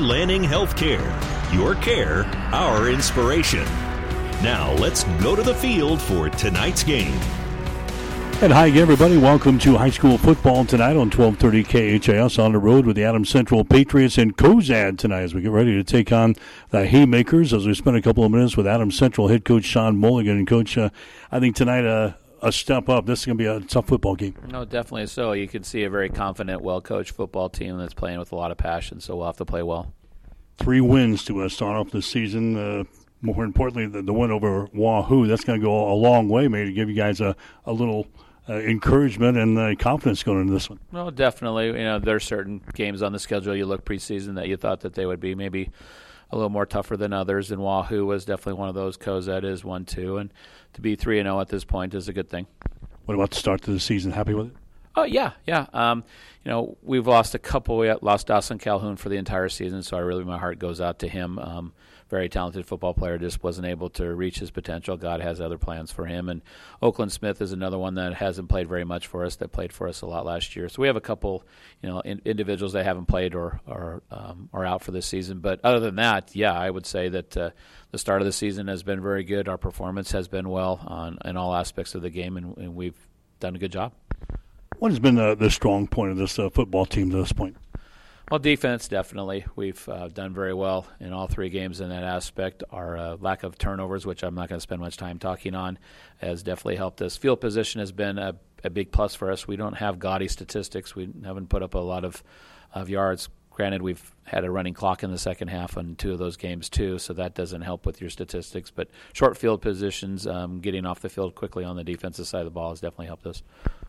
[0.00, 1.04] Lanning Healthcare.
[1.54, 3.64] Your care, our inspiration.
[4.42, 7.18] Now let's go to the field for tonight's game.
[8.42, 9.16] And hi again, everybody.
[9.16, 13.30] Welcome to high school football tonight on 1230 KHAS on the road with the Adams
[13.30, 16.36] Central Patriots and Cozad tonight as we get ready to take on
[16.68, 19.96] the Haymakers as we spend a couple of minutes with Adams Central head coach Sean
[19.96, 20.36] Mulligan.
[20.36, 20.90] And, Coach, uh,
[21.32, 23.06] I think tonight uh, a step up.
[23.06, 24.36] This is going to be a tough football game.
[24.48, 25.32] No, definitely so.
[25.32, 28.50] You can see a very confident, well coached football team that's playing with a lot
[28.50, 29.92] of passion, so we'll have to play well.
[30.58, 32.56] Three wins to uh, start off the season.
[32.56, 32.84] Uh,
[33.20, 35.26] more importantly, the, the, win over Wahoo.
[35.26, 38.06] That's going to go a long way, maybe, to give you guys a, a little–
[38.48, 40.78] uh, encouragement and uh, confidence going into this one.
[40.92, 41.66] Well, definitely.
[41.66, 44.80] You know, there are certain games on the schedule you look preseason that you thought
[44.80, 45.70] that they would be maybe
[46.30, 48.96] a little more tougher than others, and Wahoo was definitely one of those.
[48.96, 50.32] Cozad is one too, and
[50.76, 52.46] to be three and zero oh at this point is a good thing.
[53.06, 54.12] What about the start to the season?
[54.12, 54.52] Happy with it?
[54.94, 55.66] Oh yeah, yeah.
[55.72, 56.04] Um,
[56.44, 57.76] you know, we've lost a couple.
[57.78, 61.00] We lost Dawson Calhoun for the entire season, so I really my heart goes out
[61.00, 61.38] to him.
[61.38, 61.72] Um,
[62.08, 64.96] very talented football player, just wasn't able to reach his potential.
[64.96, 66.28] God has other plans for him.
[66.28, 66.42] And
[66.80, 69.88] Oakland Smith is another one that hasn't played very much for us, that played for
[69.88, 70.68] us a lot last year.
[70.68, 71.44] So we have a couple,
[71.82, 75.40] you know, in, individuals that haven't played or or um, are out for this season.
[75.40, 77.50] But other than that, yeah, I would say that uh,
[77.90, 79.48] the start of the season has been very good.
[79.48, 82.98] Our performance has been well on in all aspects of the game, and, and we've
[83.40, 83.92] done a good job.
[84.78, 87.56] What has been the, the strong point of this uh, football team to this point?
[88.28, 89.44] Well, defense definitely.
[89.54, 92.64] We've uh, done very well in all three games in that aspect.
[92.70, 95.78] Our uh, lack of turnovers, which I'm not going to spend much time talking on,
[96.18, 97.16] has definitely helped us.
[97.16, 99.46] Field position has been a, a, big plus for us.
[99.46, 100.96] We don't have gaudy statistics.
[100.96, 102.24] We haven't put up a lot of,
[102.74, 103.28] of yards.
[103.56, 106.68] Granted, we've had a running clock in the second half on two of those games
[106.68, 108.70] too, so that doesn't help with your statistics.
[108.70, 112.44] But short field positions, um, getting off the field quickly on the defensive side of
[112.44, 113.42] the ball has definitely helped us.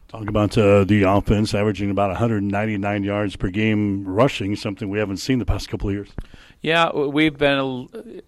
[0.07, 5.17] Talk about uh, the offense averaging about 199 yards per game rushing, something we haven't
[5.17, 6.11] seen the past couple of years.
[6.61, 8.21] Yeah, we've been,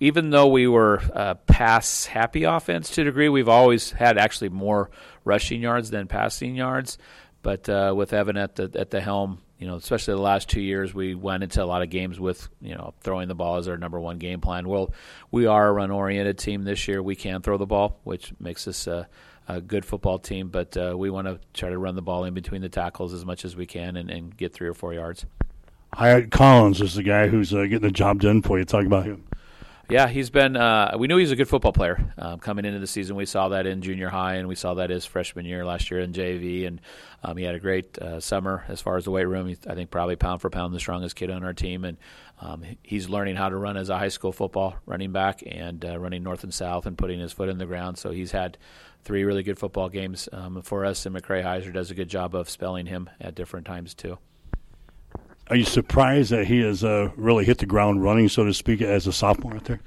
[0.00, 4.48] even though we were uh, pass happy offense to a degree, we've always had actually
[4.48, 4.90] more
[5.24, 6.98] rushing yards than passing yards.
[7.42, 10.60] But uh, with Evan at the at the helm, you know, especially the last two
[10.60, 13.68] years, we went into a lot of games with you know throwing the ball as
[13.68, 14.68] our number one game plan.
[14.68, 14.92] Well,
[15.30, 17.02] we are a run oriented team this year.
[17.02, 18.86] We can throw the ball, which makes us.
[18.86, 19.04] Uh,
[19.48, 22.34] a good football team, but uh, we want to try to run the ball in
[22.34, 25.24] between the tackles as much as we can and, and get three or four yards.
[25.94, 28.64] Hyatt Collins is the guy who's uh, getting the job done for you.
[28.64, 29.24] Talk about him.
[29.88, 30.56] Yeah, he's been.
[30.56, 33.14] Uh, we knew he was a good football player um, coming into the season.
[33.14, 36.00] We saw that in junior high, and we saw that his freshman year last year
[36.00, 36.66] in JV.
[36.66, 36.80] And
[37.22, 39.46] um, he had a great uh, summer as far as the weight room.
[39.46, 41.98] He's, I think probably pound for pound the strongest kid on our team, and
[42.40, 45.96] um, he's learning how to run as a high school football running back and uh,
[46.00, 47.96] running north and south and putting his foot in the ground.
[47.96, 48.58] So he's had
[49.04, 52.34] three really good football games um, for us, and McCray Heiser does a good job
[52.34, 54.18] of spelling him at different times too.
[55.48, 58.82] Are you surprised that he has uh, really hit the ground running, so to speak,
[58.82, 59.80] as a sophomore out there?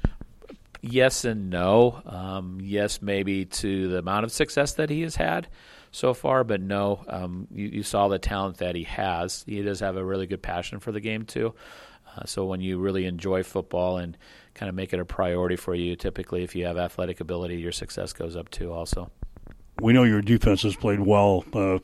[0.81, 2.01] Yes and no.
[2.05, 5.49] Um, yes, maybe to the amount of success that he has had
[5.91, 7.03] so far, but no.
[7.07, 9.43] Um, you, you, saw the talent that he has.
[9.45, 11.53] He does have a really good passion for the game too.
[12.15, 14.17] Uh, so when you really enjoy football and
[14.53, 17.73] kind of make it a priority for you, typically if you have athletic ability, your
[17.73, 18.71] success goes up too.
[18.71, 19.11] Also
[19.81, 21.79] we know your defense has played well, uh,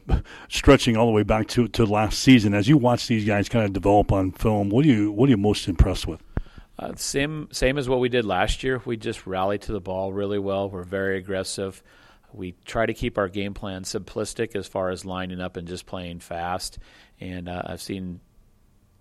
[0.49, 2.53] stretching all the way back to to last season.
[2.53, 5.31] As you watch these guys kind of develop on film, what are you what are
[5.31, 6.21] you most impressed with?
[6.77, 8.81] Uh, same same as what we did last year.
[8.85, 10.69] We just rallied to the ball really well.
[10.69, 11.81] We're very aggressive.
[12.33, 15.85] We try to keep our game plan simplistic as far as lining up and just
[15.85, 16.79] playing fast.
[17.21, 18.19] And uh, I've seen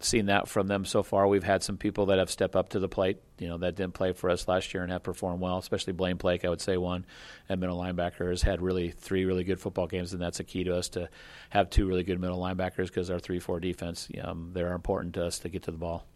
[0.05, 1.27] seen that from them so far.
[1.27, 3.95] We've had some people that have stepped up to the plate, you know, that didn't
[3.95, 6.77] play for us last year and have performed well, especially Blaine Blake, I would say
[6.77, 7.05] one.
[7.49, 10.65] And middle linebacker has had really three really good football games, and that's a key
[10.65, 11.09] to us to
[11.51, 15.25] have two really good middle linebackers because our 3 4 defense, um, they're important to
[15.25, 16.07] us to get to the ball.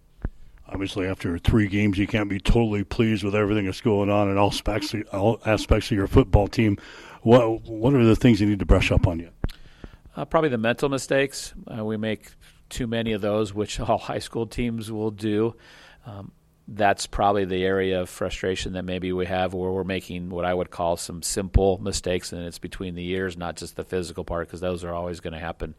[0.70, 4.36] Obviously, after three games, you can't be totally pleased with everything that's going on in
[4.36, 6.76] all aspects, all aspects of your football team.
[7.22, 9.32] What, what are the things you need to brush up on yet?
[10.18, 11.54] Uh, probably the mental mistakes.
[11.66, 12.32] Uh, we make
[12.68, 15.54] too many of those, which all high school teams will do.
[16.06, 16.32] Um,
[16.70, 20.52] that's probably the area of frustration that maybe we have where we're making what I
[20.52, 24.48] would call some simple mistakes, and it's between the years, not just the physical part,
[24.48, 25.74] because those are always going to happen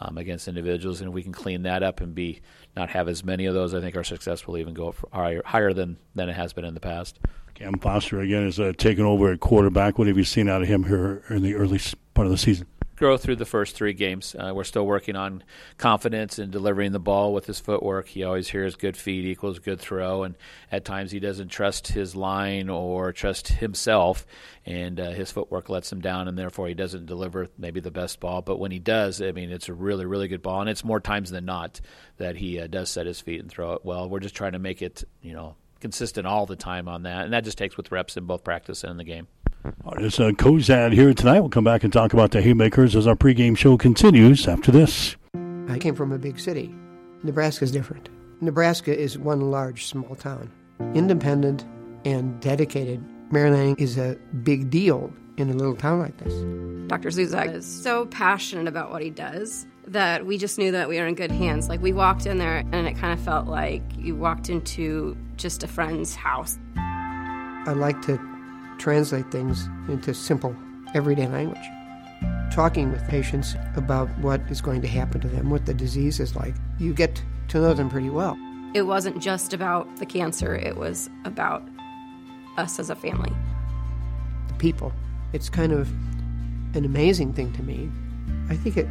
[0.00, 1.00] um, against individuals.
[1.00, 2.40] And we can clean that up and be
[2.76, 5.72] not have as many of those, I think our success will even go higher, higher
[5.72, 7.20] than, than it has been in the past.
[7.54, 9.98] Cam Foster again is uh, taking over at quarterback.
[9.98, 11.80] What have you seen out of him here in the early
[12.14, 12.66] part of the season?
[12.96, 14.36] Grow through the first three games.
[14.38, 15.42] Uh, we're still working on
[15.78, 18.08] confidence and delivering the ball with his footwork.
[18.08, 20.36] He always hears good feet equals good throw, and
[20.70, 24.26] at times he doesn't trust his line or trust himself,
[24.66, 28.20] and uh, his footwork lets him down, and therefore he doesn't deliver maybe the best
[28.20, 28.42] ball.
[28.42, 31.00] But when he does, I mean, it's a really, really good ball, and it's more
[31.00, 31.80] times than not
[32.18, 34.08] that he uh, does set his feet and throw it well.
[34.08, 37.32] We're just trying to make it, you know, consistent all the time on that, and
[37.32, 39.26] that just takes with reps in both practice and in the game.
[39.98, 41.40] It's uh, Cozad here tonight.
[41.40, 45.16] We'll come back and talk about the Haymakers as our pregame show continues after this.
[45.68, 46.74] I came from a big city.
[47.22, 48.08] Nebraska is different.
[48.40, 50.50] Nebraska is one large small town,
[50.94, 51.64] independent
[52.04, 53.04] and dedicated.
[53.30, 56.32] Mary Lanning is a big deal in a little town like this.
[56.88, 57.10] Dr.
[57.10, 61.06] Zuzak is so passionate about what he does that we just knew that we were
[61.06, 61.68] in good hands.
[61.68, 65.62] Like we walked in there and it kind of felt like you walked into just
[65.62, 66.58] a friend's house.
[66.76, 68.31] I like to
[68.82, 70.56] translate things into simple,
[70.92, 71.64] everyday language.
[72.52, 76.34] Talking with patients about what is going to happen to them, what the disease is
[76.34, 78.36] like, you get to know them pretty well.
[78.74, 81.62] It wasn't just about the cancer, it was about
[82.58, 83.32] us as a family.
[84.48, 84.92] The people.
[85.32, 85.88] It's kind of
[86.74, 87.88] an amazing thing to me.
[88.48, 88.88] I think it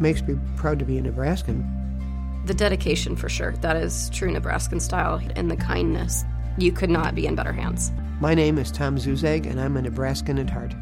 [0.00, 2.42] makes me proud to be a Nebraskan.
[2.46, 3.52] The dedication, for sure.
[3.58, 6.24] That is true Nebraskan style, and the kindness
[6.58, 7.92] you could not be in better hands.
[8.20, 10.74] My name is Tom Zuzag, and I'm a Nebraskan at heart.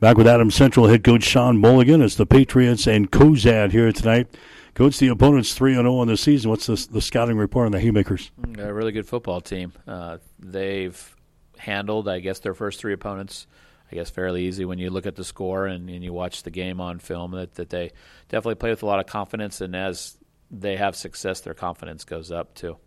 [0.00, 4.26] Back with Adam Central head coach Sean Mulligan as the Patriots and Cozad here tonight.
[4.74, 6.50] Coach, the opponent's 3 0 on the season.
[6.50, 8.32] What's the, the scouting report on the Haymakers?
[8.58, 9.72] A really good football team.
[9.86, 11.16] Uh, they've
[11.58, 13.46] handled, I guess, their first three opponents,
[13.92, 16.50] I guess, fairly easy when you look at the score and, and you watch the
[16.50, 17.32] game on film.
[17.32, 17.92] That, that they
[18.28, 20.16] definitely play with a lot of confidence, and as
[20.50, 22.78] they have success, their confidence goes up too.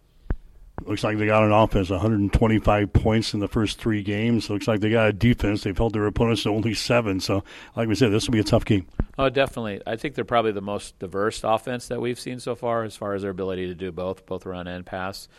[0.83, 4.49] Looks like they got an offense, 125 points in the first three games.
[4.49, 5.63] Looks like they got a defense.
[5.63, 7.19] They've held their opponents to only seven.
[7.21, 7.43] So,
[7.75, 8.85] like we said, this will be a tough game.
[9.17, 9.81] Oh, definitely.
[9.87, 13.13] I think they're probably the most diverse offense that we've seen so far, as far
[13.13, 15.29] as their ability to do both, both run and pass.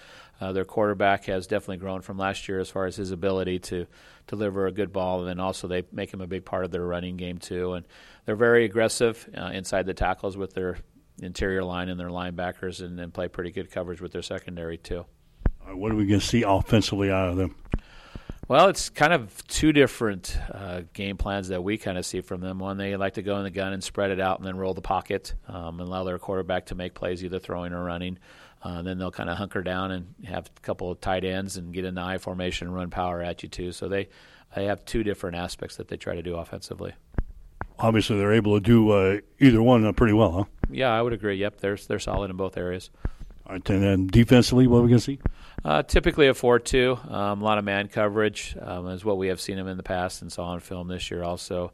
[0.41, 3.87] Uh, their quarterback has definitely grown from last year as far as his ability to
[4.27, 6.85] deliver a good ball, and then also they make him a big part of their
[6.85, 7.75] running game too.
[7.75, 7.87] And
[8.25, 10.79] they're very aggressive uh, inside the tackles with their
[11.23, 15.07] interior line and their linebackers, and then play pretty good coverage with their secondary too.
[15.69, 17.55] Uh, what are we going to see offensively out of them?
[18.49, 22.41] Well, it's kind of two different uh, game plans that we kind of see from
[22.41, 22.61] them.
[22.61, 24.73] One, they like to go in the gun and spread it out and then roll
[24.73, 28.19] the pocket um, and allow their quarterback to make plays, either throwing or running.
[28.63, 31.75] Uh, then they'll kind of hunker down and have a couple of tight ends and
[31.75, 33.73] get in the I formation and run power at you too.
[33.73, 34.09] So they
[34.55, 36.95] they have two different aspects that they try to do offensively.
[37.79, 40.45] Obviously, they're able to do uh, either one pretty well, huh?
[40.71, 41.37] Yeah, I would agree.
[41.37, 42.91] Yep, they're they're solid in both areas.
[43.49, 45.19] And then defensively, what are we going to see?
[45.65, 46.99] Uh, typically a 4 2.
[47.09, 49.83] Um, a lot of man coverage um, is what we have seen them in the
[49.83, 51.73] past and saw on film this year also.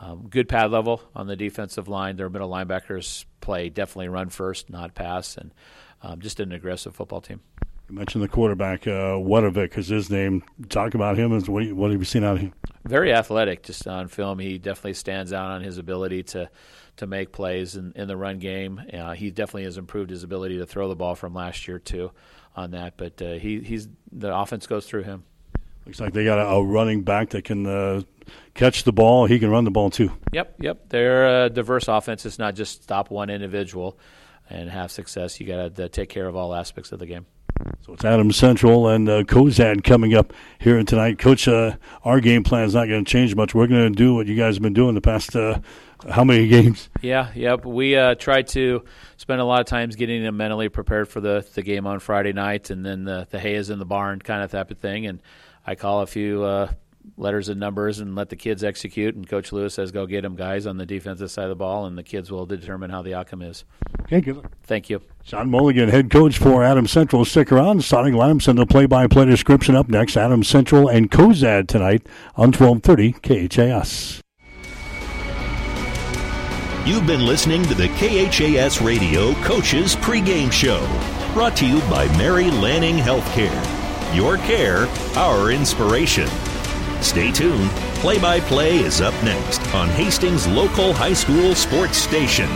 [0.00, 2.16] Um, good pad level on the defensive line.
[2.16, 5.52] Their middle linebackers play definitely run first, not pass, and
[6.02, 7.40] um, just an aggressive football team.
[7.88, 10.42] You mentioned the quarterback, uh, Wadovic is his name.
[10.70, 11.38] Talk about him.
[11.38, 12.54] What, what have you seen out of him?
[12.86, 14.38] Very athletic, just on film.
[14.38, 16.50] He definitely stands out on his ability to
[16.96, 18.80] to make plays in, in the run game.
[18.92, 22.12] Uh, he definitely has improved his ability to throw the ball from last year too,
[22.54, 22.96] on that.
[22.96, 25.24] But uh, he he's the offense goes through him.
[25.84, 28.02] Looks like they got a, a running back that can uh,
[28.54, 29.26] catch the ball.
[29.26, 30.10] He can run the ball too.
[30.32, 30.88] Yep, yep.
[30.88, 32.24] They're a diverse offense.
[32.24, 33.98] It's not just stop one individual
[34.48, 35.38] and have success.
[35.40, 37.26] You got to take care of all aspects of the game.
[37.80, 41.18] So it's Adam Central and uh, Cozad coming up here tonight.
[41.18, 43.54] Coach, uh, our game plan is not going to change much.
[43.54, 45.60] We're going to do what you guys have been doing the past uh,
[46.10, 46.90] how many games?
[47.00, 47.64] Yeah, yep.
[47.64, 48.84] We uh, try to
[49.16, 52.32] spend a lot of times getting them mentally prepared for the the game on Friday
[52.32, 55.06] night, and then the the hay is in the barn kind of type of thing.
[55.06, 55.22] And
[55.66, 56.72] I call a few uh,
[57.16, 59.14] letters and numbers and let the kids execute.
[59.14, 61.86] And Coach Lewis says, "Go get them, guys, on the defensive side of the ball,"
[61.86, 63.64] and the kids will determine how the outcome is.
[64.02, 64.44] Okay, good.
[64.64, 65.00] Thank you.
[65.22, 67.24] Sean Mulligan, head coach for Adam Central.
[67.24, 67.84] Stick around.
[67.84, 70.16] Sonic Lamps and the play-by-play description up next.
[70.16, 72.06] Adam Central and Cozad tonight
[72.36, 74.20] on 1230 KHAS.
[76.86, 80.86] You've been listening to the KHAS Radio Coaches Pregame Show,
[81.32, 84.14] brought to you by Mary Lanning Healthcare.
[84.14, 86.28] Your care, our inspiration.
[87.04, 87.70] Stay tuned.
[88.00, 92.48] Play by play is up next on Hastings Local High School Sports Station,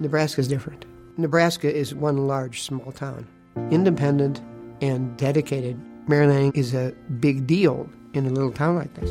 [0.00, 0.86] Nebraska is different.
[1.16, 3.28] Nebraska is one large small town
[3.70, 4.42] independent
[4.82, 5.80] and dedicated.
[6.08, 9.10] Mary Lanning is a big deal in a little town like this.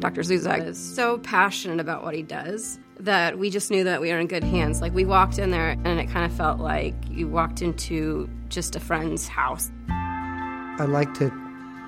[0.00, 0.20] Dr.
[0.20, 4.18] Zuzak is so passionate about what he does that we just knew that we were
[4.18, 4.80] in good hands.
[4.80, 8.76] Like we walked in there and it kind of felt like you walked into just
[8.76, 9.70] a friend's house.
[9.88, 11.32] I like to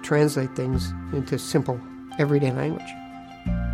[0.02, 1.80] translate things into simple,
[2.18, 2.88] everyday language.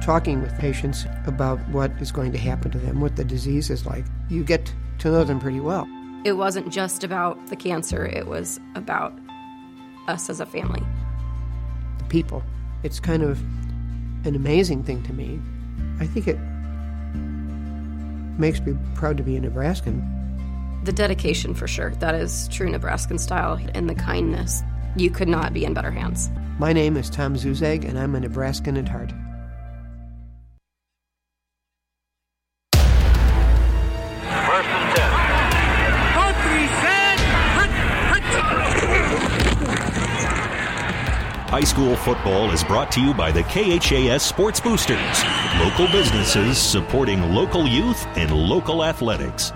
[0.03, 3.85] Talking with patients about what is going to happen to them, what the disease is
[3.87, 5.89] like, you get to know them pretty well.
[6.25, 9.13] It wasn't just about the cancer, it was about
[10.09, 10.83] us as a family.
[11.99, 12.43] The people.
[12.83, 13.41] It's kind of
[14.27, 15.41] an amazing thing to me.
[16.01, 16.39] I think it
[18.39, 20.03] makes me proud to be a Nebraskan.
[20.85, 21.91] The dedication, for sure.
[21.97, 24.63] That is true Nebraskan style, and the kindness.
[24.97, 26.31] You could not be in better hands.
[26.59, 29.13] My name is Tom Zuzag, and I'm a Nebraskan at heart.
[41.59, 45.25] High school football is brought to you by the KHAS Sports Boosters,
[45.59, 49.51] local businesses supporting local youth and local athletics.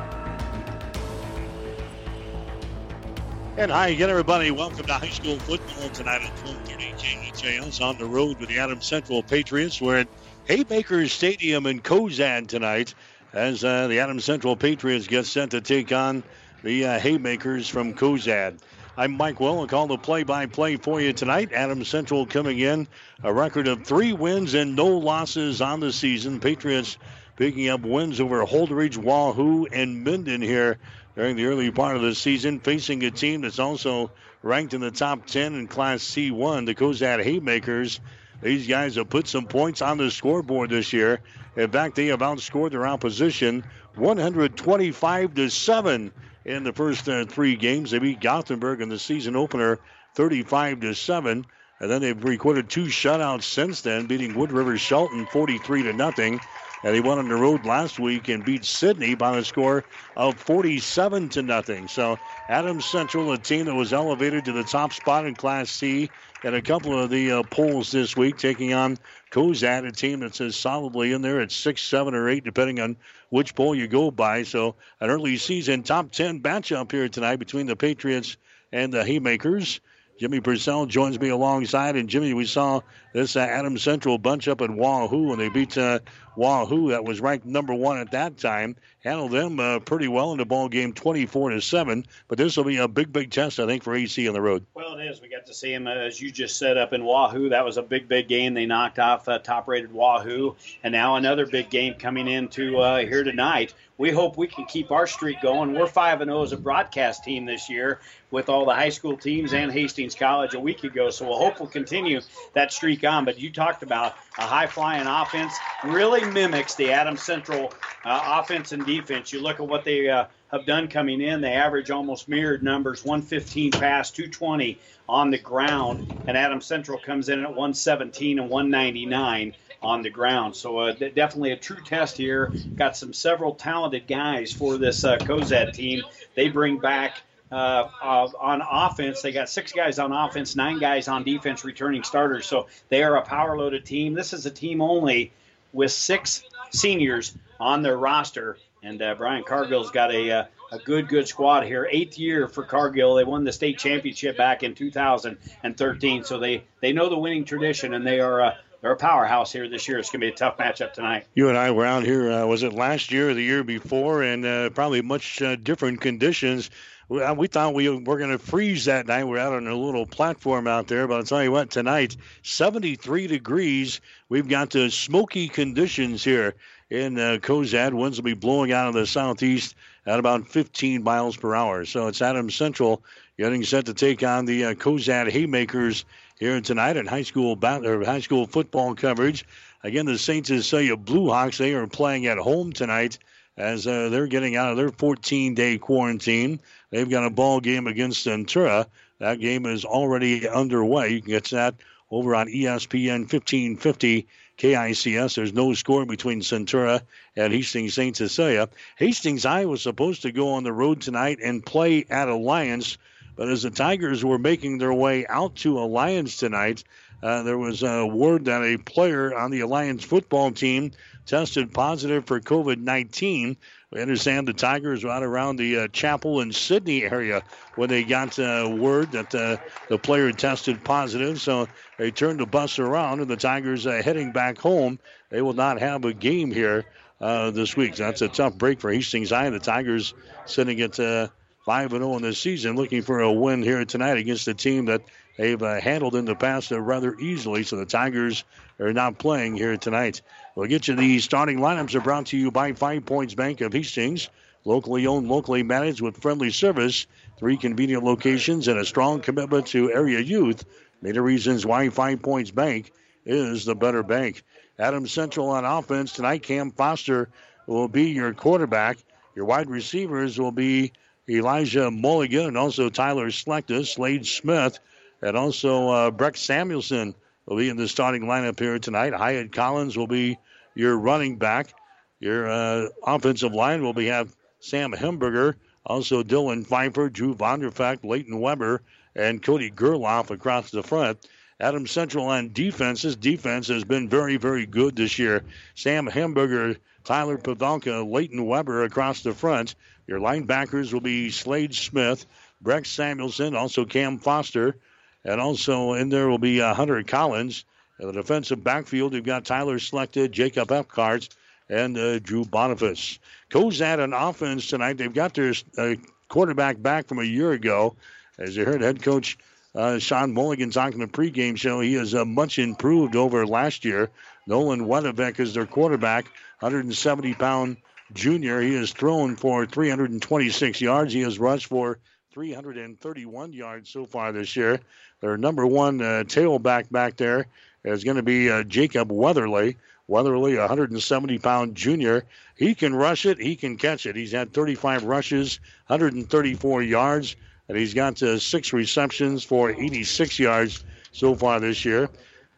[3.56, 4.50] And hi again, everybody.
[4.50, 8.84] Welcome to high school football tonight at 12:30 KHAS on the road with the Adams
[8.84, 9.80] Central Patriots.
[9.80, 10.08] We're at
[10.46, 12.96] Haymakers Stadium in Cozad tonight
[13.32, 16.24] as uh, the Adams Central Patriots get sent to take on
[16.64, 18.58] the uh, Haymakers from Cozad.
[18.94, 19.60] I'm Mike Will.
[19.60, 21.54] I'll call the play-by-play for you tonight.
[21.54, 22.86] Adams Central coming in
[23.22, 26.40] a record of three wins and no losses on the season.
[26.40, 26.98] Patriots
[27.36, 30.76] picking up wins over Holdrege, Wahoo, and Minden here
[31.16, 34.10] during the early part of the season, facing a team that's also
[34.42, 37.98] ranked in the top 10 in Class C1, the Cozad Haymakers.
[38.42, 41.20] These guys have put some points on the scoreboard this year.
[41.56, 46.12] In fact, they have outscored their opposition 125 to 7
[46.44, 47.90] in the first uh, three games.
[47.90, 49.78] They beat Gothenburg in the season opener
[50.14, 51.46] 35 to 7.
[51.80, 56.40] And then they've recorded two shutouts since then, beating Wood River Shelton 43 to nothing.
[56.84, 59.84] And they went on the road last week and beat Sidney by a score
[60.16, 61.88] of 47 to nothing.
[61.88, 62.18] So
[62.48, 66.10] Adams Central, a team that was elevated to the top spot in Class C,
[66.44, 68.98] and a couple of the uh, polls this week, taking on
[69.32, 72.96] Cozad, a team that's as solidly in there at six, seven, or eight, depending on
[73.30, 74.42] which poll you go by.
[74.42, 78.36] So an early season top 10 matchup here tonight between the Patriots
[78.72, 79.80] and the Haymakers.
[80.20, 81.96] Jimmy Purcell joins me alongside.
[81.96, 82.80] And Jimmy, we saw
[83.14, 86.00] this uh, Adams Central bunch up at Wahoo, and they beat uh,
[86.36, 88.76] Wahoo, that was ranked number one at that time.
[89.00, 92.06] Handled them uh, pretty well in the ball game, 24 to seven.
[92.28, 94.64] But this will be a big, big test, I think, for AC on the road.
[94.74, 95.20] Well, it is.
[95.20, 97.48] We got to see uh, as you just said, up in Wahoo.
[97.48, 98.54] That was a big, big game.
[98.54, 103.24] They knocked off uh, top-rated Wahoo, and now another big game coming into uh, here
[103.24, 103.74] tonight.
[103.98, 105.74] We hope we can keep our streak going.
[105.74, 109.16] We're five and zero as a broadcast team this year, with all the high school
[109.16, 111.10] teams and Hastings College a week ago.
[111.10, 112.20] So we'll hope we'll continue
[112.54, 113.24] that streak on.
[113.24, 115.52] But you talked about a high flying offense,
[115.84, 117.72] really mimics the Adams Central
[118.04, 119.32] uh, offense and defense.
[119.32, 123.04] You look at what they uh, have done coming in, they average almost mirrored numbers
[123.04, 129.54] 115 pass, 220 on the ground, and Adams Central comes in at 117 and 199
[129.82, 130.54] on the ground.
[130.54, 132.52] So uh, definitely a true test here.
[132.76, 136.02] Got some several talented guys for this uh, Cozad team.
[136.36, 139.22] They bring back uh, uh, on offense.
[139.22, 142.46] They got six guys on offense, nine guys on defense, returning starters.
[142.46, 144.14] So they are a power loaded team.
[144.14, 145.32] This is a team only
[145.72, 148.58] with six seniors on their roster.
[148.82, 151.88] And uh, Brian Cargill's got a, uh, a good, good squad here.
[151.90, 153.14] Eighth year for Cargill.
[153.14, 156.24] They won the state championship back in 2013.
[156.24, 159.68] So they, they know the winning tradition, and they are uh, they're a powerhouse here
[159.68, 159.98] this year.
[159.98, 161.26] It's going to be a tough matchup tonight.
[161.34, 164.24] You and I were out here, uh, was it last year or the year before,
[164.24, 166.68] and uh, probably much uh, different conditions.
[167.12, 169.24] We, thought we were going to freeze that night.
[169.24, 173.26] We're out on a little platform out there, but I'll tell you what, tonight, 73
[173.26, 174.00] degrees.
[174.30, 176.54] We've got the smoky conditions here
[176.88, 177.92] in uh, Cozad.
[177.92, 179.74] Winds will be blowing out of the southeast
[180.06, 181.84] at about 15 miles per hour.
[181.84, 183.04] So it's Adams Central
[183.36, 186.06] getting set to take on the uh, Cozad Haymakers
[186.38, 189.44] here tonight in high school or high school football coverage.
[189.84, 193.18] Again, the Saints Cecilia Blue Hawks they are playing at home tonight
[193.58, 196.58] as uh, they're getting out of their 14-day quarantine.
[196.92, 198.86] They've got a ball game against Centura.
[199.18, 201.14] That game is already underway.
[201.14, 201.74] You can get that
[202.10, 204.26] over on ESPN 1550
[204.58, 205.34] KICS.
[205.34, 207.00] There's no score between Centura
[207.34, 208.14] and Hastings St.
[208.14, 208.68] Cecilia.
[208.98, 212.98] Hastings High was supposed to go on the road tonight and play at Alliance,
[213.36, 216.84] but as the Tigers were making their way out to Alliance tonight,
[217.22, 220.92] uh, there was a word that a player on the Alliance football team
[221.24, 223.56] tested positive for COVID 19.
[223.92, 227.42] We understand the Tigers were out around the uh, Chappell and Sidney area
[227.74, 229.58] when they got uh, word that uh,
[229.88, 231.38] the player tested positive.
[231.42, 231.68] So
[231.98, 234.98] they turned the bus around, and the Tigers uh, heading back home.
[235.28, 236.86] They will not have a game here
[237.20, 237.96] uh, this week.
[237.96, 239.50] So that's a tough break for Hastings High.
[239.50, 240.14] The Tigers
[240.46, 241.28] sitting at uh,
[241.66, 245.02] 5 0 in this season, looking for a win here tonight against a team that
[245.36, 247.62] they've uh, handled in the past uh, rather easily.
[247.62, 248.44] So the Tigers
[248.80, 250.22] are not playing here tonight.
[250.54, 253.72] We'll get you the starting lineups are brought to you by Five Points Bank of
[253.72, 254.28] Hastings.
[254.64, 259.92] Locally owned, locally managed with friendly service, three convenient locations, and a strong commitment to
[259.92, 260.64] area youth.
[261.00, 262.92] Many reasons why Five Points Bank
[263.26, 264.44] is the better bank.
[264.78, 266.42] Adams Central on offense tonight.
[266.42, 267.28] Cam Foster
[267.66, 268.98] will be your quarterback.
[269.34, 270.92] Your wide receivers will be
[271.28, 274.78] Elijah Mulligan and also Tyler Slechta, Slade Smith,
[275.22, 277.14] and also uh, Breck Samuelson
[277.46, 279.14] will be in the starting lineup here tonight.
[279.14, 280.38] Hyatt Collins will be
[280.74, 281.74] your running back.
[282.20, 288.38] Your uh, offensive line will be have Sam Hemberger, also Dylan Pfeiffer, Drew Vonderfecht, Leighton
[288.40, 288.82] Weber,
[289.16, 291.18] and Cody Gerloff across the front.
[291.60, 293.14] Adams Central on defenses.
[293.16, 295.44] Defense has been very, very good this year.
[295.74, 299.74] Sam Hemberger, Tyler Pavelka, Leighton Weber across the front.
[300.06, 302.26] Your linebackers will be Slade Smith,
[302.60, 304.76] Breck Samuelson, also Cam Foster,
[305.24, 307.64] and also in there will be uh, Hunter Collins.
[308.00, 311.28] In the defensive backfield, you've got Tyler Slechta, Jacob Eckhart,
[311.68, 313.18] and uh, Drew Boniface.
[313.50, 314.96] Cozad on offense tonight.
[314.96, 315.94] They've got their uh,
[316.28, 317.94] quarterback back from a year ago.
[318.38, 319.38] As you heard, head coach
[319.74, 324.10] uh, Sean Mulligan talking the pregame show, he is uh, much improved over last year.
[324.46, 326.24] Nolan Wedevec is their quarterback,
[326.60, 327.76] 170 pound
[328.12, 328.60] junior.
[328.60, 331.12] He has thrown for 326 yards.
[331.12, 331.98] He has rushed for
[332.32, 334.80] 331 yards so far this year.
[335.20, 337.46] Their number one uh, tailback back there
[337.84, 339.76] is going to be uh, Jacob Weatherly.
[340.08, 342.24] Weatherly, 170 pound junior.
[342.56, 344.16] He can rush it, he can catch it.
[344.16, 347.36] He's had 35 rushes, 134 yards,
[347.68, 352.10] and he's got uh, six receptions for 86 yards so far this year.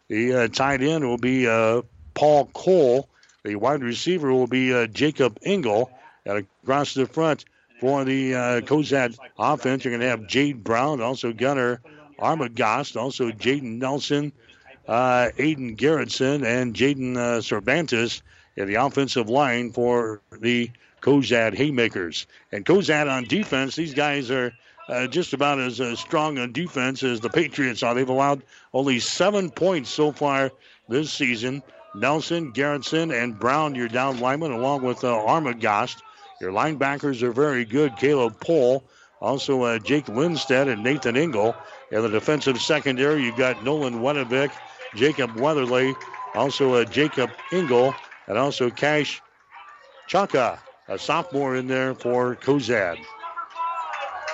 [0.09, 1.83] The uh, tight end will be uh,
[2.15, 3.09] Paul Cole.
[3.43, 5.91] The wide receiver will be uh, Jacob Engel.
[6.27, 7.45] And across the front
[7.81, 11.81] for the uh, Cozad offense, you're going to have Jade Brown, also Gunner
[12.19, 14.33] Armagost, also Jaden Nelson,
[14.89, 18.23] uh, Aiden Garrettson and Jaden uh, Cervantes
[18.57, 22.27] in the offensive line for the Cozad Haymakers.
[22.53, 24.53] And Cozad on defense, these guys are
[24.89, 27.95] uh, just about as uh, strong on defense as the Patriots are.
[27.95, 30.53] They've allowed only seven points so far
[30.89, 31.63] this season.
[31.95, 36.03] Nelson, Garrettson, and Brown, your down lineman, along with uh, Armagost.
[36.41, 37.97] Your linebackers are very good.
[37.97, 38.85] Caleb Pohl,
[39.21, 41.55] also uh, Jake Lindstedt, and Nathan Engel.
[41.91, 44.51] In the defensive secondary, you've got Nolan Wenevick
[44.95, 45.95] Jacob Weatherly,
[46.35, 47.95] also uh, Jacob Engel,
[48.27, 49.21] and also Cash
[50.07, 52.99] Chaka, a sophomore in there for Cozad.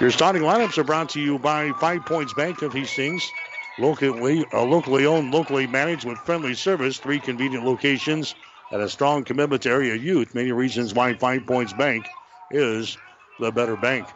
[0.01, 3.31] Your starting lineups are brought to you by Five Points Bank of Hastings,
[3.79, 8.35] locally, uh, locally owned, locally managed with friendly service, three convenient locations,
[8.70, 10.35] and a strong commitment to area youth.
[10.35, 12.06] Many reasons why Five Points Bank
[12.50, 12.96] is
[13.38, 14.06] the better bank.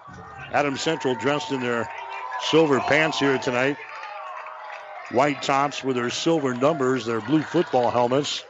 [0.52, 1.90] Adam Central dressed in their
[2.50, 3.76] silver pants here tonight
[5.10, 8.44] white tops with their silver numbers, their blue football helmets.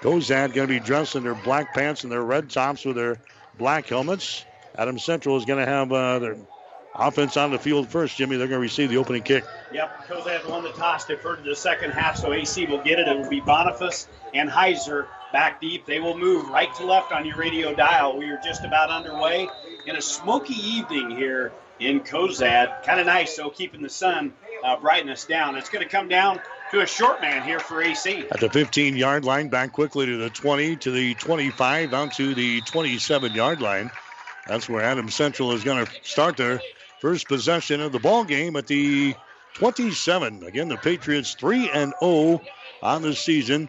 [0.00, 3.18] Cozad going to be dressed in their black pants and their red tops with their
[3.56, 4.44] black helmets.
[4.76, 6.36] Adam Central is going to have uh, their
[6.94, 8.36] offense on the field first, Jimmy.
[8.36, 9.44] They're going to receive the opening kick.
[9.72, 13.08] Yep, Cozad won the toss, deferred to the second half, so AC will get it.
[13.08, 15.84] It will be Boniface and Heiser back deep.
[15.84, 18.16] They will move right to left on your radio dial.
[18.16, 19.48] We are just about underway
[19.84, 22.84] in a smoky evening here in Cozad.
[22.84, 25.56] Kind of nice, so keeping the sun uh, brightness down.
[25.56, 26.38] It's going to come down
[26.70, 28.26] to a short man here for AC.
[28.30, 32.32] At the 15 yard line, back quickly to the 20, to the 25, out to
[32.32, 33.90] the 27 yard line.
[34.46, 36.60] That's where Adam Central is going to start their
[37.00, 39.16] first possession of the ball game at the
[39.54, 40.44] 27.
[40.44, 42.40] Again, the Patriots 3 and 0
[42.84, 43.68] on the season.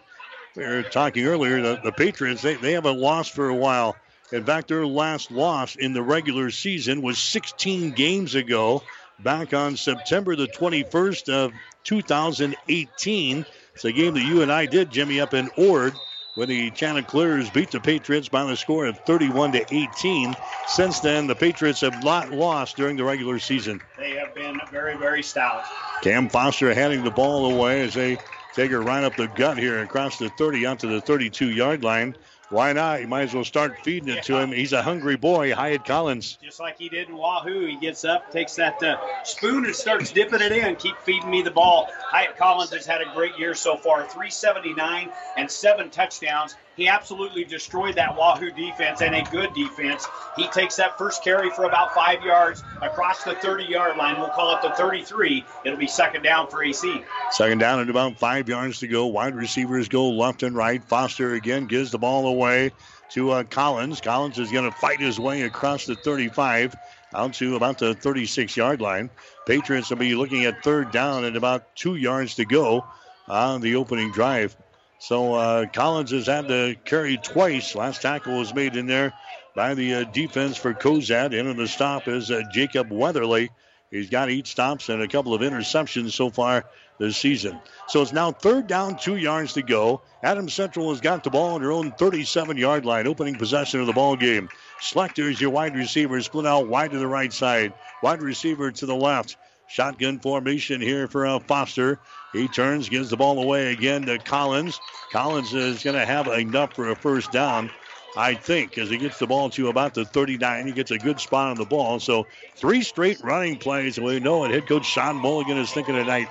[0.56, 3.96] We were talking earlier that the Patriots they, they haven't lost for a while.
[4.32, 8.82] In fact, their last loss in the regular season was 16 games ago
[9.22, 11.52] back on September the 21st of
[11.84, 13.46] 2018.
[13.74, 15.92] It's a game that you and I did, Jimmy, up in Ord
[16.34, 20.34] when the Chanticleers beat the Patriots by the score of 31 to 18.
[20.66, 23.80] Since then, the Patriots have not lost during the regular season.
[23.98, 25.64] They have been very, very stout.
[26.02, 28.18] Cam Foster handing the ball away as they
[28.56, 32.16] take her right up the gut here across the 30 onto the 32 yard line.
[32.48, 33.02] Why not?
[33.02, 34.50] You might as well start feeding it to him.
[34.50, 36.38] He's a hungry boy, Hyatt Collins.
[36.42, 40.12] Just like he did in Wahoo, he gets up, takes that uh, spoon, and starts
[40.12, 40.76] dipping it in.
[40.76, 41.88] Keep feeding me the ball.
[42.08, 46.54] Hyatt Collins has had a great year so far 379 and seven touchdowns.
[46.76, 50.06] He absolutely destroyed that Wahoo defense and a good defense.
[50.36, 54.18] He takes that first carry for about five yards across the 30 yard line.
[54.18, 55.44] We'll call it the 33.
[55.64, 57.02] It'll be second down for AC.
[57.30, 59.06] Second down and about five yards to go.
[59.06, 60.84] Wide receivers go left and right.
[60.84, 62.72] Foster again gives the ball away
[63.10, 64.00] to uh, Collins.
[64.00, 66.74] Collins is going to fight his way across the 35
[67.14, 69.08] out to about the 36 yard line.
[69.46, 72.84] Patriots will be looking at third down and about two yards to go
[73.28, 74.56] on the opening drive.
[74.98, 77.74] So uh, Collins has had to carry twice.
[77.74, 79.12] Last tackle was made in there
[79.54, 81.32] by the uh, defense for Cozad.
[81.32, 83.50] In the stop is uh, Jacob Weatherly.
[83.90, 86.64] He's got eight stops and a couple of interceptions so far
[86.98, 87.60] this season.
[87.88, 90.02] So it's now third down, two yards to go.
[90.22, 93.86] Adams Central has got the ball on their own 37 yard line, opening possession of
[93.86, 94.48] the ball game.
[94.80, 98.86] Slechta is your wide receiver, split out wide to the right side, wide receiver to
[98.86, 99.36] the left.
[99.66, 101.98] Shotgun formation here for uh, Foster.
[102.32, 104.80] He turns, gives the ball away again to Collins.
[105.10, 107.70] Collins is going to have enough for a first down.
[108.16, 110.66] I think, as he gets the ball to about the 39.
[110.66, 112.00] He gets a good spot on the ball.
[112.00, 112.26] So
[112.56, 114.00] three straight running plays.
[114.00, 114.52] We know it.
[114.52, 116.28] Head coach Sean Mulligan is thinking tonight.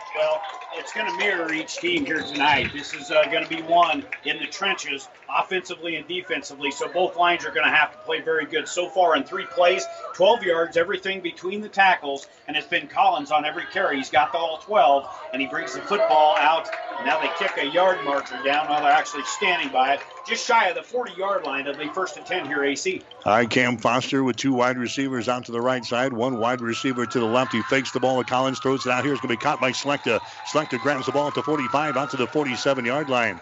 [0.78, 2.70] It's going to mirror each team here tonight.
[2.74, 6.72] This is uh, going to be one in the trenches, offensively and defensively.
[6.72, 8.68] So both lines are going to have to play very good.
[8.68, 13.32] So far in three plays, 12 yards, everything between the tackles, and it's been Collins
[13.32, 13.98] on every carry.
[13.98, 16.70] He's got the all 12, and he brings the football out.
[17.06, 18.68] Now they kick a yard marker down.
[18.68, 21.88] Now they're actually standing by it, just shy of the 40 yard line of the
[21.94, 23.02] first and 10 here, AC.
[23.26, 26.62] All right, Cam Foster with two wide receivers out to the right side, one wide
[26.62, 27.54] receiver to the left.
[27.54, 29.14] He fakes the ball to Collins, throws it out here.
[29.14, 30.20] It's going to be caught by Slechta.
[30.52, 33.40] Slechta grabs the ball at the 45 out to the 47 yard line.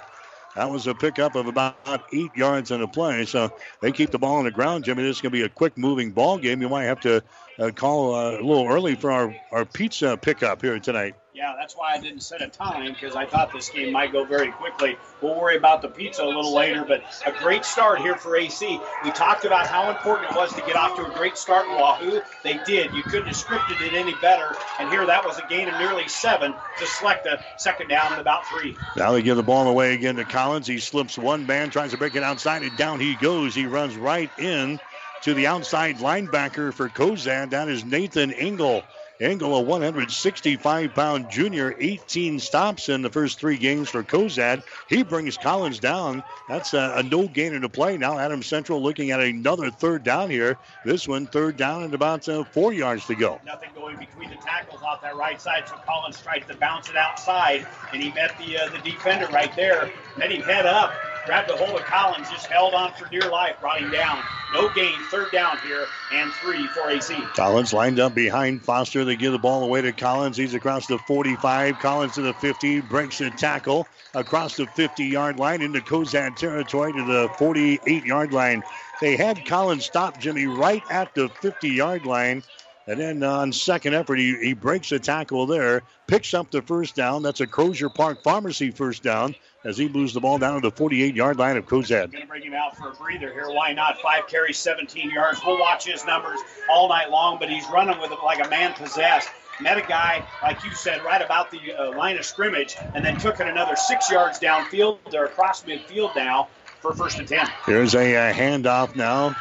[0.55, 1.75] That was a pickup of about
[2.13, 3.25] eight yards on the play.
[3.25, 5.01] So they keep the ball on the ground, Jimmy.
[5.01, 6.61] This is going to be a quick moving ball game.
[6.61, 7.23] You might have to
[7.57, 11.15] uh, call uh, a little early for our, our pizza pickup here tonight.
[11.33, 14.23] Yeah, that's why I didn't set a time because I thought this game might go
[14.23, 14.97] very quickly.
[15.19, 18.79] We'll worry about the pizza a little later, but a great start here for AC.
[19.03, 21.73] We talked about how important it was to get off to a great start in
[21.73, 22.21] Wahoo.
[22.43, 22.93] They did.
[22.93, 24.55] You couldn't have scripted it any better.
[24.79, 28.45] And here that was a gain of nearly seven to Slechta second down and about
[28.45, 28.77] three.
[28.95, 30.67] Now they give the ball away again to Collins.
[30.67, 33.55] He slips one man, tries to break it outside, and down he goes.
[33.55, 34.79] He runs right in
[35.23, 37.49] to the outside linebacker for Cozad.
[37.49, 38.83] That is Nathan Engel.
[39.19, 44.63] Engel, a 165 pound junior, 18 stops in the first three games for Cozad.
[44.89, 46.23] He brings Collins down.
[46.49, 47.97] That's a, a no gainer to play.
[47.97, 50.57] Now Adam Central looking at another third down here.
[50.83, 53.39] This one third down and about uh, four yards to go.
[53.45, 56.95] Nothing going between the tackles off that right side, so Collins tries to bounce it
[56.95, 59.91] outside, and he met the uh, the defender right there.
[60.17, 60.93] Then he head up,
[61.25, 64.21] grabbed a hold of Collins, just held on for dear life, brought him down.
[64.53, 67.15] No gain, third down here, and three for AC.
[67.35, 69.03] Collins lined up behind Foster.
[69.05, 70.37] They give the ball away to Collins.
[70.37, 71.79] He's across the 45.
[71.79, 76.93] Collins to the 50, breaks the tackle across the 50 yard line into Cozad territory
[76.93, 78.63] to the 48 yard line.
[78.99, 82.43] They had Collins stop Jimmy right at the 50 yard line.
[82.85, 86.97] And then on second effort, he, he breaks the tackle there, picks up the first
[86.97, 87.23] down.
[87.23, 89.33] That's a Crozier Park Pharmacy first down
[89.63, 92.11] as he moves the ball down to the 48 yard line of Cozad.
[92.11, 93.49] Going to bring him out for a breather here.
[93.49, 93.99] Why not?
[94.01, 95.39] Five carries, 17 yards.
[95.45, 98.73] We'll watch his numbers all night long, but he's running with it like a man
[98.73, 99.29] possessed.
[99.61, 103.17] Met a guy, like you said, right about the uh, line of scrimmage, and then
[103.19, 104.97] took it another six yards downfield.
[105.11, 106.49] They're across midfield now
[106.81, 107.47] for first and 10.
[107.65, 109.35] Here's a uh, handoff now.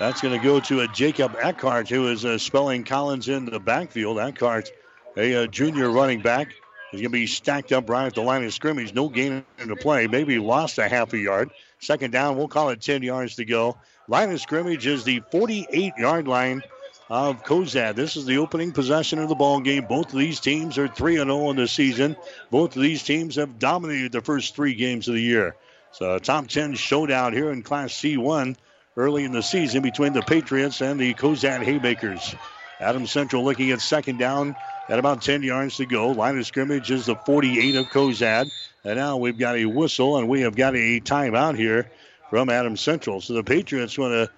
[0.00, 3.60] That's going to go to a Jacob Eckhart, who is uh, spelling Collins in the
[3.60, 4.18] backfield.
[4.18, 4.72] Eckhart,
[5.16, 6.48] a uh, junior running back,
[6.92, 8.94] is going to be stacked up right at the line of scrimmage.
[8.94, 10.06] No gain in the play.
[10.06, 11.50] Maybe lost a half a yard.
[11.80, 13.76] Second down, we'll call it 10 yards to go.
[14.08, 16.62] Line of scrimmage is the 48 yard line
[17.08, 17.94] of Cozad.
[17.94, 19.86] This is the opening possession of the ball game.
[19.86, 22.16] Both of these teams are 3 0 in the season.
[22.50, 25.56] Both of these teams have dominated the first three games of the year.
[25.92, 28.56] So, top 10 showdown here in Class C1
[28.96, 32.34] early in the season between the Patriots and the Cozad Haymakers.
[32.80, 34.56] Adam Central looking at second down
[34.92, 36.10] at about 10 yards to go.
[36.10, 38.50] Line of scrimmage is the 48 of Cozad.
[38.84, 41.90] And now we've got a whistle and we have got a timeout here
[42.28, 43.22] from Adams Central.
[43.22, 44.30] So the Patriots want to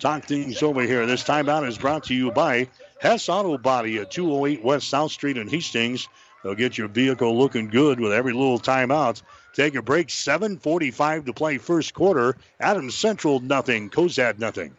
[0.00, 1.04] talk things over here.
[1.04, 2.68] This timeout is brought to you by
[3.02, 6.08] Hess Auto Body at 208 West South Street in Hastings.
[6.42, 9.20] They'll get your vehicle looking good with every little timeout.
[9.52, 10.08] Take a break.
[10.08, 12.38] 7:45 to play first quarter.
[12.58, 13.90] Adams Central nothing.
[13.90, 14.74] Cozad nothing.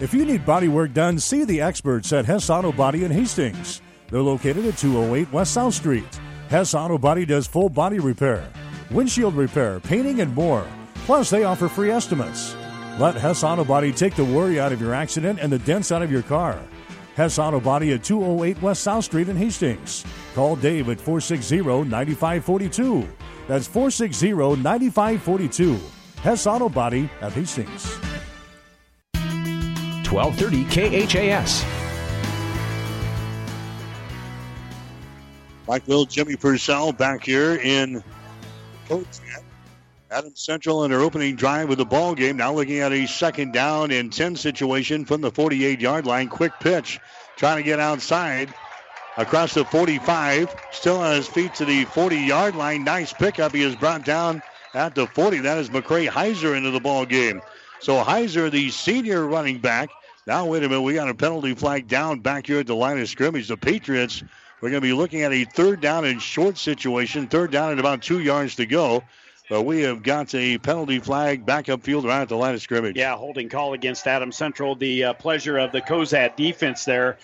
[0.00, 3.80] If you need body work done, see the experts at Hess Auto Body in Hastings.
[4.10, 6.20] They're located at 208 West South Street.
[6.48, 8.48] Hess Auto Body does full body repair,
[8.90, 10.66] windshield repair, painting, and more.
[11.04, 12.56] Plus, they offer free estimates.
[12.98, 16.02] Let Hess Auto Body take the worry out of your accident and the dents out
[16.02, 16.58] of your car.
[17.16, 20.04] Hess Auto Body at 208 West South Street in Hastings.
[20.34, 23.06] Call Dave at 460 9542.
[23.46, 25.78] That's 460 9542.
[26.22, 27.98] Hess Auto Body at Hastings.
[30.10, 30.64] 1230
[31.06, 31.87] KHAS.
[35.68, 38.02] Mike Will, Jimmy Purcell back here in
[38.88, 39.42] Cozad.
[40.10, 42.38] Adams Central in their opening drive with the ball game.
[42.38, 46.28] Now looking at a second down and 10 situation from the 48 yard line.
[46.28, 46.98] Quick pitch.
[47.36, 48.54] Trying to get outside
[49.18, 50.54] across the 45.
[50.72, 52.82] Still on his feet to the 40 yard line.
[52.84, 53.52] Nice pickup.
[53.52, 54.40] He is brought down
[54.72, 55.40] at the 40.
[55.40, 57.42] That is McCray Heiser into the ball game.
[57.80, 59.90] So Heiser, the senior running back.
[60.26, 60.80] Now, wait a minute.
[60.80, 63.48] We got a penalty flag down back here at the line of scrimmage.
[63.48, 64.22] The Patriots,
[64.60, 67.28] we're going to be looking at a third down and short situation.
[67.28, 69.02] Third down and about two yards to go.
[69.48, 72.60] But we have got a penalty flag back up field right at the line of
[72.60, 72.96] scrimmage.
[72.96, 74.74] Yeah, holding call against Adam Central.
[74.74, 77.16] The uh, pleasure of the Cozad defense there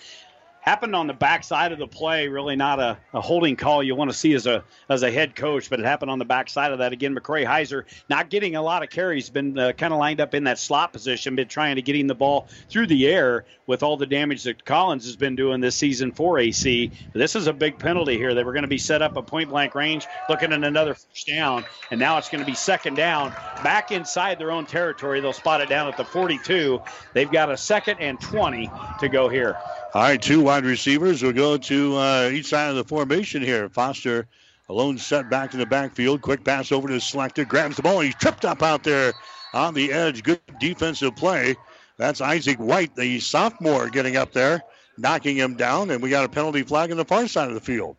[0.65, 2.27] happened on the backside of the play.
[2.27, 5.35] Really not a, a, holding call you want to see as a as a head
[5.35, 6.91] coach, but it happened on the backside of that.
[6.91, 10.33] Again, McCray Heiser not getting a lot of carries, been uh, kind of lined up
[10.33, 13.95] in that slot position, been trying to getting the ball through the air with all
[13.95, 16.91] the damage that Collins has been doing this season for AC.
[17.13, 18.33] This is a big penalty here.
[18.33, 21.27] They were going to be set up a point blank range, looking at another first
[21.27, 23.31] down, and now it's going to be second down
[23.63, 25.19] back inside their own territory.
[25.19, 26.81] They'll spot it down at the 42.
[27.13, 29.57] They've got a second and 20 to go here.
[29.95, 33.69] All right, two wide receivers will go to uh, each side of the formation here.
[33.69, 34.27] Foster
[34.67, 36.21] alone set back in the backfield.
[36.21, 37.47] Quick pass over to Slechta.
[37.47, 38.01] Grabs the ball.
[38.01, 39.13] He's tripped up out there
[39.53, 40.21] on the edge.
[40.21, 41.55] Good defensive play.
[41.95, 44.61] That's Isaac White, the sophomore, getting up there,
[44.97, 45.89] knocking him down.
[45.91, 47.95] And we got a penalty flag on the far side of the field.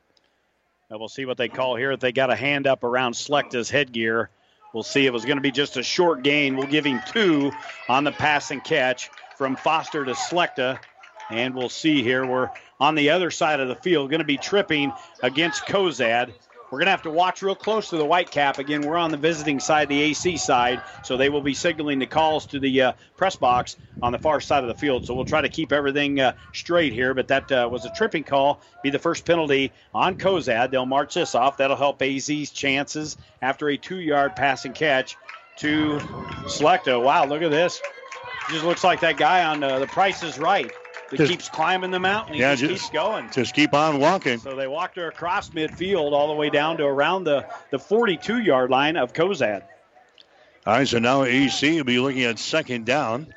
[0.91, 1.93] And we'll see what they call here.
[1.93, 4.29] If they got a hand up around Slechta's headgear,
[4.75, 5.07] we'll see.
[5.07, 6.59] It was going to be just a short gain.
[6.59, 7.53] We'll give him two
[7.89, 10.79] on the pass and catch from Foster to Slechta.
[11.31, 12.25] And we'll see here.
[12.27, 16.33] We're on the other side of the field, going to be tripping against Cozad.
[16.71, 18.59] We're going to have to watch real close to the white cap.
[18.59, 22.07] Again, we're on the visiting side, the AC side, so they will be signaling the
[22.07, 25.07] calls to the uh, press box on the far side of the field.
[25.07, 28.25] So we'll try to keep everything uh, straight here, but that uh, was a tripping
[28.25, 28.61] call.
[28.83, 30.73] Be the first penalty on Cozad.
[30.73, 31.57] They'll march this off.
[31.57, 35.17] That'll help AC's chances after a two yard passing catch
[35.59, 35.99] to
[36.47, 37.01] Slechta.
[37.01, 37.81] Wow, look at this.
[38.51, 40.73] Just looks like that guy on uh, the price is right
[41.15, 42.35] just, keeps climbing the mountain.
[42.35, 43.31] He yeah, just, just, keeps going.
[43.31, 44.39] Just keep on walking.
[44.39, 48.41] So they walked her across midfield all the way down to around the, the 42
[48.41, 49.63] yard line of Cozad.
[50.67, 53.33] All right, so now AC will be looking at second down.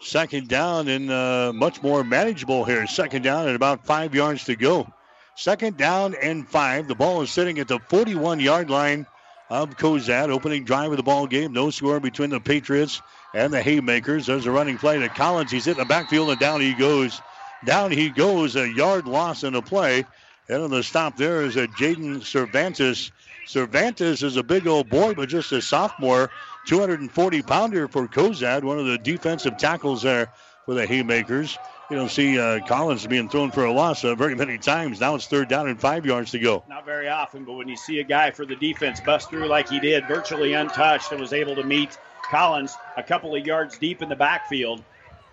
[0.00, 2.86] Second down and uh, much more manageable here.
[2.86, 4.90] Second down and about five yards to go.
[5.34, 6.86] Second down and five.
[6.86, 9.06] The ball is sitting at the 41 yard line
[9.50, 10.30] of Cozad.
[10.30, 11.52] Opening drive of the ball game.
[11.52, 13.02] No score between the Patriots
[13.34, 14.26] and the Haymakers.
[14.26, 15.50] There's a running play to Collins.
[15.50, 17.20] He's in the backfield and down he goes.
[17.64, 18.56] Down he goes.
[18.56, 20.06] A yard loss in the play.
[20.48, 23.10] And on the stop there is a Jaden Cervantes.
[23.46, 26.30] Cervantes is a big old boy, but just a sophomore.
[26.66, 30.28] 240 pounder for Cozad, one of the defensive tackles there
[30.66, 31.58] for the Haymakers.
[31.90, 35.00] You don't see uh, Collins being thrown for a loss uh, very many times.
[35.00, 36.62] Now it's third down and five yards to go.
[36.68, 39.68] Not very often, but when you see a guy for the defense bust through like
[39.68, 41.98] he did, virtually untouched, and was able to meet
[42.30, 44.84] Collins a couple of yards deep in the backfield.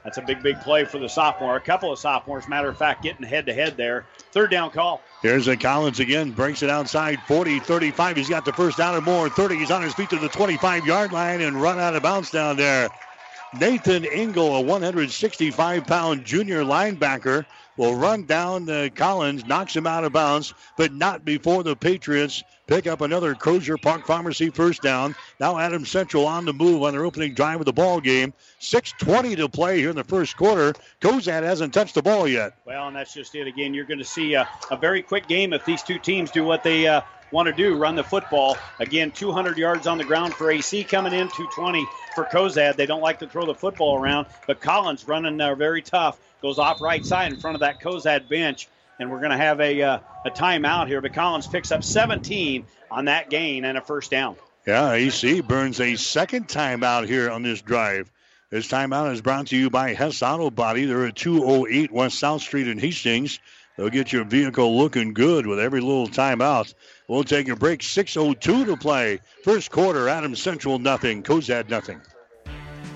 [0.04, 1.58] That's a big, big play for the sophomore.
[1.58, 4.08] A couple of sophomores, matter of fact, getting head to head there.
[4.32, 5.04] Third down call.
[5.22, 8.16] Here's a Collins again, breaks it outside 40, 35.
[8.16, 9.30] He's got the first down and more.
[9.30, 9.58] 30.
[9.58, 12.58] He's on his feet to the 25 yard line and run out of bounds down
[12.58, 12.90] there.
[13.54, 17.46] Nathan Engel, a 165 pound junior linebacker,
[17.78, 22.44] will run down the Collins, knocks him out of bounds, but not before the Patriots
[22.68, 25.16] pick up another Crozier Park Pharmacy first down.
[25.40, 28.34] Now Adam Central on the move on their opening drive of the ball game.
[28.60, 30.74] 6:20 to play here in the first quarter.
[31.02, 32.54] Cozad hasn't touched the ball yet.
[32.66, 33.48] Well, and that's just it.
[33.48, 36.44] Again, you're going to see a, a, very quick game if these two teams do
[36.44, 37.02] what they uh,
[37.32, 38.58] want to do, run the football.
[38.80, 42.76] Again, 200 yards on the ground for AC coming in, 220 for Cozad.
[42.76, 46.20] They don't like to throw the football around, but Collins running there very tough.
[46.42, 48.68] Goes off right side in front of that Cozad bench
[49.00, 51.02] and we're going to have a, uh, a timeout here.
[51.02, 54.36] But Collins picks up 17 on that gain and a first down.
[54.66, 58.12] Yeah, AC burns a second timeout here on this drive.
[58.50, 60.86] This timeout is brought to you by Hess Auto Body.
[60.86, 63.40] They're at 208 West South Street in Hastings.
[63.78, 66.74] They'll get your vehicle looking good with every little timeout.
[67.08, 67.82] We'll take a break.
[67.82, 69.20] 6.02 to play.
[69.44, 71.24] First quarter, Adams Central nothing.
[71.24, 72.02] Cozad nothing.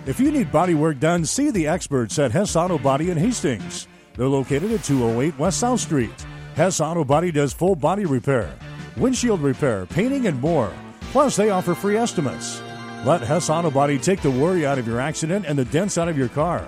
[0.07, 3.87] If you need body work done, see the experts at Hess Auto Body in Hastings.
[4.15, 6.25] They're located at 208 West South Street.
[6.55, 8.53] Hess Auto Body does full body repair,
[8.97, 10.71] windshield repair, painting, and more.
[11.11, 12.61] Plus, they offer free estimates.
[13.05, 16.07] Let Hess Auto Body take the worry out of your accident and the dents out
[16.09, 16.65] of your car.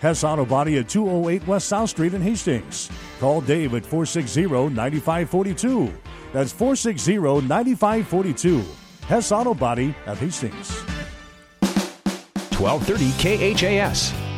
[0.00, 2.90] Hess Auto Body at 208 West South Street in Hastings.
[3.18, 5.92] Call Dave at 460 9542.
[6.32, 8.64] That's 460 9542.
[9.06, 10.70] Hess Auto Body at Hastings.
[12.58, 14.29] 1230 KHAS.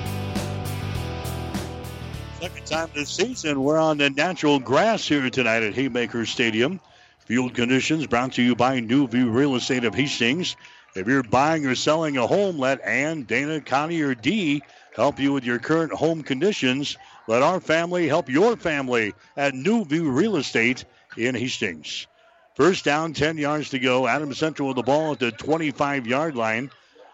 [2.43, 6.81] Second time this season, we're on the natural grass here tonight at Haymaker Stadium.
[7.21, 10.57] Field conditions brought to you by New View Real Estate of Hastings.
[10.97, 14.61] If you're buying or selling a home, let Ann, Dana, Connie, or Dee
[14.97, 16.97] help you with your current home conditions.
[17.29, 20.85] Let our family help your family at New View Real Estate
[21.17, 22.09] in Hastings.
[22.57, 24.09] First down, 10 yards to go.
[24.09, 26.73] Adams Central with the ball at the 25 yard line.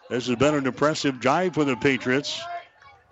[0.08, 2.40] This has been an impressive drive for the Patriots.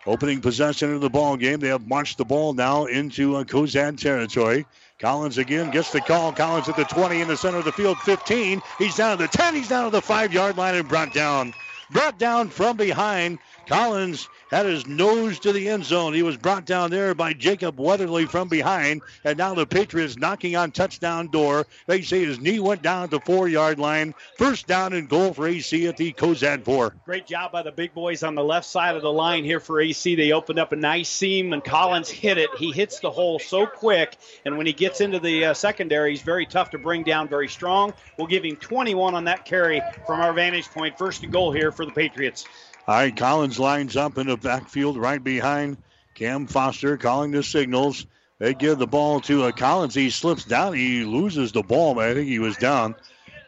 [0.07, 1.59] Opening possession of the ball game.
[1.59, 4.65] They have marched the ball now into uh, Cozad territory.
[4.99, 6.33] Collins again gets the call.
[6.33, 8.63] Collins at the 20 in the center of the field, 15.
[8.79, 9.55] He's down to the 10.
[9.55, 11.53] He's down to the five yard line and brought down.
[11.91, 13.39] Brought down from behind.
[13.67, 16.15] Collins had his nose to the end zone.
[16.15, 20.57] He was brought down there by Jacob Weatherly from behind, and now the Patriots knocking
[20.57, 21.67] on touchdown door.
[21.87, 24.15] They say his knee went down at the four yard line.
[24.39, 26.95] First down and goal for AC at the Cozad four.
[27.05, 29.81] Great job by the big boys on the left side of the line here for
[29.81, 30.15] AC.
[30.15, 32.51] They opened up a nice seam, and Collins hit it.
[32.57, 36.23] He hits the hole so quick, and when he gets into the uh, secondary, he's
[36.23, 37.93] very tough to bring down, very strong.
[38.17, 40.99] We'll give him 21 on that carry from our vantage point.
[40.99, 42.47] First and goal here for the Patriots.
[42.89, 45.77] All right, Collins lines up in the backfield right behind
[46.15, 48.07] Cam Foster, calling the signals.
[48.39, 49.95] They give the ball to uh, Collins.
[49.95, 50.75] He slips down.
[50.75, 52.95] He loses the ball, but I think he was down.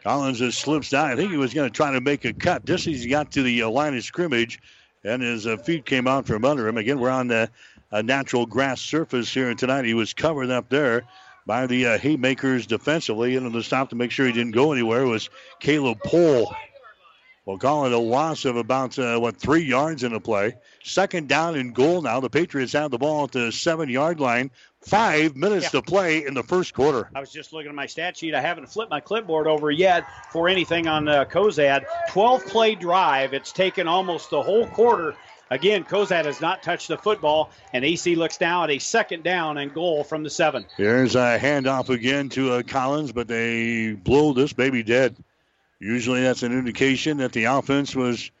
[0.03, 1.11] Collins just slips down.
[1.11, 3.31] I think he was going to try to make a cut just as he got
[3.31, 4.59] to the uh, line of scrimmage,
[5.05, 6.77] and his uh, feet came out from under him.
[6.77, 7.49] Again, we're on the
[8.03, 9.85] natural grass surface here tonight.
[9.85, 11.03] He was covered up there
[11.45, 14.73] by the uh, Haymakers defensively, and on the stop to make sure he didn't go
[14.73, 15.29] anywhere was
[15.61, 16.53] Caleb Pohl.
[17.49, 20.57] We'll call it a loss of about, uh, what, three yards in the play.
[20.83, 22.19] Second down and goal now.
[22.19, 24.51] The Patriots have the ball at the seven yard line.
[24.81, 25.79] Five minutes yeah.
[25.79, 27.09] to play in the first quarter.
[27.15, 28.35] I was just looking at my stat sheet.
[28.35, 31.85] I haven't flipped my clipboard over yet for anything on uh, Cozad.
[32.11, 33.33] 12 play drive.
[33.33, 35.15] It's taken almost the whole quarter.
[35.49, 39.57] Again, Cozad has not touched the football, and AC looks now at a second down
[39.57, 40.67] and goal from the seven.
[40.77, 45.15] Here's a handoff again to uh, Collins, but they blow this baby dead.
[45.79, 48.31] Usually that's an indication that the offense was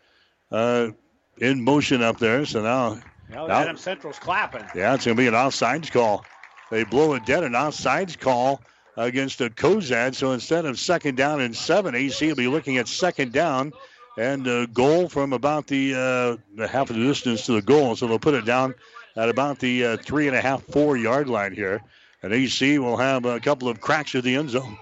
[0.51, 0.89] uh,
[1.37, 2.45] in motion up there.
[2.45, 2.99] So now,
[3.29, 4.65] now Adam Central's clapping.
[4.75, 6.25] Yeah, it's going to be an offsides call.
[6.69, 8.61] They blow it dead, an offsides call
[8.97, 10.15] against a Cozad.
[10.15, 13.71] So instead of second down and seven, AC will be looking at second down
[14.17, 17.95] and a goal from about the, uh, the half of the distance to the goal.
[17.95, 18.75] So they'll put it down
[19.15, 21.81] at about the uh, three and a half, four yard line here.
[22.21, 24.77] And AC will have a couple of cracks at the end zone.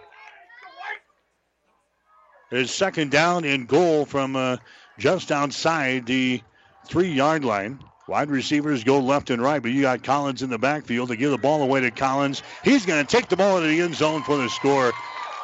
[2.49, 4.57] It's second down and goal from uh,
[4.97, 6.41] just outside the
[6.85, 7.83] three yard line.
[8.07, 11.31] Wide receivers go left and right, but you got Collins in the backfield to give
[11.31, 12.41] the ball away to Collins.
[12.63, 14.93] He's going to take the ball into the end zone for the score.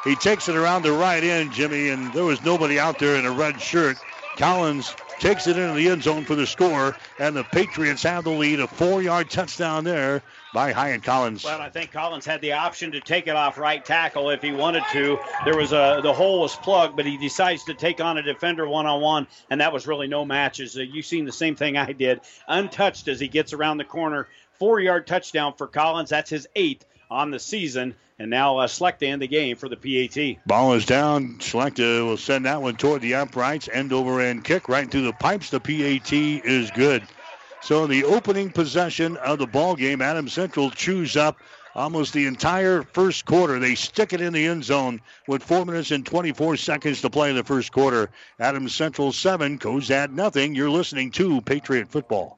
[0.05, 3.25] He takes it around the right end, Jimmy, and there was nobody out there in
[3.25, 3.97] a red shirt.
[4.37, 8.31] Collins takes it into the end zone for the score, and the Patriots have the
[8.31, 8.61] lead.
[8.61, 10.21] A four-yard touchdown there
[10.53, 11.43] by Hyatt Collins.
[11.43, 14.51] Well, I think Collins had the option to take it off right tackle if he
[14.51, 15.19] wanted to.
[15.45, 18.67] There was a the hole was plugged, but he decides to take on a defender
[18.67, 20.77] one-on-one, and that was really no matches.
[20.77, 24.27] Uh, you've seen the same thing I did, untouched as he gets around the corner.
[24.59, 26.09] Four-yard touchdown for Collins.
[26.09, 27.95] That's his eighth on the season.
[28.19, 30.45] And now uh, Slechta end the game for the PAT.
[30.45, 31.39] Ball is down.
[31.39, 33.67] Slechta will send that one toward the uprights.
[33.73, 35.49] End over end kick right through the pipes.
[35.49, 37.03] The PAT is good.
[37.63, 41.37] So the opening possession of the ball game, Adam Central chews up
[41.75, 43.57] almost the entire first quarter.
[43.57, 44.99] They stick it in the end zone
[45.29, 48.09] with four minutes and 24 seconds to play in the first quarter.
[48.37, 50.55] Adam Central seven, Cozad nothing.
[50.55, 52.37] You're listening to Patriot Football.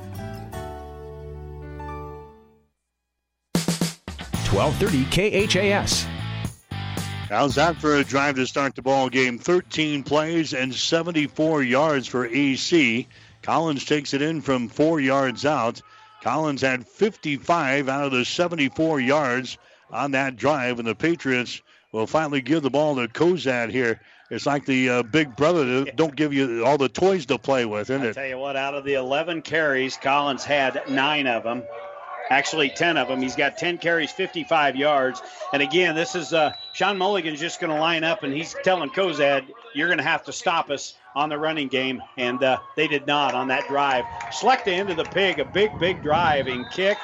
[4.51, 6.05] 1230 KHAS.
[7.29, 9.37] How's that for a drive to start the ball game?
[9.37, 13.07] 13 plays and 74 yards for AC.
[13.41, 15.81] Collins takes it in from four yards out.
[16.21, 19.57] Collins had 55 out of the 74 yards
[19.89, 21.61] on that drive, and the Patriots
[21.93, 24.01] will finally give the ball to Cozad here.
[24.29, 27.65] It's like the uh, big brother that don't give you all the toys to play
[27.65, 28.13] with, isn't I it?
[28.13, 31.63] tell you what, out of the 11 carries, Collins had nine of them.
[32.31, 33.21] Actually, 10 of them.
[33.21, 35.21] He's got 10 carries, 55 yards.
[35.51, 38.89] And again, this is uh, Sean Mulligan's just going to line up, and he's telling
[38.89, 39.43] Cozad,
[39.75, 42.01] you're going to have to stop us on the running game.
[42.15, 44.05] And uh, they did not on that drive.
[44.31, 46.97] Select the end of the pig, a big, big drive and kick,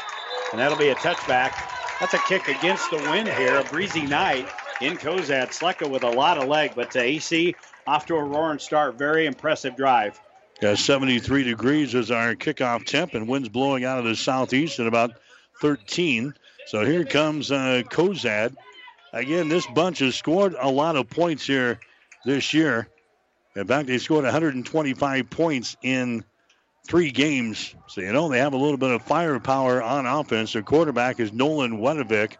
[0.53, 1.51] and that'll be a touchback.
[1.99, 4.47] That's a kick against the wind here, a breezy night
[4.79, 5.47] in Cozad.
[5.47, 7.53] Slechta with a lot of leg, but to AC
[7.85, 8.97] off to a roaring start.
[8.97, 10.21] Very impressive drive.
[10.61, 14.87] Yeah, 73 degrees is our kickoff temp, and winds blowing out of the southeast at
[14.87, 15.11] about
[15.61, 16.33] 13.
[16.65, 18.55] So here comes uh, Cozad.
[19.13, 21.79] Again, this bunch has scored a lot of points here
[22.25, 22.89] this year.
[23.55, 26.23] In fact, they scored 125 points in
[26.87, 27.75] three games.
[27.87, 30.53] So, you know, they have a little bit of firepower on offense.
[30.53, 32.33] Their quarterback is Nolan Wedovic.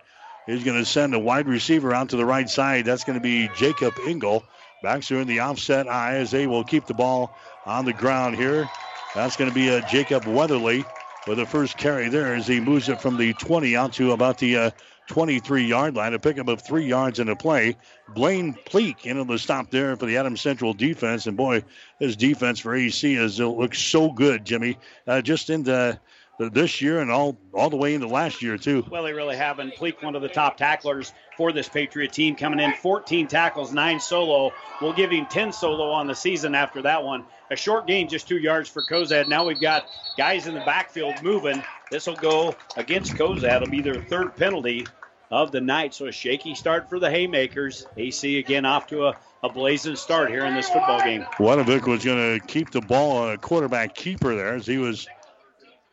[0.47, 2.85] He's going to send a wide receiver out to the right side.
[2.85, 4.43] That's going to be Jacob Engel.
[4.81, 7.35] Backs are in the offset eye as they will keep the ball
[7.67, 8.69] on the ground here.
[9.13, 10.85] That's going to be a uh, Jacob Weatherly
[11.27, 14.37] with the first carry there as he moves it from the 20 out to about
[14.37, 14.71] the uh,
[15.07, 16.13] 23 yard line.
[16.13, 17.75] A pickup of three yards in the play.
[18.09, 21.27] Blaine Pleak into the stop there for the Adams Central defense.
[21.27, 21.63] And boy,
[21.99, 24.77] his defense for AC is it looks so good, Jimmy.
[25.05, 25.99] Uh, just into
[26.39, 28.85] this year and all all the way into last year too.
[28.89, 29.59] Well, they really have.
[29.59, 33.73] And Pleak, one of the top tacklers for this Patriot team, coming in 14 tackles,
[33.73, 34.51] nine solo.
[34.81, 37.25] We'll give him 10 solo on the season after that one.
[37.49, 39.27] A short gain, just two yards for Cozad.
[39.27, 39.87] Now we've got
[40.17, 41.63] guys in the backfield moving.
[41.89, 43.61] This will go against Cozad.
[43.61, 44.85] It'll be their third penalty
[45.31, 45.93] of the night.
[45.93, 47.85] So a shaky start for the Haymakers.
[47.95, 51.25] AC again off to a, a blazing start here in this football game.
[51.39, 55.07] Wedovic was going to keep the ball a quarterback keeper there as he was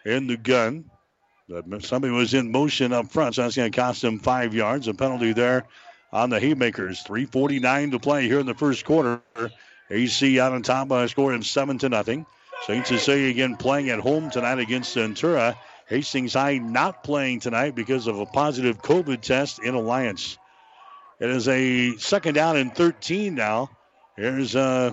[0.05, 0.91] in the gun.
[1.81, 4.89] Somebody was in motion up front, so that's going to cost him five yards.
[4.89, 5.65] A penalty there
[6.13, 7.05] on the Haymakers.
[7.05, 9.21] 3:49 to play here in the first quarter.
[9.91, 12.27] AC out on top by a score of seven to nothing.
[12.67, 12.87] St.
[12.87, 15.57] Cecilia again playing at home tonight against Centura.
[15.87, 20.39] Hastings High not playing tonight because of a positive COVID test in Alliance.
[21.21, 23.71] It is a second down and 13 now.
[24.17, 24.93] Here's uh,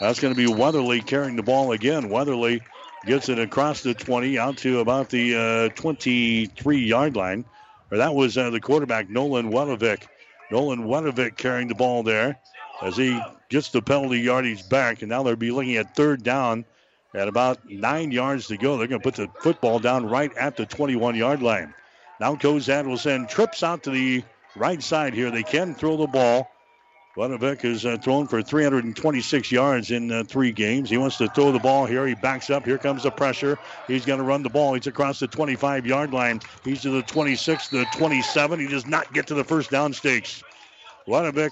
[0.00, 2.08] that's going to be Weatherly carrying the ball again.
[2.08, 2.62] Weatherly
[3.06, 7.44] gets it across the 20 out to about the uh, 23 yard line.
[7.92, 10.06] Or that was uh, the quarterback, Nolan Wedovic.
[10.50, 12.40] Nolan Wedovic carrying the ball there
[12.82, 15.02] as he gets the penalty yardage back.
[15.02, 16.64] And now they'll be looking at third down
[17.14, 18.76] at about nine yards to go.
[18.76, 21.74] They're going to put the football down right at the 21 yard line.
[22.20, 24.22] Now Cozad will send trips out to the
[24.54, 25.30] right side here.
[25.30, 26.50] They can throw the ball.
[27.16, 30.88] Wedovic has uh, thrown for 326 yards in uh, three games.
[30.88, 32.06] He wants to throw the ball here.
[32.06, 32.64] He backs up.
[32.64, 33.58] Here comes the pressure.
[33.88, 34.74] He's going to run the ball.
[34.74, 36.40] He's across the 25 yard line.
[36.64, 38.60] He's to the 26, the 27.
[38.60, 40.44] He does not get to the first down stakes.
[41.08, 41.50] Wedovic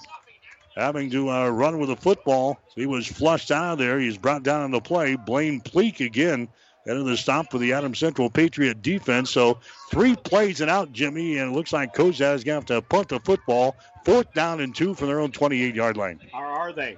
[0.79, 2.59] having to uh, run with the football.
[2.75, 3.99] He was flushed out of there.
[3.99, 5.17] He's brought down on the play.
[5.17, 6.49] Blaine Pleak again
[6.87, 9.31] of the stop for the Adam Central Patriot defense.
[9.31, 9.59] So
[9.91, 12.83] three plays and out, Jimmy, and it looks like Cozad is going to have to
[12.83, 13.77] punt the football.
[14.05, 16.21] Fourth down and two from their own 28 yard line.
[16.33, 16.97] Or are they?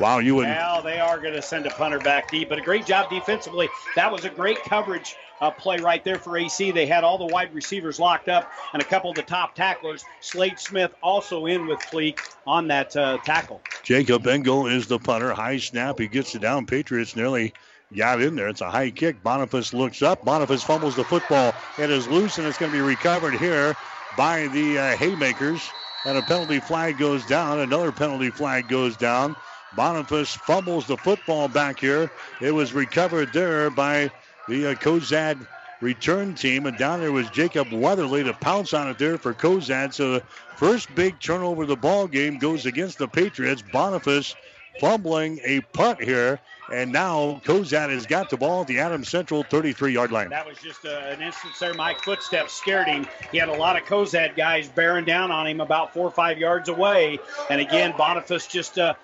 [0.00, 0.48] Wow, you would.
[0.48, 3.68] Well, they are going to send a punter back deep, but a great job defensively.
[3.94, 6.70] That was a great coverage uh, play right there for AC.
[6.70, 10.04] They had all the wide receivers locked up and a couple of the top tacklers.
[10.20, 13.60] Slade Smith also in with Pleak on that uh, tackle.
[13.82, 15.34] Jacob Engel is the punter.
[15.34, 15.98] High snap.
[15.98, 16.64] He gets it down.
[16.64, 17.52] Patriots nearly
[17.94, 18.48] got in there.
[18.48, 19.20] It's a high kick.
[19.24, 20.24] Boniface looks up.
[20.24, 21.52] Boniface fumbles the football.
[21.76, 23.76] It is loose and it's going to be recovered here
[24.16, 25.68] by the uh, Haymakers.
[26.04, 27.58] And a penalty flag goes down.
[27.58, 29.34] Another penalty flag goes down.
[29.74, 32.10] Boniface fumbles the football back here.
[32.40, 34.10] It was recovered there by
[34.52, 35.34] the uh,
[35.80, 36.66] return team.
[36.66, 39.92] And down there was Jacob Weatherly to pounce on it there for Cozad.
[39.92, 40.22] So the
[40.56, 43.62] first big turnover of the ball game goes against the Patriots.
[43.72, 44.34] Boniface
[44.80, 46.40] fumbling a punt here.
[46.72, 50.30] And now Cozad has got the ball at the Adams Central 33 yard line.
[50.30, 51.74] That was just uh, an instance there.
[51.74, 53.06] Mike footsteps scared him.
[53.30, 56.38] He had a lot of Cozad guys bearing down on him about four or five
[56.38, 57.18] yards away.
[57.50, 58.94] And again, Boniface just uh,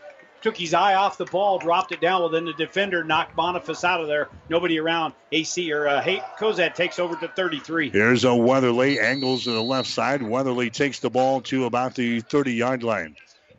[0.43, 2.21] took his eye off the ball, dropped it down.
[2.21, 4.29] Well, then the defender knocked Boniface out of there.
[4.49, 5.15] Nobody around.
[5.33, 7.91] AC or uh, hey, Cozad takes over to 33.
[7.91, 10.23] Here's a Weatherly angles to the left side.
[10.23, 13.17] Weatherly takes the ball to about the 30 yard line.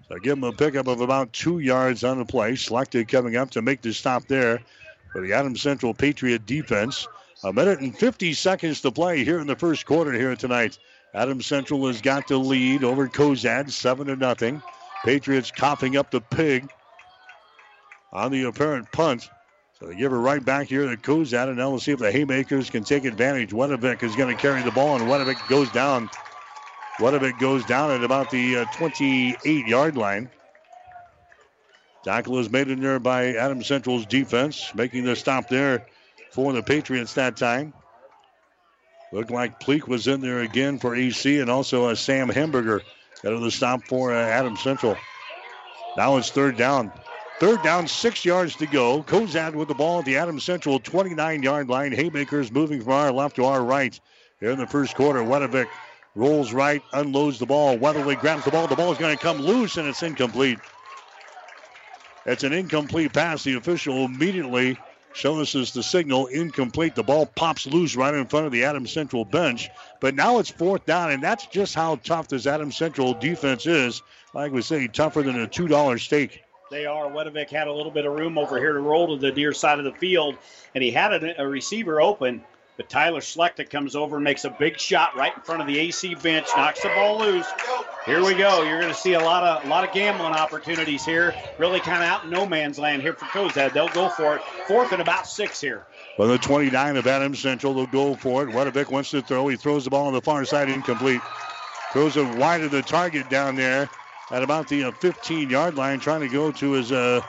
[0.07, 2.53] So give him a pickup of about two yards on the play.
[2.53, 4.59] Slechta coming up to make the stop there
[5.11, 7.07] for the Adams Central Patriot defense.
[7.43, 10.77] A minute and 50 seconds to play here in the first quarter here tonight.
[11.13, 14.61] Adams Central has got the lead over Cozad, seven to nothing.
[15.03, 16.69] Patriots coughing up the pig
[18.11, 19.29] on the apparent punt.
[19.79, 22.11] So they give her right back here to Cozad, and now we'll see if the
[22.11, 23.53] Haymakers can take advantage.
[23.53, 26.09] Wedovic is going to carry the ball, and Wedovic goes down.
[26.99, 30.29] Wedovic goes down at about the uh, 28 yard line.
[32.03, 35.85] Tackle is made in there by Adam Central's defense, making the stop there
[36.31, 37.73] for the Patriots that time.
[39.11, 42.81] Looked like Pleak was in there again for EC, and also uh, Sam Hemberger
[43.23, 44.95] of the stop for uh, Adams Central.
[45.97, 46.91] Now it's third down.
[47.39, 49.03] Third down, six yards to go.
[49.03, 51.91] Cozad with the ball at the Adams Central 29 yard line.
[51.91, 53.97] Haymakers moving from our left to our right.
[54.39, 55.67] Here in the first quarter, Wedovic
[56.15, 57.77] rolls right, unloads the ball.
[57.77, 58.67] Weatherly grabs the ball.
[58.67, 60.59] The ball is going to come loose and it's incomplete.
[62.25, 63.43] It's an incomplete pass.
[63.43, 64.77] The official immediately
[65.13, 66.95] shows us the signal incomplete.
[66.95, 69.69] The ball pops loose right in front of the Adams Central bench.
[69.99, 74.01] But now it's fourth down, and that's just how tough this Adams Central defense is.
[74.33, 76.43] Like we say, tougher than a $2 steak.
[76.69, 77.09] They are.
[77.09, 79.79] Wedovic had a little bit of room over here to roll to the near side
[79.79, 80.37] of the field,
[80.75, 82.43] and he had a, a receiver open.
[82.79, 85.77] But Tyler Slechta comes over and makes a big shot right in front of the
[85.77, 87.45] AC bench, knocks the ball loose.
[88.05, 88.63] Here we go.
[88.63, 91.35] You're going to see a lot of a lot of gambling opportunities here.
[91.57, 93.73] Really kind of out in no man's land here for Cozad.
[93.73, 94.41] They'll go for it.
[94.65, 95.87] Fourth and about six here.
[96.15, 98.55] For the 29 of Adams Central, they'll go for it.
[98.55, 99.49] Wedovic wants to throw.
[99.49, 101.19] He throws the ball on the far side, incomplete.
[101.91, 103.89] Throws it wide of the target down there
[104.31, 107.19] at about the 15-yard uh, line, trying to go to his uh,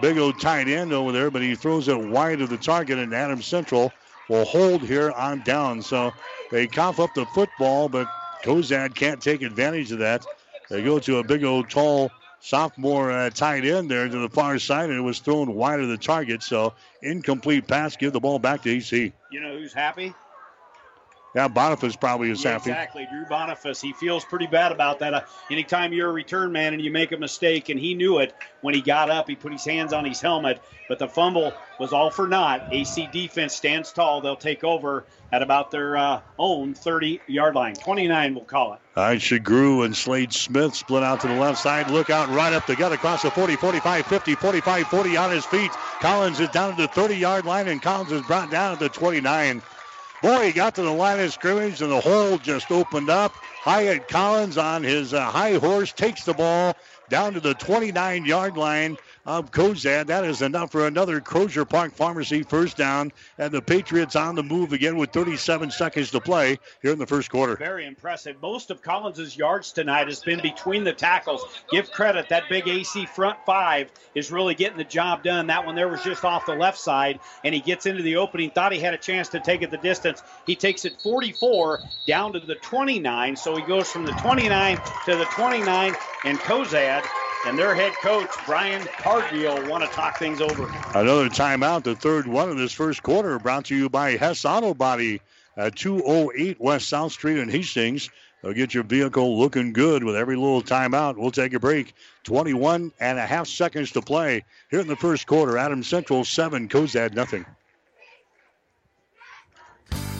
[0.00, 3.12] big old tight end over there, but he throws it wide of the target, and
[3.12, 3.92] Adams Central
[4.30, 5.82] will hold here on down.
[5.82, 6.14] So
[6.50, 8.06] they cough up the football, but
[8.44, 10.24] Cozad can't take advantage of that.
[10.70, 14.58] They go to a big old tall sophomore uh, tight end there to the far
[14.58, 16.42] side, and it was thrown wide of the target.
[16.44, 16.72] So
[17.02, 17.96] incomplete pass.
[17.96, 19.12] Give the ball back to EC.
[19.30, 20.14] You know who's happy?
[21.34, 22.70] Yeah, Boniface probably is yeah, happy.
[22.70, 23.80] Exactly, Drew Boniface.
[23.80, 25.14] He feels pretty bad about that.
[25.14, 28.34] Uh, anytime you're a return man and you make a mistake, and he knew it
[28.62, 31.92] when he got up, he put his hands on his helmet, but the fumble was
[31.92, 32.68] all for naught.
[32.72, 34.20] AC defense stands tall.
[34.20, 37.74] They'll take over at about their uh, own 30 yard line.
[37.74, 38.80] 29, we'll call it.
[38.96, 41.90] All right, Shagru and Slade Smith split out to the left side.
[41.90, 45.44] Look out right up the gut across the 40, 45, 50, 45, 40 on his
[45.46, 45.70] feet.
[46.00, 48.88] Collins is down at the 30 yard line, and Collins is brought down at the
[48.88, 49.62] 29.
[50.22, 53.32] Boy, he got to the line of scrimmage and the hole just opened up.
[53.32, 56.76] Hyatt Collins on his uh, high horse takes the ball
[57.08, 60.06] down to the 29 yard line of Cozad.
[60.06, 63.12] That is enough for another Crozier Park Pharmacy first down.
[63.38, 67.06] And the Patriots on the move again with 37 seconds to play here in the
[67.06, 67.56] first quarter.
[67.56, 68.36] Very impressive.
[68.40, 71.42] Most of Collins's yards tonight has been between the tackles.
[71.70, 72.28] Give credit.
[72.28, 75.46] That big AC front five is really getting the job done.
[75.48, 78.50] That one there was just off the left side, and he gets into the opening.
[78.50, 80.22] Thought he had a chance to take it the distance.
[80.46, 83.36] He takes it 44 down to the 29.
[83.36, 85.94] So he goes from the 29 to the 29,
[86.24, 87.04] and Cozad
[87.46, 90.66] and their head coach, Brian Cargill, want to talk things over.
[90.94, 94.74] Another timeout, the third one of this first quarter, brought to you by Hess Auto
[94.74, 95.20] Body
[95.56, 98.10] at 208 West South Street in Hastings.
[98.42, 101.16] They'll get your vehicle looking good with every little timeout.
[101.16, 101.94] We'll take a break.
[102.24, 105.58] 21 and a half seconds to play here in the first quarter.
[105.58, 107.44] Adam Central 7, Cozad nothing.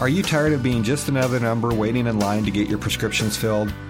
[0.00, 3.36] Are you tired of being just another number waiting in line to get your prescriptions
[3.36, 3.72] filled?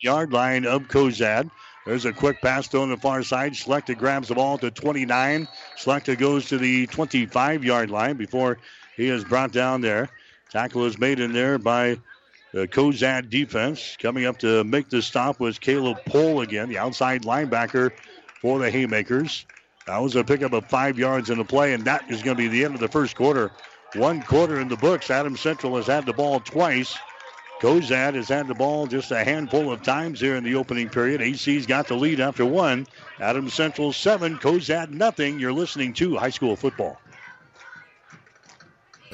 [0.00, 1.50] Yard line of Cozad.
[1.86, 3.54] There's a quick pass to on the far side.
[3.54, 5.48] Slechta grabs the ball to 29.
[5.78, 8.58] Slechta goes to the 25 yard line before
[8.96, 10.10] he is brought down there.
[10.50, 11.96] Tackle is made in there by
[12.52, 13.96] the Cozad defense.
[13.98, 17.92] Coming up to make the stop was Caleb Pohl again, the outside linebacker
[18.42, 19.46] for the Haymakers.
[19.90, 22.40] That was a pickup of five yards in the play, and that is going to
[22.40, 23.50] be the end of the first quarter.
[23.96, 25.10] One quarter in the books.
[25.10, 26.96] Adam Central has had the ball twice.
[27.60, 31.20] Cozad has had the ball just a handful of times here in the opening period.
[31.20, 32.86] AC's got the lead after one.
[33.18, 35.40] Adam Central seven, Cozad nothing.
[35.40, 37.00] You're listening to high school football.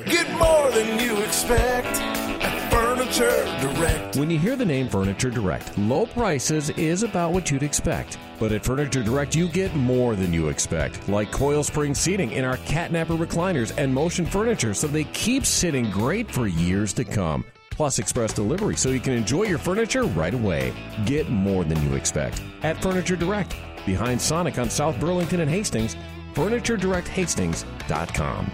[0.05, 2.26] Get more than you expect.
[3.07, 4.17] Furniture Direct.
[4.17, 8.19] When you hear the name Furniture Direct, low prices is about what you'd expect.
[8.41, 12.45] But at Furniture Direct, you get more than you expect, like coil spring seating in
[12.45, 17.45] our catnapper recliners and motion furniture, so they keep sitting great for years to come.
[17.71, 20.73] Plus express delivery, so you can enjoy your furniture right away.
[21.05, 23.55] Get more than you expect at Furniture Direct,
[23.87, 25.95] behind Sonic on South Burlington and Hastings.
[26.35, 28.51] FurnitureDirectHastings.com.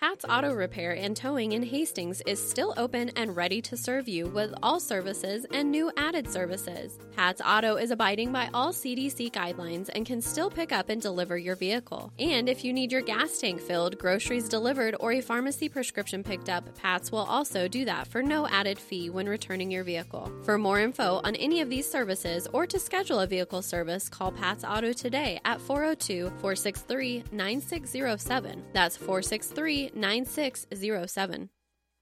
[0.00, 4.28] Pat's Auto Repair and Towing in Hastings is still open and ready to serve you
[4.28, 7.00] with all services and new added services.
[7.16, 11.36] Pat's Auto is abiding by all CDC guidelines and can still pick up and deliver
[11.36, 12.12] your vehicle.
[12.20, 16.48] And if you need your gas tank filled, groceries delivered, or a pharmacy prescription picked
[16.48, 20.30] up, Pat's will also do that for no added fee when returning your vehicle.
[20.44, 24.30] For more info on any of these services or to schedule a vehicle service, call
[24.30, 28.62] Pat's Auto today at 402 463 9607.
[28.72, 31.50] That's 463 9607.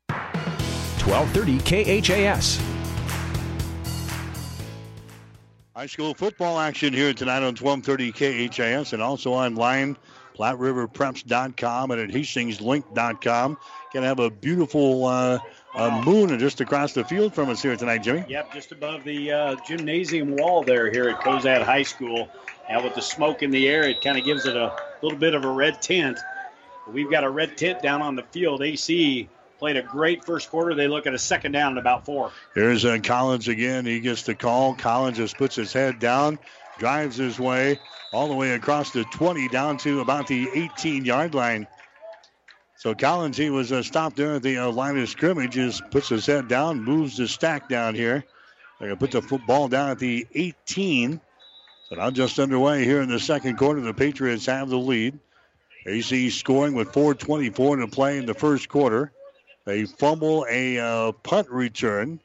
[0.08, 2.60] 1230 KHAS.
[5.76, 9.96] High school football action here tonight on 1230 KHAS and also online,
[10.34, 13.58] PlatteRiverPreps.com and at HastingsLink.com.
[13.92, 15.38] Gonna have a beautiful uh,
[15.74, 18.24] uh, moon just across the field from us here tonight, Jimmy.
[18.26, 22.28] Yep, just above the uh, gymnasium wall there here at Cozad High School.
[22.68, 25.34] And with the smoke in the air, it kind of gives it a little bit
[25.34, 26.18] of a red tint.
[26.86, 28.62] We've got a red tint down on the field.
[28.62, 29.28] AC
[29.58, 30.74] played a great first quarter.
[30.74, 32.30] They look at a second down at about four.
[32.54, 33.86] Here's uh, Collins again.
[33.86, 34.74] He gets the call.
[34.74, 36.38] Collins just puts his head down,
[36.78, 37.80] drives his way
[38.12, 41.66] all the way across the 20 down to about the 18 yard line.
[42.76, 46.08] So Collins, he was uh, stopped there at the uh, line of scrimmage, just puts
[46.08, 48.24] his head down, moves the stack down here.
[48.78, 51.20] They're going to put the football down at the 18.
[51.88, 53.80] So now just underway here in the second quarter.
[53.80, 55.18] The Patriots have the lead.
[55.86, 59.12] AC scoring with 4.24 to play in the first quarter.
[59.64, 62.20] They fumble a uh, punt return.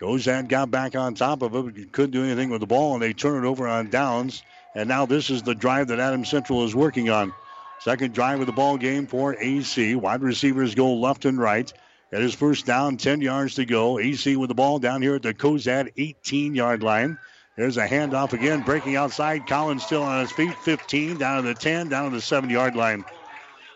[0.00, 3.02] Cozad got back on top of it, but couldn't do anything with the ball, and
[3.02, 4.42] they turn it over on downs.
[4.74, 7.34] And now this is the drive that Adam Central is working on.
[7.80, 9.94] Second drive of the ball game for AC.
[9.94, 11.72] Wide receivers go left and right.
[12.12, 13.98] At his first down, 10 yards to go.
[13.98, 17.18] AC with the ball down here at the Cozad 18 yard line.
[17.56, 19.46] There's a handoff again, breaking outside.
[19.46, 20.54] Collins still on his feet.
[20.54, 23.04] 15 down to the 10, down to the 7 yard line.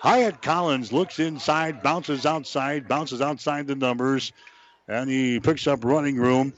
[0.00, 4.32] Hyatt Collins looks inside, bounces outside, bounces outside the numbers,
[4.86, 6.52] and he picks up running room.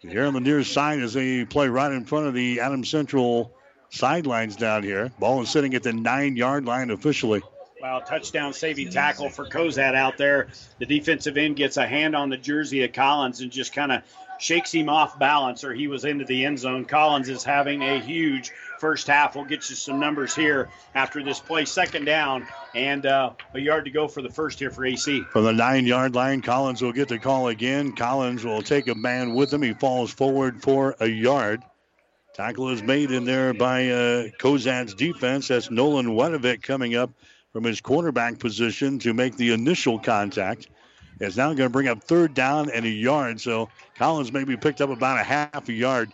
[0.00, 3.54] Here on the near side as they play right in front of the Adam Central
[3.90, 5.10] sidelines down here.
[5.18, 7.42] Ball is sitting at the nine yard line officially.
[7.80, 10.48] Wow, touchdown saving tackle for Cozad out there.
[10.78, 14.02] The defensive end gets a hand on the jersey of Collins and just kind of
[14.38, 16.84] shakes him off balance, or he was into the end zone.
[16.84, 19.34] Collins is having a huge first half.
[19.34, 21.64] We'll get you some numbers here after this play.
[21.64, 25.22] Second down and uh, a yard to go for the first here for AC.
[25.30, 27.92] From the nine yard line, Collins will get the call again.
[27.92, 29.62] Collins will take a man with him.
[29.62, 31.62] He falls forward for a yard.
[32.34, 34.24] Tackle is made in there by uh,
[34.96, 35.48] defense.
[35.48, 37.10] That's Nolan Wedovic coming up
[37.52, 40.66] from his quarterback position to make the initial contact.
[41.20, 43.40] It's now going to bring up third down and a yard.
[43.40, 46.12] So Collins maybe picked up about a half a yard.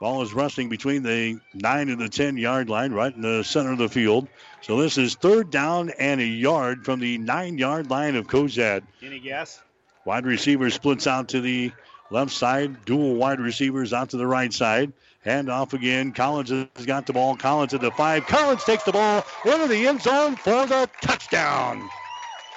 [0.00, 3.72] Ball is resting between the 9 and the 10 yard line, right in the center
[3.72, 4.28] of the field.
[4.60, 8.82] So this is third down and a yard from the 9 yard line of Cozad.
[9.02, 9.60] Any guess?
[10.04, 11.72] Wide receiver splits out to the
[12.10, 14.92] left side, dual wide receivers out to the right side.
[15.24, 16.12] Hand off again.
[16.12, 17.36] Collins has got the ball.
[17.36, 18.24] Collins at the five.
[18.26, 21.88] Collins takes the ball into the end zone for the touchdown.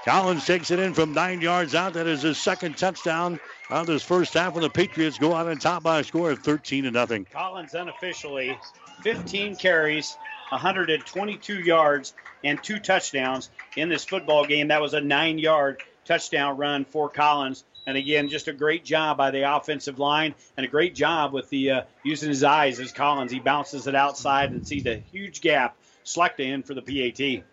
[0.04, 1.93] Collins takes it in from nine yards out.
[1.93, 3.39] That is his second touchdown
[3.70, 6.39] of this first half, and the Patriots go out on top by a score of
[6.39, 7.26] 13 to nothing.
[7.26, 8.58] Collins unofficially
[9.04, 10.18] 15 carries,
[10.49, 14.70] 122 yards, and two touchdowns in this football game.
[14.70, 17.64] That was a nine-yard touchdown run for Collins.
[17.86, 21.49] And again, just a great job by the offensive line and a great job with
[21.49, 23.32] the uh, using his eyes as Collins.
[23.32, 25.78] He bounces it outside and sees a huge gap.
[26.06, 27.43] Slechta in for the PAT.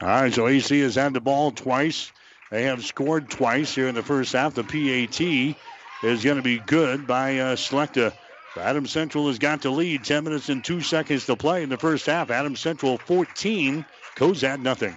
[0.00, 2.12] All right, so AC has had the ball twice.
[2.50, 4.54] They have scored twice here in the first half.
[4.54, 5.20] The PAT
[6.02, 8.12] is going to be good by uh, Slechta.
[8.58, 10.04] Adam Central has got the lead.
[10.04, 12.30] 10 minutes and 2 seconds to play in the first half.
[12.30, 13.84] Adam Central 14,
[14.16, 14.96] Cozad nothing.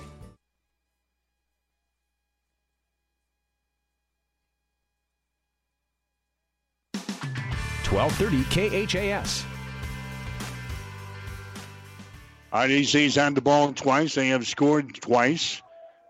[7.91, 9.45] 1230 KHAS.
[12.53, 14.15] RDC's had the ball twice.
[14.15, 15.61] They have scored twice.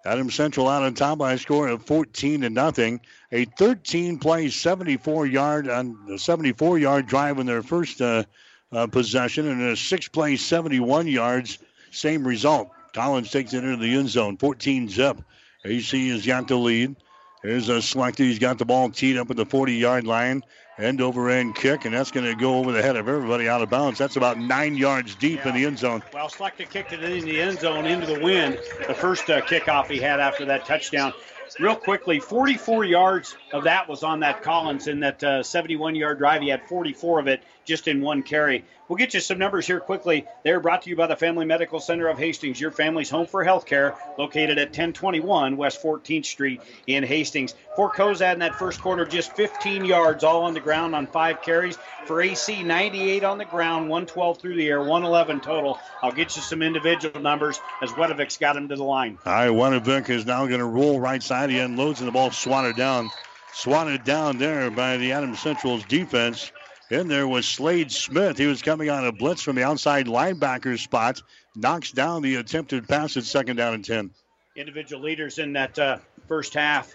[0.03, 3.01] Adam Central out on top by a score of 14 to nothing.
[3.31, 8.23] A 13 play, 74 yard on the 74 yard drive in their first uh,
[8.71, 11.59] uh, possession and a six play, 71 yards.
[11.91, 12.71] Same result.
[12.93, 15.21] Collins takes it into the end zone, 14 zip.
[15.63, 16.95] AC has got the lead.
[17.43, 18.23] There's a selector.
[18.23, 20.43] He's got the ball teed up at the 40 yard line.
[20.81, 23.61] End over end kick, and that's going to go over the head of everybody out
[23.61, 23.99] of bounds.
[23.99, 25.49] That's about nine yards deep yeah.
[25.49, 26.01] in the end zone.
[26.13, 28.57] Well, Slechta kicked it in the end zone into the wind.
[28.87, 31.13] The first uh, kickoff he had after that touchdown
[31.59, 36.17] real quickly, 44 yards of that was on that Collins in that 71 uh, yard
[36.17, 36.41] drive.
[36.41, 38.65] He had 44 of it just in one carry.
[38.89, 40.25] We'll get you some numbers here quickly.
[40.43, 43.45] They're brought to you by the Family Medical Center of Hastings, your family's home for
[43.45, 47.55] health care, located at 1021 West 14th Street in Hastings.
[47.77, 51.41] For Cozad in that first quarter, just 15 yards all on the ground on five
[51.41, 51.77] carries.
[52.07, 55.79] For AC, 98 on the ground, 112 through the air, 111 total.
[56.03, 59.17] I'll get you some individual numbers as Wedovic's got him to the line.
[59.25, 61.49] All right, Wedovic is now going to roll right side.
[61.49, 63.09] He unloads and the ball swatted down.
[63.53, 66.51] Swatted down there by the Adams Central's defense.
[66.91, 68.37] In there was Slade Smith.
[68.37, 71.23] He was coming on a blitz from the outside linebacker spot.
[71.55, 74.11] Knocks down the attempted pass at second down and 10.
[74.57, 76.93] Individual leaders in that uh, first half.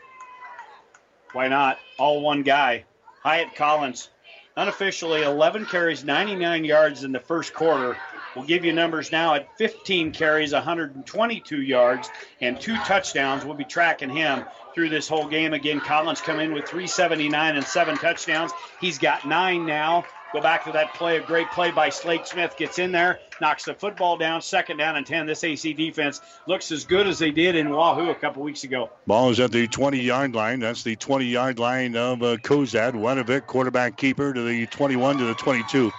[1.32, 1.78] Why not?
[1.98, 2.84] All one guy.
[3.22, 4.10] Hyatt Collins,
[4.54, 7.96] unofficially 11 carries, 99 yards in the first quarter.
[8.34, 12.10] We'll give you numbers now at 15 carries, 122 yards,
[12.42, 13.46] and two touchdowns.
[13.46, 14.44] We'll be tracking him
[14.76, 15.54] through this whole game.
[15.54, 18.52] Again, Collins come in with 379 and seven touchdowns.
[18.78, 20.04] He's got nine now.
[20.32, 22.56] Go back to that play, a great play by Slade Smith.
[22.58, 25.24] Gets in there, knocks the football down, second down and 10.
[25.24, 28.90] This AC defense looks as good as they did in Wahoo a couple weeks ago.
[29.06, 30.60] Ball is at the 20 yard line.
[30.60, 32.92] That's the 20 yard line of uh, Cozad.
[32.92, 35.90] Wedovic, quarterback keeper, to the 21 to the 22.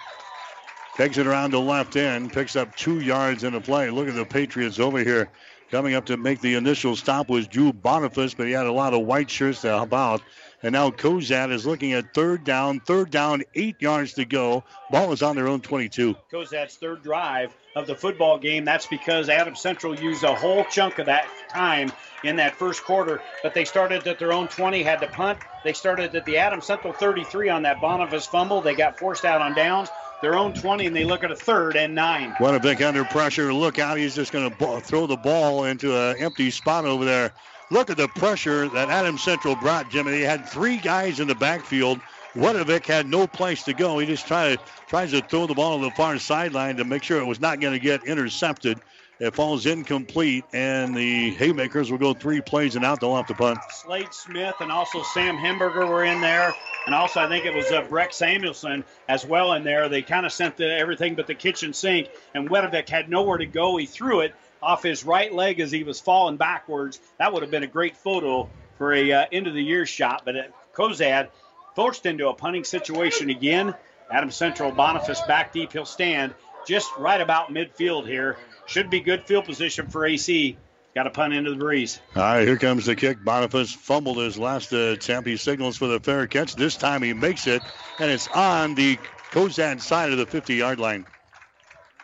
[0.97, 3.89] Takes it around the left end, picks up two yards in the play.
[3.89, 5.29] Look at the Patriots over here.
[5.69, 8.93] Coming up to make the initial stop was Drew Boniface, but he had a lot
[8.93, 10.21] of white shirts to help out.
[10.63, 14.63] And now Cozad is looking at third down, third down, eight yards to go.
[14.89, 16.15] Ball is on their own 22.
[16.31, 18.63] Cozad's third drive of the football game.
[18.63, 21.91] That's because Adams Central used a whole chunk of that time
[22.23, 25.39] in that first quarter, but they started at their own 20, had to punt.
[25.63, 28.61] They started at the Adams Central 33 on that Boniface fumble.
[28.61, 29.89] They got forced out on downs
[30.21, 32.35] their own 20, and they look at a third and nine.
[32.39, 33.53] Wedovic under pressure.
[33.53, 33.97] Look out.
[33.97, 37.31] He's just going to throw the ball into an empty spot over there.
[37.69, 40.11] Look at the pressure that Adam Central brought, Jimmy.
[40.11, 41.99] They had three guys in the backfield.
[42.35, 43.97] Wedovic had no place to go.
[43.99, 47.03] He just tried to, tries to throw the ball to the far sideline to make
[47.03, 48.79] sure it was not going to get intercepted.
[49.19, 52.99] It falls incomplete, and the Haymakers will go three plays and out.
[52.99, 53.57] They'll have to punt.
[53.71, 56.53] Slade Smith and also Sam Hemberger were in there,
[56.85, 59.89] and also I think it was uh, Breck Samuelson as well in there.
[59.89, 63.47] They kind of sent the, everything but the kitchen sink, and Wedovic had nowhere to
[63.47, 63.77] go.
[63.77, 66.99] He threw it off his right leg as he was falling backwards.
[67.17, 70.23] That would have been a great photo for a uh, end of the year shot,
[70.25, 71.29] but it, Cozad
[71.75, 73.73] forced into a punting situation again.
[74.11, 75.73] Adam Central Boniface back deep.
[75.73, 76.33] He'll stand
[76.67, 78.37] just right about midfield here.
[78.67, 80.57] Should be good field position for AC.
[80.93, 81.99] Got a punt into the breeze.
[82.15, 83.23] All right, here comes the kick.
[83.23, 85.27] Boniface fumbled his last uh, attempt.
[85.29, 86.55] He signals for the fair catch.
[86.55, 87.61] This time he makes it,
[87.99, 88.97] and it's on the
[89.31, 91.05] Cozad side of the 50 yard line.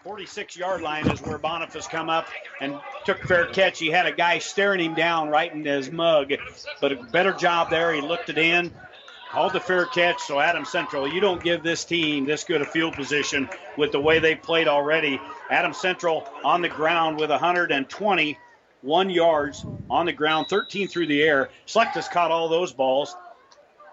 [0.03, 2.28] 46 yard line is where Boniface come up
[2.59, 3.80] and took fair catch.
[3.80, 6.34] He had a guy staring him down right in his mug,
[6.82, 7.93] but a better job there.
[7.93, 8.72] He looked it in,
[9.32, 10.22] called the fair catch.
[10.22, 13.99] So Adam Central, you don't give this team this good a field position with the
[13.99, 15.20] way they played already.
[15.50, 21.50] Adam Central on the ground with 121 yards on the ground, 13 through the air.
[21.68, 23.16] Slechta's caught all those balls.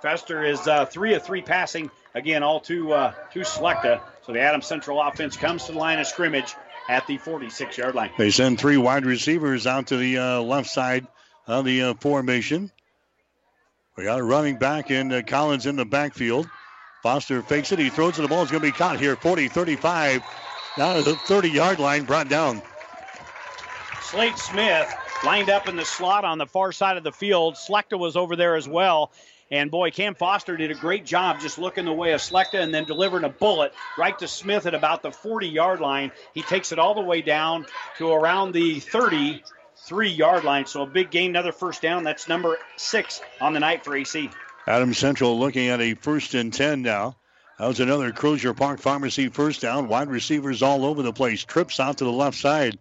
[0.02, 1.90] Foster is uh, three of three passing.
[2.14, 4.00] Again, all to uh, to Slechta.
[4.22, 6.54] So the Adam Central offense comes to the line of scrimmage
[6.88, 8.10] at the 46 yard line.
[8.16, 11.06] They send three wide receivers out to the uh, left side
[11.46, 12.70] of the uh, formation.
[13.96, 16.48] We got a running back in uh, Collins in the backfield.
[17.02, 17.78] Foster fakes it.
[17.78, 18.22] He throws it.
[18.22, 19.16] The ball is going to be caught here.
[19.16, 20.22] 40 35.
[20.80, 22.04] Down to the 30 yard line.
[22.04, 22.62] Brought down.
[24.00, 24.90] Slade Smith
[25.22, 27.56] lined up in the slot on the far side of the field.
[27.56, 29.12] Slechta was over there as well.
[29.50, 32.72] And boy, Cam Foster did a great job just looking the way of Slechta and
[32.72, 36.12] then delivering a bullet right to Smith at about the 40 yard line.
[36.32, 37.66] He takes it all the way down
[37.98, 39.42] to around the 30
[39.76, 40.64] three yard line.
[40.64, 42.04] So a big gain, another first down.
[42.04, 44.30] That's number six on the night for AC.
[44.66, 47.16] Adam Central looking at a first and 10 now.
[47.60, 49.86] That was another Crozier Park Pharmacy first down.
[49.86, 51.44] Wide receivers all over the place.
[51.44, 52.78] Trips out to the left side.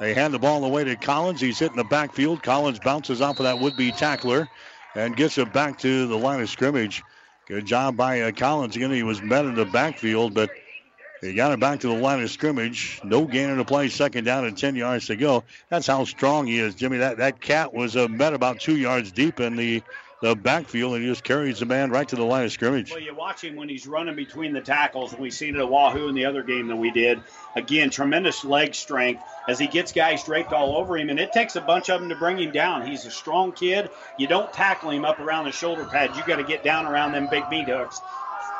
[0.00, 1.38] They hand the ball away to Collins.
[1.38, 2.42] He's hitting the backfield.
[2.42, 4.48] Collins bounces off of that would be tackler
[4.94, 7.02] and gets it back to the line of scrimmage.
[7.46, 8.74] Good job by uh, Collins.
[8.74, 10.48] Again, he was met in the backfield, but
[11.20, 13.02] he got it back to the line of scrimmage.
[13.04, 13.90] No gain in the play.
[13.90, 15.44] Second down and 10 yards to go.
[15.68, 16.96] That's how strong he is, Jimmy.
[16.96, 19.82] That that cat was uh, met about two yards deep in the
[20.22, 22.92] the backfield and he just carries the man right to the line of scrimmage.
[22.92, 25.12] Well, you watch him when he's running between the tackles.
[25.18, 27.20] We've seen it at Wahoo in the other game that we did.
[27.56, 31.56] Again, tremendous leg strength as he gets guys draped all over him, and it takes
[31.56, 32.86] a bunch of them to bring him down.
[32.86, 33.90] He's a strong kid.
[34.16, 36.16] You don't tackle him up around the shoulder pads.
[36.16, 38.00] You got to get down around them big meat hooks.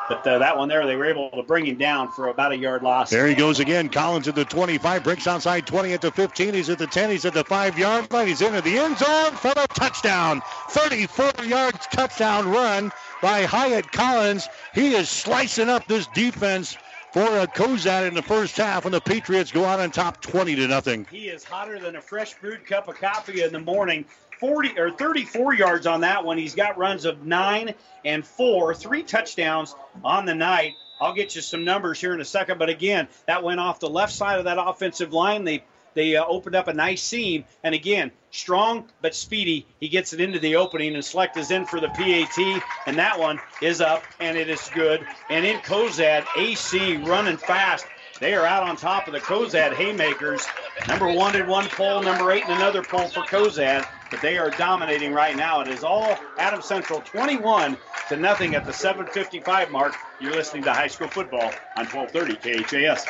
[0.09, 2.57] But uh, that one there, they were able to bring him down for about a
[2.57, 3.09] yard loss.
[3.09, 3.87] There he goes again.
[3.89, 6.53] Collins at the 25, breaks outside 20 at the 15.
[6.53, 7.09] He's at the 10.
[7.09, 8.27] He's at the 5 yard line.
[8.27, 10.41] He's into the end zone for the touchdown.
[10.69, 12.91] 34 yards touchdown run
[13.21, 14.49] by Hyatt Collins.
[14.73, 16.77] He is slicing up this defense
[17.13, 20.55] for a Cozad in the first half, and the Patriots go out on top 20
[20.55, 21.05] to nothing.
[21.11, 24.03] He is hotter than a fresh brewed cup of coffee in the morning.
[24.43, 26.37] 40 or 34 yards on that one.
[26.37, 29.73] He's got runs of nine and four, three touchdowns
[30.03, 30.73] on the night.
[30.99, 33.89] I'll get you some numbers here in a second, but again, that went off the
[33.89, 35.45] left side of that offensive line.
[35.45, 35.63] They
[35.93, 39.65] they uh, opened up a nice seam, and again, strong but speedy.
[39.79, 43.17] He gets it into the opening, and Select is in for the PAT, and that
[43.17, 45.07] one is up, and it is good.
[45.29, 47.85] And in Cozad, AC running fast.
[48.19, 50.45] They are out on top of the Cozad Haymakers.
[50.87, 54.51] Number one in one poll, number eight in another poll for Cozad but they are
[54.51, 55.61] dominating right now.
[55.61, 57.75] It is all Adam Central 21
[58.09, 59.95] to nothing at the 7:55 mark.
[60.21, 63.07] You're listening to high school football on 1230 KHAS.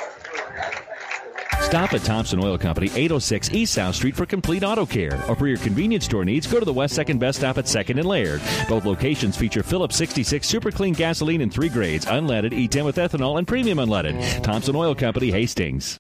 [1.60, 5.22] Stop at Thompson Oil Company, 806 East South Street for complete auto care.
[5.28, 7.98] Or for your convenience store needs, go to the West Second Best Stop at 2nd
[7.98, 8.42] and Laird.
[8.70, 13.38] Both locations feature Phillips 66 super clean gasoline in three grades unleaded, E10 with ethanol,
[13.38, 14.42] and premium unleaded.
[14.42, 15.98] Thompson Oil Company, Hastings.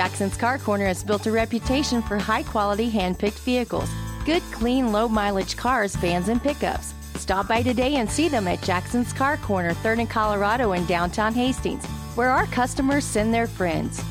[0.00, 3.90] Jackson's Car Corner has built a reputation for high quality hand picked vehicles,
[4.24, 6.94] good, clean, low mileage cars, vans, and pickups.
[7.16, 11.34] Stop by today and see them at Jackson's Car Corner, 3rd and Colorado in downtown
[11.34, 11.84] Hastings,
[12.14, 14.02] where our customers send their friends.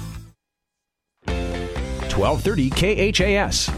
[1.25, 2.69] 1230
[3.11, 3.71] KHAS.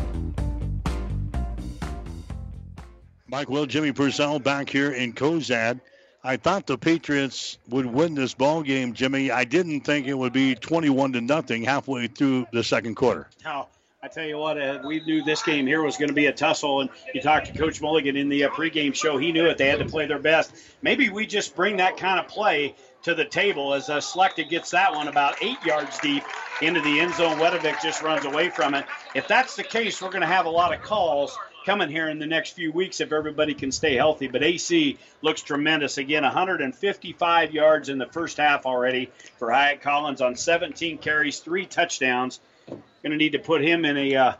[3.29, 5.79] Mike Will, Jimmy Purcell back here in Cozad.
[6.23, 9.31] I thought the Patriots would win this ball game, Jimmy.
[9.31, 13.27] I didn't think it would be 21 to nothing halfway through the second quarter.
[13.43, 13.69] Now,
[14.03, 16.33] I tell you what, uh, we knew this game here was going to be a
[16.33, 19.17] tussle, and you talked to Coach Mulligan in the uh, pregame show.
[19.17, 19.57] He knew it.
[19.57, 20.53] They had to play their best.
[20.81, 24.71] Maybe we just bring that kind of play to the table as uh, Slechta gets
[24.71, 26.23] that one about eight yards deep
[26.61, 27.37] into the end zone.
[27.37, 28.85] Wedovic just runs away from it.
[29.15, 32.19] If that's the case, we're going to have a lot of calls coming here in
[32.19, 34.27] the next few weeks if everybody can stay healthy.
[34.27, 35.97] But AC looks tremendous.
[35.97, 41.65] Again, 155 yards in the first half already for Hyatt Collins on 17 carries, three
[41.65, 42.39] touchdowns.
[42.67, 44.33] Going to need to put him in a, uh,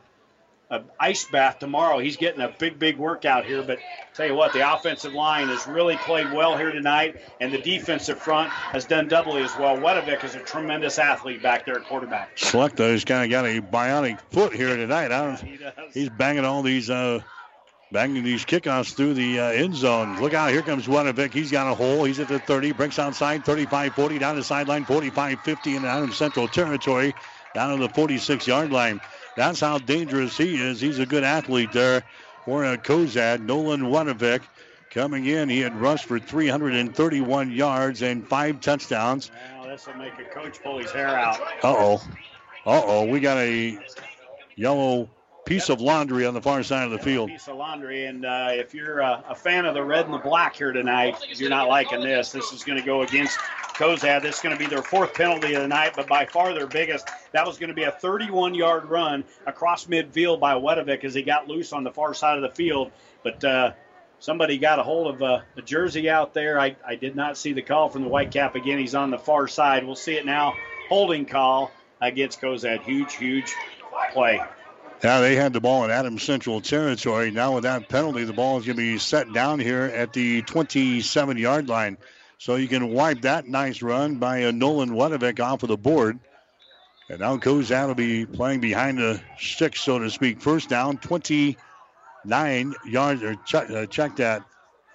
[0.72, 2.00] a ice bath tomorrow.
[2.00, 3.62] He's getting a big, big workout here.
[3.62, 3.80] But
[4.16, 8.18] tell you what, the offensive line has really played well here tonight, and the defensive
[8.18, 9.78] front has done doubly as well.
[9.78, 12.38] Wedovic is a tremendous athlete back there at quarterback.
[12.38, 15.12] Slechta has kind of got a bionic foot here tonight.
[15.12, 15.60] I don't, he
[15.94, 16.90] he's banging all these.
[16.90, 17.20] Uh,
[17.92, 20.18] banging these kickoffs through the uh, end zone.
[20.22, 21.34] Look out, here comes Wedovic.
[21.34, 22.06] He's got a hole.
[22.06, 26.02] He's at the 30, breaks outside 35 40, down the sideline 45 50, and out
[26.02, 27.14] in central territory,
[27.54, 29.02] down to the 46 yard line.
[29.36, 30.82] That's how dangerous he is.
[30.82, 32.04] He's a good athlete there
[32.46, 33.42] for uh, Cozad.
[33.42, 34.42] Nolan Wedovic
[34.90, 35.50] coming in.
[35.50, 39.32] He had rushed for 331 yards and five touchdowns.
[39.56, 41.40] Now, this will make a coach pull his hair out.
[41.64, 42.02] Uh oh.
[42.66, 43.06] Uh oh.
[43.06, 43.80] We got a
[44.56, 45.10] yellow
[45.46, 47.30] piece of laundry on the far side of the field.
[47.30, 50.56] Piece of laundry, and uh, if you're a fan of the red and the black
[50.56, 52.32] here tonight, you're not liking this.
[52.32, 53.38] This is going to go against
[53.76, 54.22] Cozad.
[54.22, 56.68] This is going to be their fourth penalty of the night, but by far their
[56.68, 57.08] biggest.
[57.32, 61.48] That was going to be a 31-yard run across midfield by Wedovic as he got
[61.48, 62.92] loose on the far side of the field.
[63.24, 63.72] But uh,
[64.20, 66.60] somebody got a hold of uh, a jersey out there.
[66.60, 68.78] I, I did not see the call from the white cap again.
[68.78, 69.86] He's on the far side.
[69.86, 70.54] We'll see it now.
[70.90, 72.84] Holding call against Cozad.
[72.84, 73.54] Huge, huge
[74.14, 74.42] play.
[75.04, 77.32] Yeah, they had the ball in Adams Central territory.
[77.32, 80.44] Now with that penalty, the ball is going to be set down here at the
[80.44, 81.98] 27-yard line.
[82.38, 86.20] So you can wipe that nice run by uh, Nolan Wedovic off of the board.
[87.10, 90.40] And now Cozad will be playing behind the sticks, so to speak.
[90.40, 93.24] First down, 29 yards.
[93.24, 94.44] Or check, uh, check that.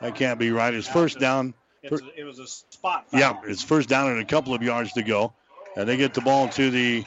[0.00, 0.72] That can't be right.
[0.72, 1.52] It's first down.
[1.82, 3.10] It's, it was a spot.
[3.10, 3.20] Foul.
[3.20, 5.32] Yeah, it's first down and a couple of yards to go.
[5.76, 7.04] And they get the ball to the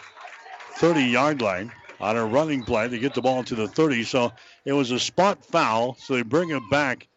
[0.76, 2.88] 30 yard line on a running play.
[2.88, 4.04] to get the ball to the 30.
[4.04, 4.32] So
[4.66, 5.96] it was a spot foul.
[5.96, 7.08] So they bring it back.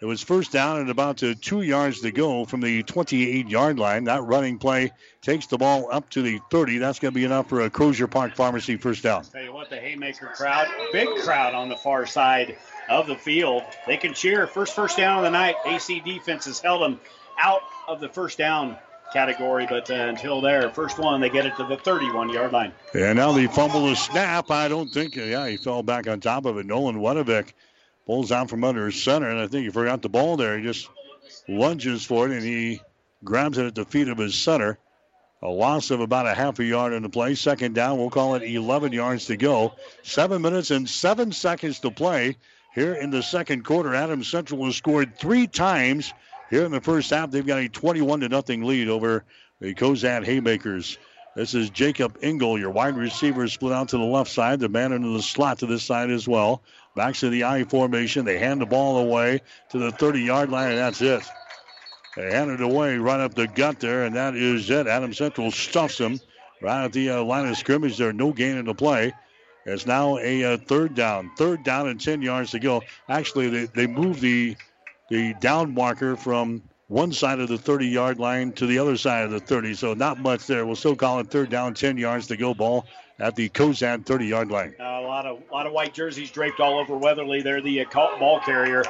[0.00, 3.80] It was first down and about to two yards to go from the 28 yard
[3.80, 4.04] line.
[4.04, 6.78] That running play takes the ball up to the 30.
[6.78, 9.24] That's going to be enough for a Crozier Park Pharmacy first down.
[9.24, 12.58] Tell you what, the Haymaker crowd, big crowd on the far side
[12.88, 13.64] of the field.
[13.88, 14.46] They can cheer.
[14.46, 15.56] First first down of the night.
[15.66, 17.00] AC defense has held them
[17.36, 18.76] out of the first down
[19.12, 22.72] category, but uh, until there, first one, they get it to the 31 yard line.
[22.94, 24.50] And now the fumble the snap.
[24.50, 26.66] I don't think, yeah, he fell back on top of it.
[26.66, 27.54] Nolan Wedovic
[28.08, 30.56] Pulls out from under his center, and I think he forgot the ball there.
[30.56, 30.88] He just
[31.46, 32.80] lunges for it, and he
[33.22, 34.78] grabs it at the feet of his center.
[35.42, 37.34] A loss of about a half a yard in the play.
[37.34, 39.74] Second down, we'll call it 11 yards to go.
[40.04, 42.38] Seven minutes and seven seconds to play
[42.74, 43.94] here in the second quarter.
[43.94, 46.14] Adams Central has scored three times
[46.50, 47.30] here in the first half.
[47.30, 49.24] They've got a 21 to nothing lead over
[49.60, 50.98] the Cozad Haymakers.
[51.36, 54.60] This is Jacob Engel, your wide receiver, split out to the left side.
[54.60, 56.62] The man into the slot to this side as well.
[56.96, 58.24] Back to the I formation.
[58.24, 61.22] They hand the ball away to the 30 yard line, and that's it.
[62.16, 64.88] They hand it away right up the gut there, and that is it.
[64.88, 66.18] Adam Central stuffs them
[66.60, 68.12] right at the uh, line of scrimmage there.
[68.12, 69.14] No gain in the play.
[69.64, 71.30] It's now a uh, third down.
[71.36, 72.82] Third down and 10 yards to go.
[73.08, 74.56] Actually, they, they moved the,
[75.08, 79.24] the down marker from one side of the 30 yard line to the other side
[79.24, 79.74] of the 30.
[79.74, 80.66] So not much there.
[80.66, 82.86] We'll still call it third down, 10 yards to go ball
[83.18, 84.74] at the Cozad 30 yard line.
[84.80, 87.42] Uh, a lot of a lot of white jerseys draped all over Weatherly.
[87.42, 88.84] They're the uh, ball carrier.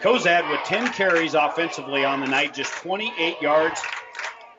[0.00, 3.80] Cozad with 10 carries offensively on the night, just 28 yards.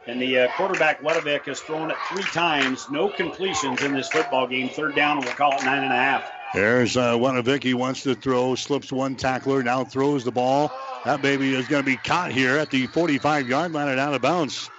[0.08, 2.88] And the uh, quarterback, Wedovic, has thrown it three times.
[2.92, 4.70] No completions in this football game.
[4.70, 6.32] Third down, and we'll call it nine and a half.
[6.54, 7.64] There's uh, Wedovic.
[7.64, 10.72] He wants to throw, slips one tackler, now throws the ball.
[11.06, 14.14] That baby is going to be caught here at the 45 yard line and out
[14.14, 14.70] of bounds.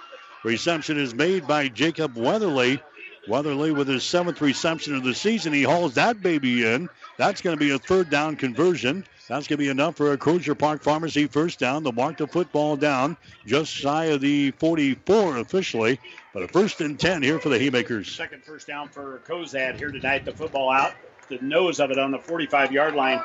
[0.43, 2.79] Reception is made by Jacob Weatherly.
[3.27, 5.53] Weatherly with his seventh reception of the season.
[5.53, 6.89] He hauls that baby in.
[7.17, 9.05] That's going to be a third down conversion.
[9.29, 11.83] That's going to be enough for a Crozier Park Pharmacy first down.
[11.83, 13.15] They'll mark the football down
[13.45, 15.99] just shy of the 44 officially.
[16.33, 18.11] But a first and 10 here for the Haymakers.
[18.11, 20.25] Second first down for Cozad here tonight.
[20.25, 20.93] The football out,
[21.37, 23.21] the nose of it on the 45 yard line.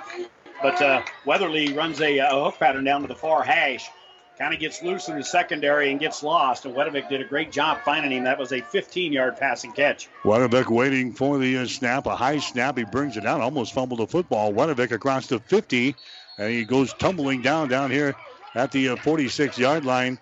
[0.63, 3.89] But uh, Weatherly runs a, a, hook pattern down to the far hash
[4.39, 6.65] kind of gets loose in the secondary and gets lost.
[6.65, 8.25] And Wedovic did a great job finding him.
[8.25, 10.09] That was a 15 yard passing catch.
[10.25, 12.79] Wedovic waiting for the uh, snap, a high snap.
[12.79, 14.53] He brings it down, almost fumbled the football.
[14.53, 15.97] Wedovic across the 50,
[16.39, 18.15] and he goes tumbling down down here
[18.55, 20.19] at the uh, 46 yard line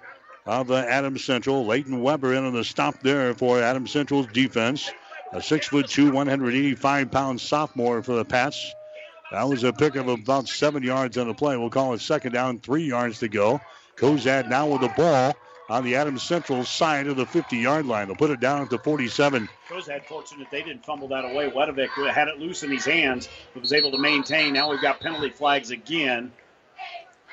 [0.46, 1.66] of uh, Adams Central.
[1.66, 4.90] Leighton Weber in on the stop there for Adams Central's defense.
[5.32, 8.74] A six foot two, 185 pound sophomore for the Pats.
[9.32, 11.56] That was a pick of about seven yards on the play.
[11.56, 13.60] We'll call it second down, three yards to go.
[13.96, 15.34] Cozad now with the ball
[15.68, 18.06] on the Adams Central side of the 50 yard line.
[18.06, 19.48] They'll put it down at the 47.
[19.68, 21.50] Cozad fortunate they didn't fumble that away.
[21.50, 24.52] Wedovic had it loose in his hands, but was able to maintain.
[24.52, 26.32] Now we've got penalty flags again.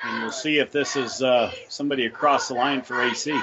[0.02, 3.40] And we'll see if this is uh, somebody across the line for AC.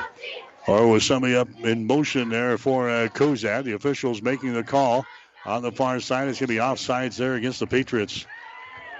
[0.68, 3.08] Or was somebody up in motion there for uh.
[3.08, 5.06] The officials making the call
[5.46, 6.28] on the far side.
[6.28, 8.26] It's going to be offsides there against the Patriots.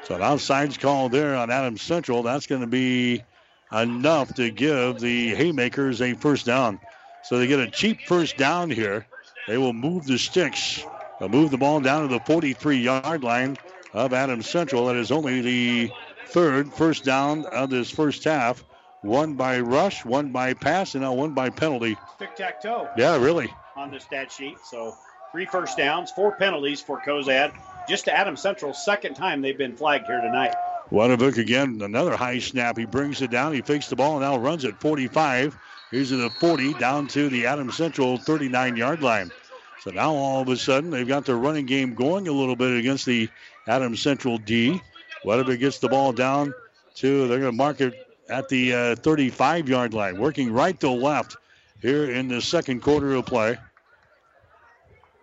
[0.04, 2.24] So an offsides call there on Adams Central.
[2.24, 3.24] That's going to be
[3.72, 6.80] enough to give the Haymakers a first down.
[7.24, 9.06] So they get a cheap first down here.
[9.48, 10.84] They will move the sticks.
[11.20, 13.58] They'll move the ball down to the 43 yard line
[13.94, 14.88] of Adams Central.
[14.88, 15.92] That is only the
[16.28, 18.64] third first down of this first half.
[19.02, 21.98] One by rush, one by pass, and now one by penalty.
[22.20, 22.88] Tic tac toe.
[22.96, 23.52] Yeah, really.
[23.76, 24.58] On the stat sheet.
[24.64, 24.96] So
[25.32, 27.52] three first downs, four penalties for Cozad.
[27.90, 30.54] Just to Adam Central, second time they've been flagged here tonight.
[30.92, 32.78] Wedovic again, another high snap.
[32.78, 33.54] He brings it down.
[33.54, 35.58] He fakes the ball and now runs it 45.
[35.90, 39.32] Here's at the 40 down to the Adam Central 39 yard line.
[39.80, 42.78] So now all of a sudden they've got their running game going a little bit
[42.78, 43.30] against the
[43.68, 44.80] Adam Central D.
[45.26, 46.54] Wedovic gets the ball down
[46.96, 50.90] to, they're going to mark it at the uh, 35 yard line, working right to
[50.90, 51.38] left
[51.82, 53.58] here in the second quarter of play.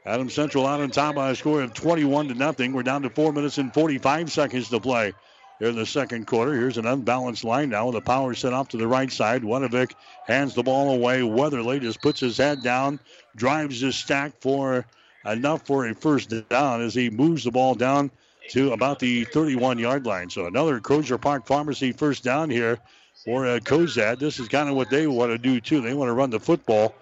[0.04, 2.72] Adams Central out on top by a score of 21 to nothing.
[2.72, 5.12] We're down to four minutes and 45 seconds to play
[5.59, 6.54] here in the second quarter.
[6.54, 9.42] Here's an unbalanced line now with a power set off to the right side.
[9.42, 9.94] Wedovic
[10.26, 11.22] hands the ball away.
[11.22, 13.00] Weatherly just puts his head down,
[13.36, 14.86] drives his stack for
[15.26, 18.11] enough for a first down as he moves the ball down
[18.50, 20.30] to about the 31 yard line.
[20.30, 22.78] So another Crozier Park Pharmacy first down here
[23.24, 24.18] for uh, Cozad.
[24.18, 25.80] This is kind of what they want to do too.
[25.80, 26.94] They want to run the football,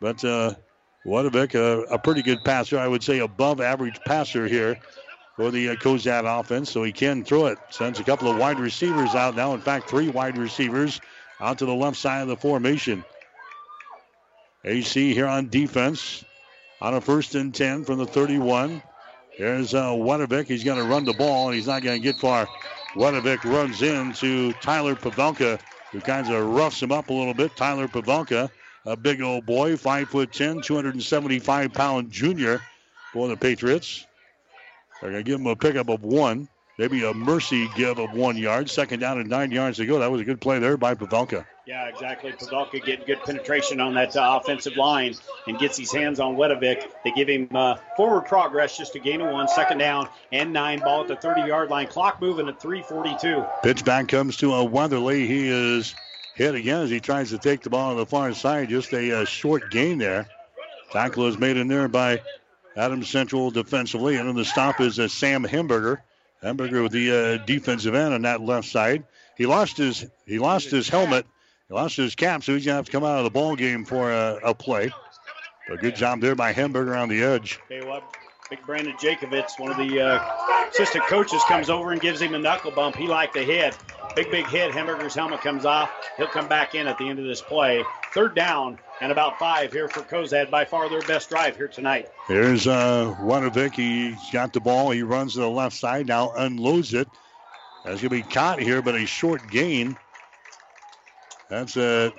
[0.00, 0.54] but uh,
[1.06, 4.78] Wedovic, uh, a pretty good passer, I would say above average passer here
[5.36, 7.58] for the uh, Cozad offense, so he can throw it.
[7.70, 9.54] Sends a couple of wide receivers out now.
[9.54, 11.00] In fact, three wide receivers
[11.40, 13.04] out to the left side of the formation.
[14.64, 16.24] AC here on defense
[16.80, 18.82] on a first and 10 from the 31.
[19.38, 19.92] There's uh.
[20.46, 22.48] He's going to run the ball, and he's not going to get far.
[22.94, 25.58] Wedovic runs into Tyler Pavelka,
[25.90, 27.56] who kind of roughs him up a little bit.
[27.56, 28.48] Tyler Pavelka,
[28.86, 32.60] a big old boy, 5'10, 275 pound junior
[33.12, 34.06] for the Patriots.
[35.00, 38.36] They're going to give him a pickup of one, maybe a mercy give of one
[38.36, 38.70] yard.
[38.70, 39.98] Second down and nine yards to go.
[39.98, 41.44] That was a good play there by Pavelka.
[41.66, 42.32] Yeah, exactly.
[42.32, 45.14] Pavelka getting good penetration on that uh, offensive line
[45.46, 46.90] and gets his hands on Wedovic.
[47.04, 50.80] They give him uh, forward progress just a gain of one, second down and nine.
[50.80, 51.86] Ball at the 30 yard line.
[51.86, 53.62] Clock moving at 3:42.
[53.62, 55.26] Pitch back comes to a Weatherly.
[55.26, 55.94] He is
[56.34, 58.68] hit again as he tries to take the ball on the far side.
[58.68, 60.26] Just a uh, short gain there.
[60.92, 62.20] Tackle is made in there by
[62.76, 66.00] Adams Central defensively, and then the stop is uh, Sam Hemberger.
[66.42, 67.10] Hemberger with the
[67.40, 69.04] uh, defensive end on that left side.
[69.38, 71.33] He lost his he lost his helmet he
[71.70, 73.84] lost his cap, so he's going to have to come out of the ball game
[73.84, 74.92] for a, a play.
[75.70, 77.58] A good job there by Hemberger on the edge.
[77.70, 78.04] Okay, what?
[78.50, 82.38] Big Brandon Jacobitz, one of the uh, assistant coaches, comes over and gives him a
[82.38, 82.94] knuckle bump.
[82.94, 83.76] He liked the hit.
[84.14, 84.70] Big, big hit.
[84.72, 85.90] Hemberger's helmet comes off.
[86.18, 87.82] He'll come back in at the end of this play.
[88.12, 90.50] Third down and about five here for Cozad.
[90.50, 92.10] By far their best drive here tonight.
[92.28, 93.74] Here's uh, Wedovic.
[93.74, 94.90] He's got the ball.
[94.90, 96.06] He runs to the left side.
[96.06, 97.08] Now unloads it.
[97.84, 99.96] That's going to be caught here, but a short gain.
[101.48, 102.10] That's uh,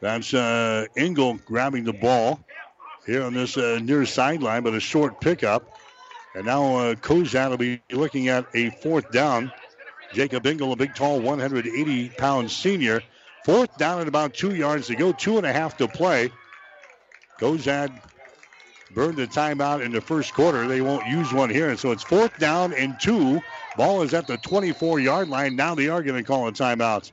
[0.00, 2.40] that's uh, Engel grabbing the ball
[3.06, 5.78] here on this uh, near sideline, but a short pickup.
[6.34, 9.52] And now uh, will be looking at a fourth down.
[10.12, 13.02] Jacob Engel, a big, tall, 180 pound senior.
[13.44, 16.30] Fourth down at about two yards to go, two and a half to play.
[17.40, 17.92] Cozad
[18.94, 20.66] burned the timeout in the first quarter.
[20.66, 21.70] They won't use one here.
[21.70, 23.40] And so it's fourth down and two.
[23.76, 25.56] Ball is at the 24 yard line.
[25.56, 27.10] Now they are going to call a timeout.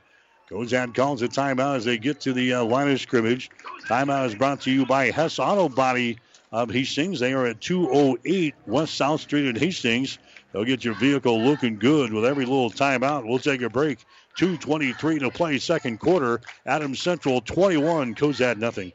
[0.50, 3.50] Cozad calls a timeout as they get to the uh, line of scrimmage.
[3.86, 6.18] Timeout is brought to you by Hess Auto Body
[6.50, 7.20] of Hastings.
[7.20, 10.18] They are at 208 West South Street in Hastings.
[10.52, 13.26] They'll get your vehicle looking good with every little timeout.
[13.26, 14.04] We'll take a break.
[14.38, 16.40] 2.23 to play, second quarter.
[16.66, 18.92] Adams Central 21, Cozad nothing.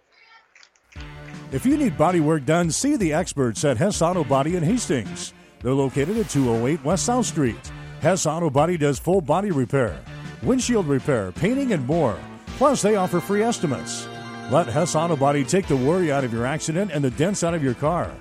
[1.52, 5.34] If you need body work done, see the experts at Hess Auto Body in Hastings.
[5.62, 7.72] They're located at 208 West South Street.
[8.02, 10.00] Hess Auto Body does full body repair,
[10.42, 12.18] windshield repair, painting, and more.
[12.58, 14.08] Plus, they offer free estimates.
[14.50, 17.54] Let Hess Auto Body take the worry out of your accident and the dents out
[17.54, 18.12] of your car.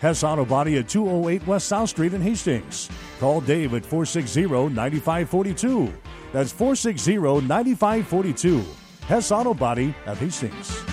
[0.00, 2.88] Hess Auto Body at 208 West South Street in Hastings.
[3.18, 5.92] Call Dave at 460 9542.
[6.32, 7.16] That's 460
[7.46, 8.64] 9542.
[9.08, 10.84] Hess Auto Body at Hastings.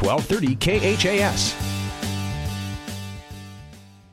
[0.00, 1.54] 1230 KHAS.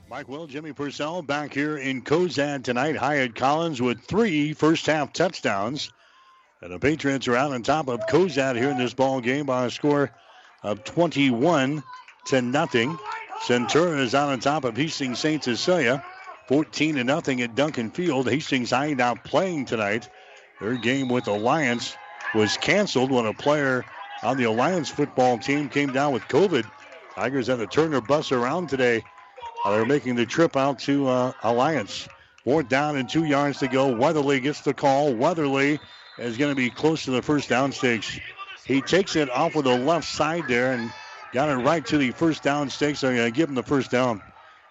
[0.09, 2.95] Mike Will, Jimmy Purcell back here in Cozad tonight.
[2.95, 5.91] Hyatt Collins with three first half touchdowns.
[6.61, 9.65] And the Patriots are out on top of Cozad here in this ball game by
[9.65, 10.09] a score
[10.63, 11.83] of 21
[12.27, 12.97] to nothing.
[13.45, 15.43] Centura is out on top of Hastings St.
[15.43, 16.03] Cecilia.
[16.47, 18.27] 14 to nothing at Duncan Field.
[18.27, 20.09] Hastings Hideout playing tonight.
[20.59, 21.95] Their game with Alliance
[22.33, 23.85] was canceled when a player
[24.25, 26.65] on the Alliance football team came down with COVID.
[27.13, 29.03] Tigers had to turn their bus around today.
[29.63, 32.09] Uh, they're making the trip out to uh, Alliance.
[32.43, 33.95] Fourth down and two yards to go.
[33.95, 35.13] Weatherly gets the call.
[35.13, 35.79] Weatherly
[36.17, 38.19] is going to be close to the first down stakes.
[38.65, 40.91] He takes it off with the left side there and
[41.31, 43.01] got it right to the first down stakes.
[43.01, 44.23] They're going to give him the first down.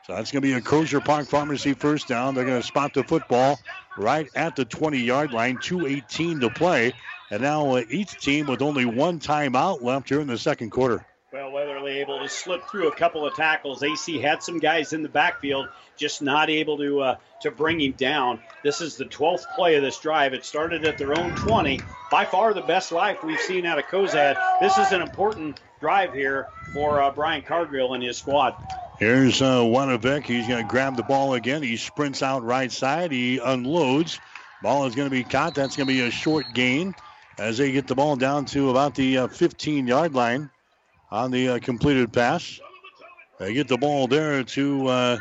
[0.07, 2.35] So that's going to be a Crozier Park Pharmacy first down.
[2.35, 3.59] They're going to spot the football
[3.97, 5.57] right at the 20 yard line.
[5.59, 6.93] 2.18 to play.
[7.35, 11.05] And now uh, each team with only one timeout left here in the second quarter.
[11.33, 13.83] Well, Weatherly able to slip through a couple of tackles.
[13.83, 15.67] AC had some guys in the backfield,
[15.97, 18.39] just not able to uh, to bring him down.
[18.63, 20.33] This is the 12th play of this drive.
[20.33, 21.81] It started at their own 20.
[22.09, 24.37] By far the best life we've seen out of Cozad.
[24.61, 28.55] This is an important drive here for uh, Brian Cargill and his squad.
[29.01, 30.25] Here's uh, Wedovic.
[30.25, 31.65] He's going to grab the ball again.
[31.65, 33.11] He sprints out right side.
[33.11, 34.21] He unloads.
[34.63, 35.57] Ball is going to be caught.
[35.57, 36.95] That's going to be a short gain
[37.39, 40.51] as they get the ball down to about the uh, 15 yard line
[41.11, 42.61] on the uh, completed pass.
[43.39, 45.19] They get the ball there to uh,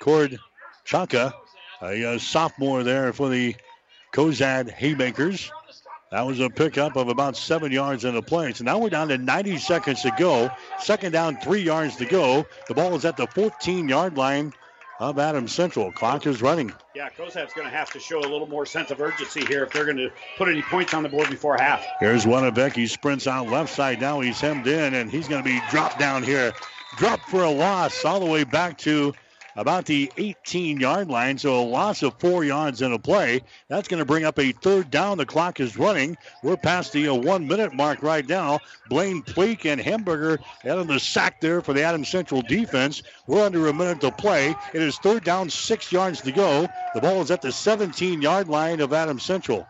[0.00, 0.38] Cord
[0.84, 1.34] Chaka,
[1.82, 3.56] a, uh, sophomore there for the
[4.12, 5.50] Cozad Haymakers.
[6.10, 8.52] That was a pickup of about seven yards in the play.
[8.52, 10.50] So now we're down to 90 seconds to go.
[10.80, 12.46] Second down, three yards to go.
[12.66, 14.52] The ball is at the 14 yard line
[15.00, 15.90] of Adams Central.
[15.90, 16.70] Clock is running.
[16.94, 19.72] Yeah, Cozad's going to have to show a little more sense of urgency here if
[19.72, 21.84] they're going to put any points on the board before half.
[21.98, 22.74] Here's Wedovic.
[22.74, 24.20] He sprints out left side now.
[24.20, 26.52] He's hemmed in, and he's going to be dropped down here.
[26.98, 29.14] Dropped for a loss all the way back to
[29.60, 31.36] about the 18 yard line.
[31.36, 33.42] So a loss of four yards in a play.
[33.68, 35.18] That's going to bring up a third down.
[35.18, 36.16] The clock is running.
[36.42, 38.60] We're past the uh, one minute mark right now.
[38.88, 43.02] Blaine Pleak and Hemberger out on the sack there for the Adams Central defense.
[43.26, 44.56] We're under a minute to play.
[44.72, 46.66] It is third down, six yards to go.
[46.94, 49.68] The ball is at the 17 yard line of Adams Central.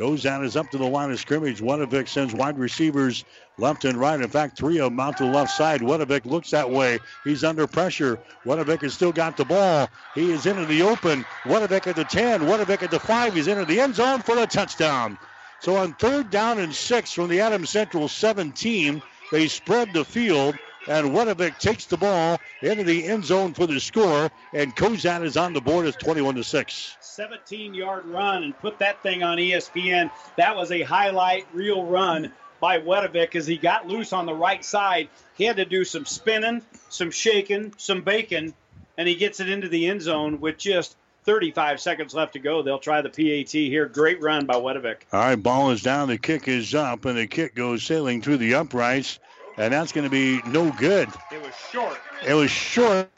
[0.00, 1.60] Out is up to the line of scrimmage.
[1.60, 3.24] Wedovic sends wide receivers
[3.58, 4.20] left and right.
[4.20, 5.82] In fact, three of them out to the left side.
[5.82, 6.98] Wedovic looks that way.
[7.22, 8.18] He's under pressure.
[8.44, 9.88] Wedovic has still got the ball.
[10.16, 11.24] He is into the open.
[11.44, 12.40] Wedovic at the 10.
[12.40, 13.34] Wedovic at the 5.
[13.34, 15.16] He's into the end zone for the touchdown.
[15.60, 19.00] So on third down and six from the Adams Central 17,
[19.30, 20.56] they spread the field.
[20.86, 25.36] And Wedovic takes the ball into the end zone for the score, and Cozad is
[25.36, 26.96] on the board as 21 to 6.
[27.00, 30.10] 17 yard run and put that thing on ESPN.
[30.36, 34.64] That was a highlight real run by Wedovic as he got loose on the right
[34.64, 35.08] side.
[35.36, 38.54] He had to do some spinning, some shaking, some bacon,
[38.98, 42.62] and he gets it into the end zone with just 35 seconds left to go.
[42.62, 43.86] They'll try the PAT here.
[43.86, 45.06] Great run by Wedovic.
[45.12, 46.08] All right, ball is down.
[46.08, 49.18] The kick is up, and the kick goes sailing through the uprights
[49.56, 51.08] and that's going to be no good.
[51.32, 51.98] It was short.
[52.26, 53.08] It was short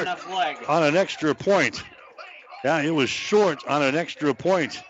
[0.69, 1.83] on an extra point.
[2.65, 4.81] Yeah, it was short on an extra point.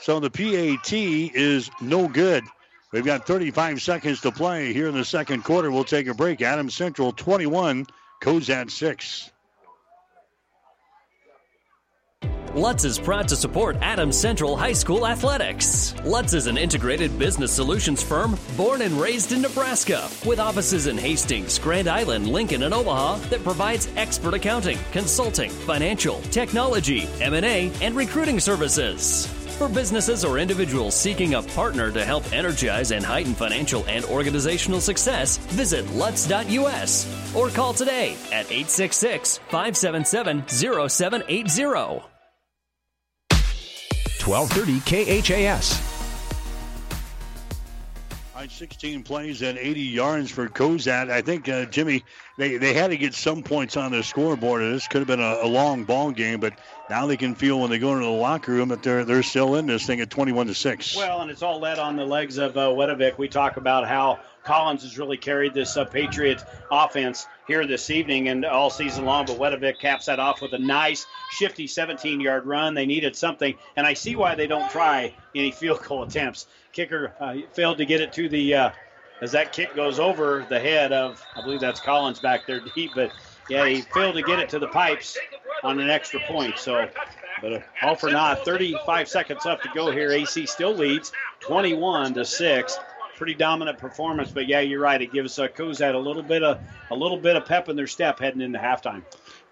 [0.00, 2.44] So the PAT is no good.
[2.92, 5.70] We've got 35 seconds to play here in the second quarter.
[5.70, 6.42] We'll take a break.
[6.42, 7.86] Adams Central 21,
[8.20, 9.31] Cozad 6.
[12.54, 15.94] Lutz is proud to support Adams Central High School athletics.
[16.04, 20.98] Lutz is an integrated business solutions firm born and raised in Nebraska with offices in
[20.98, 27.96] Hastings, Grand Island, Lincoln, and Omaha that provides expert accounting, consulting, financial, technology, M&A, and
[27.96, 29.26] recruiting services.
[29.56, 34.80] For businesses or individuals seeking a partner to help energize and heighten financial and organizational
[34.80, 42.11] success, visit Lutz.us or call today at 866 577 0780.
[44.26, 45.92] 1230 KHAS.
[48.34, 51.10] All right, 16 plays and 80 yards for Cozad.
[51.10, 52.04] I think, uh, Jimmy,
[52.38, 54.62] they, they had to get some points on the scoreboard.
[54.62, 56.54] This could have been a, a, long ball game, but
[56.88, 59.56] now they can feel when they go into the locker room that they're they're still
[59.56, 60.96] in this thing at 21 to 6.
[60.96, 63.18] Well, and it's all led on the legs of uh, Wedovic.
[63.18, 68.28] We talk about how Collins has really carried this uh, Patriot offense here this evening
[68.28, 69.26] and all season long.
[69.26, 72.74] But Wedovic caps that off with a nice, shifty 17 yard run.
[72.74, 76.46] They needed something, and I see why they don't try any field goal attempts.
[76.72, 78.70] Kicker uh, failed to get it to the, uh,
[79.20, 82.92] as that kick goes over the head of, I believe that's Collins back there deep,
[82.94, 83.12] but
[83.48, 85.18] yeah, he failed to get it to the pipes
[85.62, 86.58] on an extra point.
[86.58, 86.88] So,
[87.40, 88.44] but uh, all for naught.
[88.44, 90.10] 35 seconds left to go here.
[90.10, 92.78] AC still leads 21 to 6
[93.22, 94.32] pretty dominant performance.
[94.32, 95.00] But yeah, you're right.
[95.00, 96.58] It gives uh, Cozad a little bit of
[96.90, 99.04] a little bit of pep in their step heading into halftime.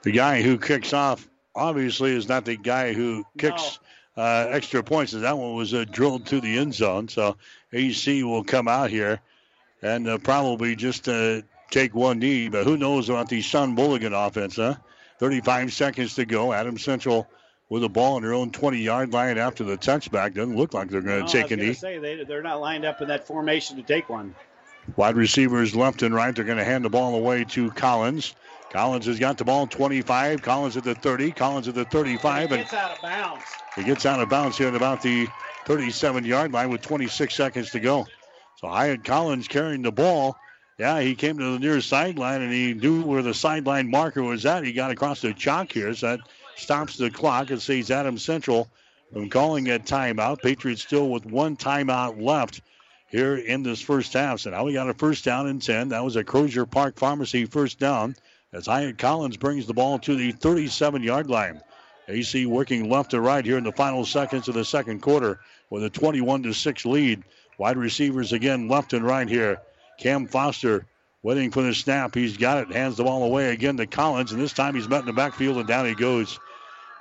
[0.03, 3.79] The guy who kicks off obviously is not the guy who kicks
[4.17, 4.25] no.
[4.25, 5.13] uh, extra points.
[5.13, 7.07] That one was uh, drilled to the end zone.
[7.07, 7.37] So
[7.73, 9.21] AC will come out here
[9.83, 12.49] and uh, probably just uh, take one knee.
[12.49, 14.75] But who knows about the Sean Mulligan offense, huh?
[15.21, 16.53] 35 seconds to go.
[16.53, 17.29] Adam Central
[17.71, 20.35] with the ball on their own 20 yard line after the touchback.
[20.35, 21.73] Doesn't look like they're going to no, take a knee.
[21.73, 24.35] Say they, they're not lined up in that formation to take one.
[24.97, 26.35] Wide receivers left and right.
[26.35, 28.35] They're going to hand the ball away to Collins.
[28.71, 30.43] Collins has got the ball 25.
[30.43, 31.33] Collins at the 30.
[31.33, 32.53] Collins at the 35.
[32.53, 33.45] And he gets out of bounds.
[33.77, 35.27] He gets out of bounds here at about the
[35.67, 38.07] 37 yard line with 26 seconds to go.
[38.57, 40.37] So Hyatt Collins carrying the ball.
[40.79, 44.47] Yeah, he came to the near sideline and he knew where the sideline marker was
[44.47, 44.65] at.
[44.65, 45.95] He got across the chalk here.
[45.95, 46.21] So that
[46.57, 48.69] stops the clock and saves Adams Central
[49.13, 50.43] from calling a timeout.
[50.43, 52.61] Patriots still with one timeout left
[53.09, 54.41] here in this first half.
[54.41, 55.89] So now we got a first down and 10.
[55.89, 58.15] That was a Crozier Park Pharmacy first down
[58.53, 61.61] as Hyatt Collins brings the ball to the 37 yard line.
[62.09, 65.41] AC working left to right here in the final seconds of the second quarter
[65.71, 67.23] with a 21 to 6 lead.
[67.59, 69.61] Wide receivers again left and right here.
[69.99, 70.87] Cam Foster
[71.23, 72.15] waiting for the snap.
[72.15, 75.01] He's got it, hands the ball away again to Collins, and this time he's met
[75.01, 76.39] in the backfield and down he goes.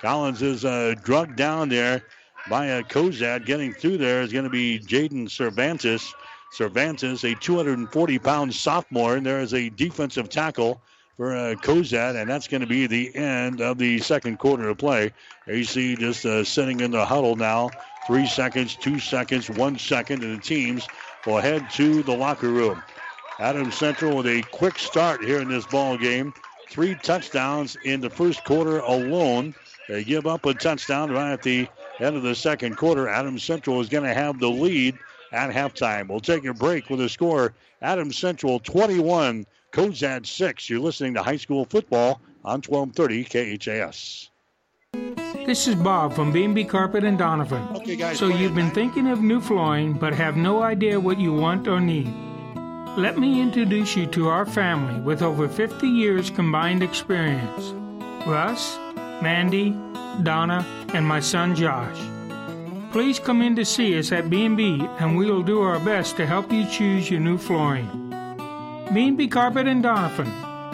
[0.00, 2.02] Collins is uh, drugged down there
[2.48, 3.44] by a Cozad.
[3.44, 6.14] Getting through there is going to be Jaden Cervantes.
[6.52, 10.80] Cervantes, a 240 pound sophomore, and there is a defensive tackle
[11.16, 14.78] for uh, Cozad, and that's going to be the end of the second quarter of
[14.78, 15.12] play.
[15.46, 17.70] AC just uh, sitting in the huddle now.
[18.06, 20.88] Three seconds, two seconds, one second, and the teams
[21.26, 22.82] will head to the locker room.
[23.40, 26.34] Adams Central with a quick start here in this ball game.
[26.68, 29.54] Three touchdowns in the first quarter alone.
[29.88, 31.66] They give up a touchdown right at the
[32.00, 33.08] end of the second quarter.
[33.08, 34.98] Adams Central is going to have the lead
[35.32, 36.08] at halftime.
[36.08, 37.54] We'll take a break with a score.
[37.80, 40.68] Adams Central 21, Cozad 6.
[40.68, 44.28] You're listening to high school football on 1230 KHAS.
[45.46, 47.66] This is Bob from B&B Carpet and Donovan.
[47.74, 48.18] Okay, guys.
[48.18, 51.80] So you've been thinking of new flooring but have no idea what you want or
[51.80, 52.12] need.
[52.96, 57.72] Let me introduce you to our family with over 50 years combined experience.
[58.26, 58.76] Russ,
[59.22, 59.70] Mandy,
[60.24, 61.98] Donna, and my son Josh.
[62.90, 66.26] please come in to see us at B&B and we will do our best to
[66.26, 67.88] help you choose your new flooring.
[68.92, 70.26] B&B Carpet and Donovan,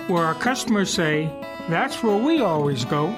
[0.09, 1.31] where our customers say,
[1.69, 3.15] that's where we always go.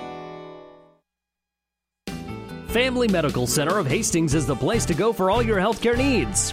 [2.66, 6.53] Family Medical Center of Hastings is the place to go for all your healthcare needs.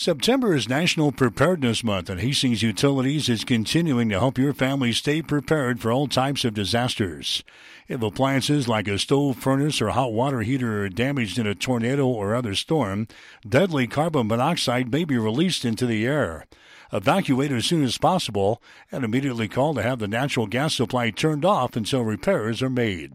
[0.00, 5.20] September is National Preparedness Month, and Hastings Utilities is continuing to help your family stay
[5.20, 7.44] prepared for all types of disasters.
[7.86, 12.06] If appliances like a stove, furnace, or hot water heater are damaged in a tornado
[12.06, 13.08] or other storm,
[13.46, 16.46] deadly carbon monoxide may be released into the air.
[16.94, 21.44] Evacuate as soon as possible and immediately call to have the natural gas supply turned
[21.44, 23.12] off until repairs are made.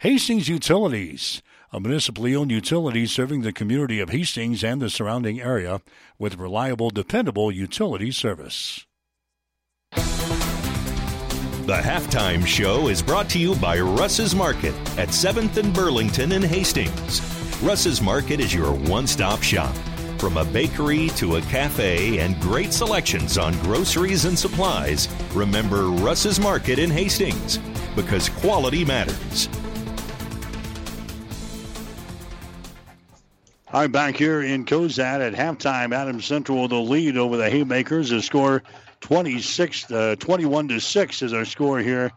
[0.00, 1.42] Hastings Utilities
[1.74, 5.80] a municipally owned utility serving the community of Hastings and the surrounding area
[6.20, 8.86] with reliable, dependable utility service.
[9.90, 16.42] The halftime show is brought to you by Russ's Market at 7th and Burlington in
[16.42, 17.20] Hastings.
[17.60, 19.74] Russ's Market is your one stop shop.
[20.18, 26.38] From a bakery to a cafe and great selections on groceries and supplies, remember Russ's
[26.38, 27.58] Market in Hastings
[27.96, 29.48] because quality matters.
[33.74, 38.10] Right, back here in Cozad at halftime, Adam Central with the lead over the Haymakers.
[38.10, 38.62] The score
[39.00, 42.12] 26, uh, 21 to 6 is our score here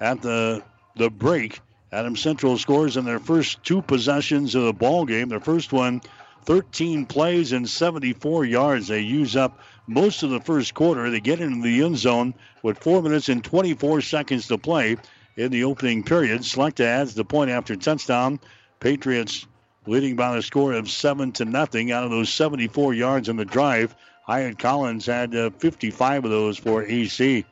[0.00, 0.62] at the
[0.96, 1.60] the break.
[1.92, 5.30] Adam Central scores in their first two possessions of the ball game.
[5.30, 6.02] Their first one,
[6.44, 8.88] 13 plays and 74 yards.
[8.88, 11.08] They use up most of the first quarter.
[11.08, 14.98] They get into the end zone with four minutes and 24 seconds to play
[15.38, 16.42] in the opening period.
[16.42, 18.40] Slechta adds the point after touchdown.
[18.78, 19.46] Patriots
[19.88, 21.90] leading by the score of seven to nothing.
[21.90, 23.96] Out of those 74 yards in the drive,
[24.26, 27.46] Hyatt Collins had uh, 55 of those for AC.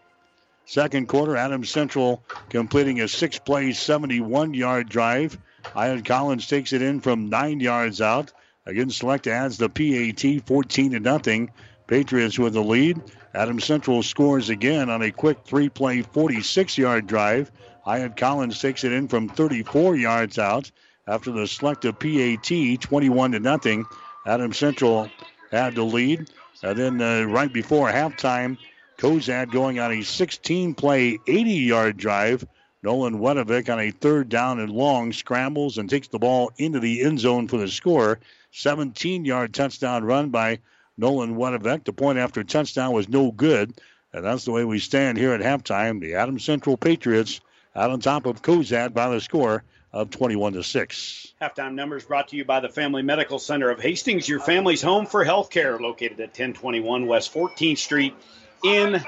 [0.66, 5.38] Second quarter, Adams Central completing a six-play, 71-yard drive.
[5.64, 8.32] Hyatt Collins takes it in from nine yards out.
[8.66, 11.50] Again, Slechta adds the PAT 14 to nothing.
[11.86, 13.00] Patriots with the lead.
[13.32, 17.50] Adams Central scores again on a quick three-play, 46-yard drive.
[17.84, 20.70] Hyatt Collins takes it in from 34 yards out
[21.06, 23.86] after the Slechta PAT, 21 to nothing.
[24.26, 25.08] Adam Central
[25.50, 26.30] had the lead.
[26.62, 28.58] And then uh, right before halftime,
[28.98, 32.46] Cozad going on a 16 play, 80 yard drive.
[32.82, 37.02] Nolan Wedovic on a third down and long scrambles and takes the ball into the
[37.02, 38.20] end zone for the score.
[38.52, 40.58] 17 yard touchdown run by
[40.96, 41.84] Nolan Wedovic.
[41.84, 43.74] The point after touchdown was no good.
[44.12, 46.00] And that's the way we stand here at halftime.
[46.00, 47.40] The Adams Central Patriots
[47.74, 49.62] out on top of Cozad by the score
[49.96, 51.32] of 21 to 6.
[51.40, 55.06] Halftime numbers brought to you by the Family Medical Center of Hastings, your family's home
[55.06, 58.14] for health care, located at 1021 West 14th Street
[58.62, 59.02] in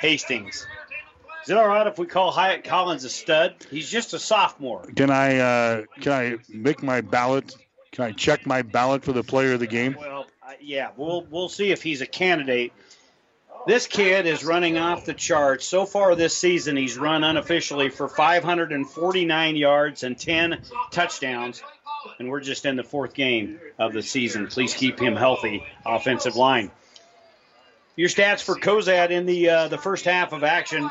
[0.00, 0.66] Hastings.
[1.44, 3.54] Is it all right if we call Hyatt Collins a stud?
[3.70, 4.84] He's just a sophomore.
[4.94, 7.56] Can I uh, can I make my ballot?
[7.90, 9.96] Can I check my ballot for the player of the game?
[9.98, 12.72] Well, uh, yeah, we'll we'll see if he's a candidate.
[13.64, 15.64] This kid is running off the charts.
[15.64, 21.62] So far this season, he's run unofficially for 549 yards and 10 touchdowns.
[22.18, 24.48] And we're just in the fourth game of the season.
[24.48, 26.72] Please keep him healthy, offensive line.
[27.94, 30.90] Your stats for Cozad in the uh, the first half of action.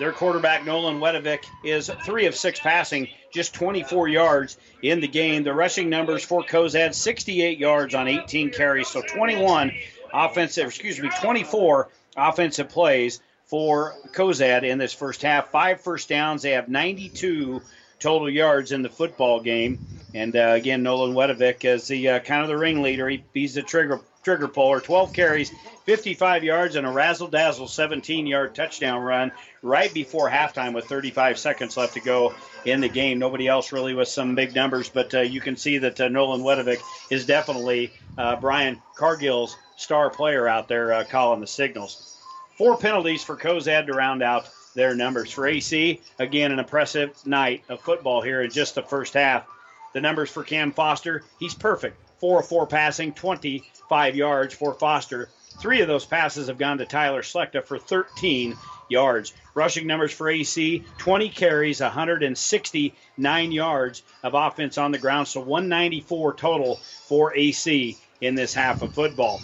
[0.00, 5.44] Their quarterback Nolan Wedovic is three of six passing, just 24 yards in the game.
[5.44, 9.70] The rushing numbers for Cozad 68 yards on 18 carries, so 21
[10.12, 15.50] offensive, excuse me, 24 offensive plays for Cozad in this first half.
[15.50, 16.42] Five first downs.
[16.42, 17.62] They have 92
[17.98, 19.78] total yards in the football game.
[20.14, 23.08] And uh, again, Nolan Wedovic is the uh, kind of the ringleader.
[23.08, 24.80] He, he's the trigger trigger puller.
[24.80, 25.52] 12 carries,
[25.84, 29.32] 55 yards, and a razzle dazzle 17 yard touchdown run
[29.62, 32.34] right before halftime with 35 seconds left to go
[32.64, 33.18] in the game.
[33.18, 36.42] Nobody else really with some big numbers, but uh, you can see that uh, Nolan
[36.42, 36.80] Wedovic
[37.10, 42.16] is definitely uh, Brian Cargill's star player out there uh, calling the signals.
[42.56, 45.30] Four penalties for Cozad to round out their numbers.
[45.30, 49.46] For AC, again, an impressive night of football here in just the first half.
[49.92, 52.01] The numbers for Cam Foster, he's perfect.
[52.22, 55.28] 4 of 4 passing, 25 yards for Foster.
[55.60, 58.56] Three of those passes have gone to Tyler Slechta for 13
[58.88, 59.32] yards.
[59.54, 66.34] Rushing numbers for AC 20 carries, 169 yards of offense on the ground, so 194
[66.34, 69.40] total for AC in this half of football.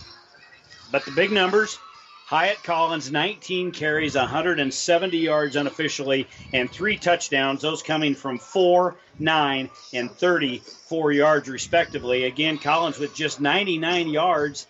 [0.93, 1.81] But the big numbers
[2.29, 9.71] Hyatt Collins, 19 carries, 170 yards unofficially, and three touchdowns, those coming from four, nine,
[9.95, 12.25] and 34 yards, respectively.
[12.25, 14.67] Again, Collins with just 99 yards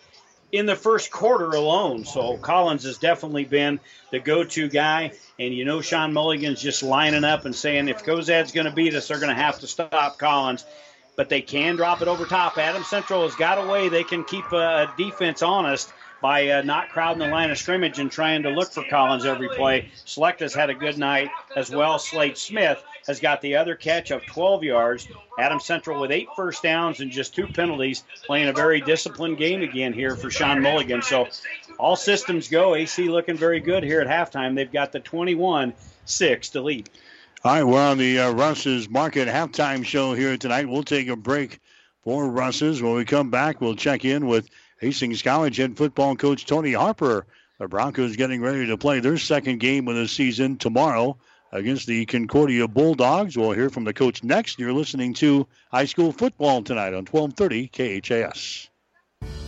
[0.53, 2.05] in the first quarter alone.
[2.05, 5.11] So Collins has definitely been the go to guy.
[5.37, 8.95] And you know, Sean Mulligan's just lining up and saying if Cozad's going to beat
[8.95, 10.63] us, they're going to have to stop Collins.
[11.17, 12.57] But they can drop it over top.
[12.57, 16.89] Adam Central has got a way they can keep a defense honest by uh, not
[16.89, 19.89] crowding the line of scrimmage and trying to look for Collins every play.
[20.05, 21.99] Slechta has had a good night as well.
[21.99, 25.07] Slade Smith has got the other catch of 12 yards.
[25.39, 29.61] Adam Central with eight first downs and just two penalties, playing a very disciplined game
[29.61, 31.01] again here for Sean Mulligan.
[31.01, 31.27] So
[31.77, 32.75] all systems go.
[32.75, 34.55] AC looking very good here at halftime.
[34.55, 35.73] They've got the 21
[36.05, 36.89] 6 to lead.
[37.43, 40.67] All right, we're on the uh, Russ's Market halftime show here tonight.
[40.67, 41.59] We'll take a break
[42.03, 42.81] for Russ's.
[42.81, 44.49] When we come back, we'll check in with
[44.79, 47.25] Hastings College head football coach Tony Harper.
[47.59, 51.17] The Broncos getting ready to play their second game of the season tomorrow
[51.51, 53.37] against the Concordia Bulldogs.
[53.37, 54.59] We'll hear from the coach next.
[54.59, 57.67] You're listening to high school football tonight on 1230
[58.01, 58.69] KHAS.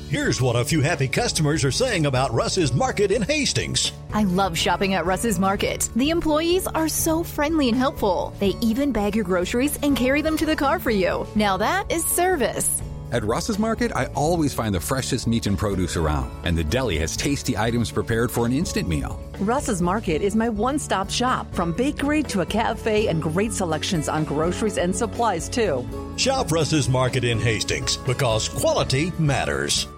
[0.09, 3.93] Here's what a few happy customers are saying about Russ's Market in Hastings.
[4.13, 5.89] I love shopping at Russ's Market.
[5.95, 8.33] The employees are so friendly and helpful.
[8.39, 11.25] They even bag your groceries and carry them to the car for you.
[11.35, 12.81] Now that is service.
[13.11, 16.97] At Russ's Market, I always find the freshest meat and produce around, and the deli
[16.99, 19.19] has tasty items prepared for an instant meal.
[19.39, 24.07] Russ's Market is my one stop shop, from bakery to a cafe and great selections
[24.07, 25.85] on groceries and supplies, too.
[26.15, 29.89] Shop Russ's Market in Hastings because quality matters.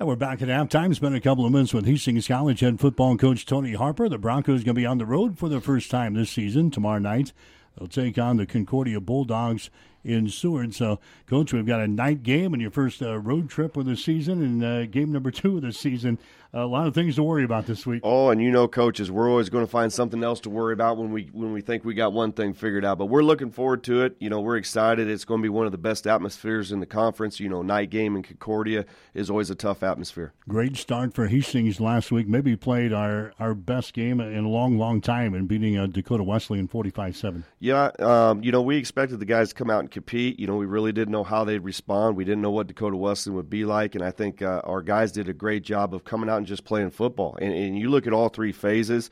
[0.00, 0.88] And we're back at halftime.
[0.88, 4.08] It's been a couple of minutes with Hastings College head football coach Tony Harper.
[4.08, 6.98] The Broncos going to be on the road for the first time this season tomorrow
[6.98, 7.34] night.
[7.78, 9.68] They'll take on the Concordia Bulldogs
[10.04, 10.74] in Seward.
[10.74, 13.96] So, Coach, we've got a night game and your first uh, road trip of the
[13.96, 16.18] season and uh, game number two of the season.
[16.56, 18.02] A lot of things to worry about this week.
[18.04, 20.96] Oh, and you know, coaches, we're always going to find something else to worry about
[20.96, 22.96] when we when we think we got one thing figured out.
[22.96, 24.14] But we're looking forward to it.
[24.20, 25.08] You know, we're excited.
[25.08, 27.40] It's going to be one of the best atmospheres in the conference.
[27.40, 30.32] You know, night game in Concordia is always a tough atmosphere.
[30.48, 32.28] Great start for Hastings last week.
[32.28, 36.22] Maybe played our, our best game in a long, long time in beating uh, Dakota
[36.22, 37.42] Wesleyan 45-7.
[37.58, 40.38] Yeah, um, you know, we expected the guys to come out and compete.
[40.38, 42.16] You know, we really didn't know how they'd respond.
[42.16, 45.10] We didn't know what Dakota Wesleyan would be like, and I think uh, our guys
[45.10, 47.36] did a great job of coming out just playing football.
[47.40, 49.10] And, and you look at all three phases.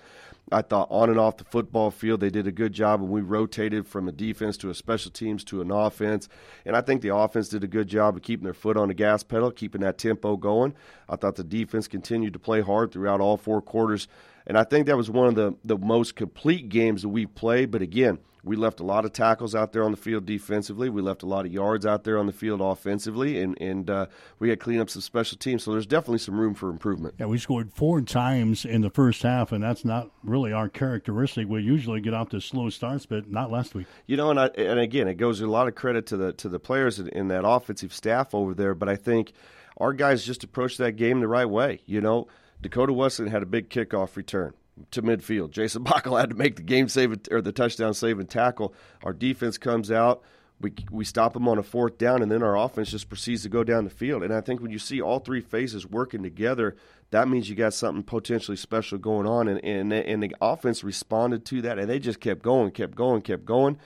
[0.51, 3.21] I thought on and off the football field they did a good job, and we
[3.21, 6.29] rotated from a defense to a special teams to an offense.
[6.67, 8.95] And I think the offense did a good job of keeping their foot on the
[8.95, 10.75] gas pedal, keeping that tempo going.
[11.09, 14.09] I thought the defense continued to play hard throughout all four quarters,
[14.47, 17.71] and I think that was one of the the most complete games that we've played.
[17.71, 20.89] But again we left a lot of tackles out there on the field defensively.
[20.89, 24.07] We left a lot of yards out there on the field offensively, and and uh,
[24.39, 25.63] we had clean up some special teams.
[25.63, 27.15] So there's definitely some room for improvement.
[27.19, 31.49] Yeah, we scored four times in the first half, and that's not really our characteristic.
[31.49, 33.87] We usually get off to slow starts, but not last week.
[34.07, 36.49] You know, and I, and again, it goes a lot of credit to the to
[36.49, 38.75] the players in that offensive staff over there.
[38.75, 39.33] But I think
[39.77, 41.81] our guys just approached that game the right way.
[41.87, 42.27] You know,
[42.61, 44.55] Dakota Wesleyan had a big kickoff return
[44.91, 45.51] to midfield.
[45.51, 48.75] Jason Backel had to make the game save or the touchdown save and tackle.
[49.03, 50.23] Our defense comes out.
[50.61, 53.49] We, we stop them on a fourth down, and then our offense just proceeds to
[53.49, 54.23] go down the field.
[54.23, 56.77] And I think when you see all three phases working together,
[57.11, 59.49] that means you got something potentially special going on.
[59.49, 63.23] And, and, and the offense responded to that, and they just kept going, kept going,
[63.23, 63.77] kept going.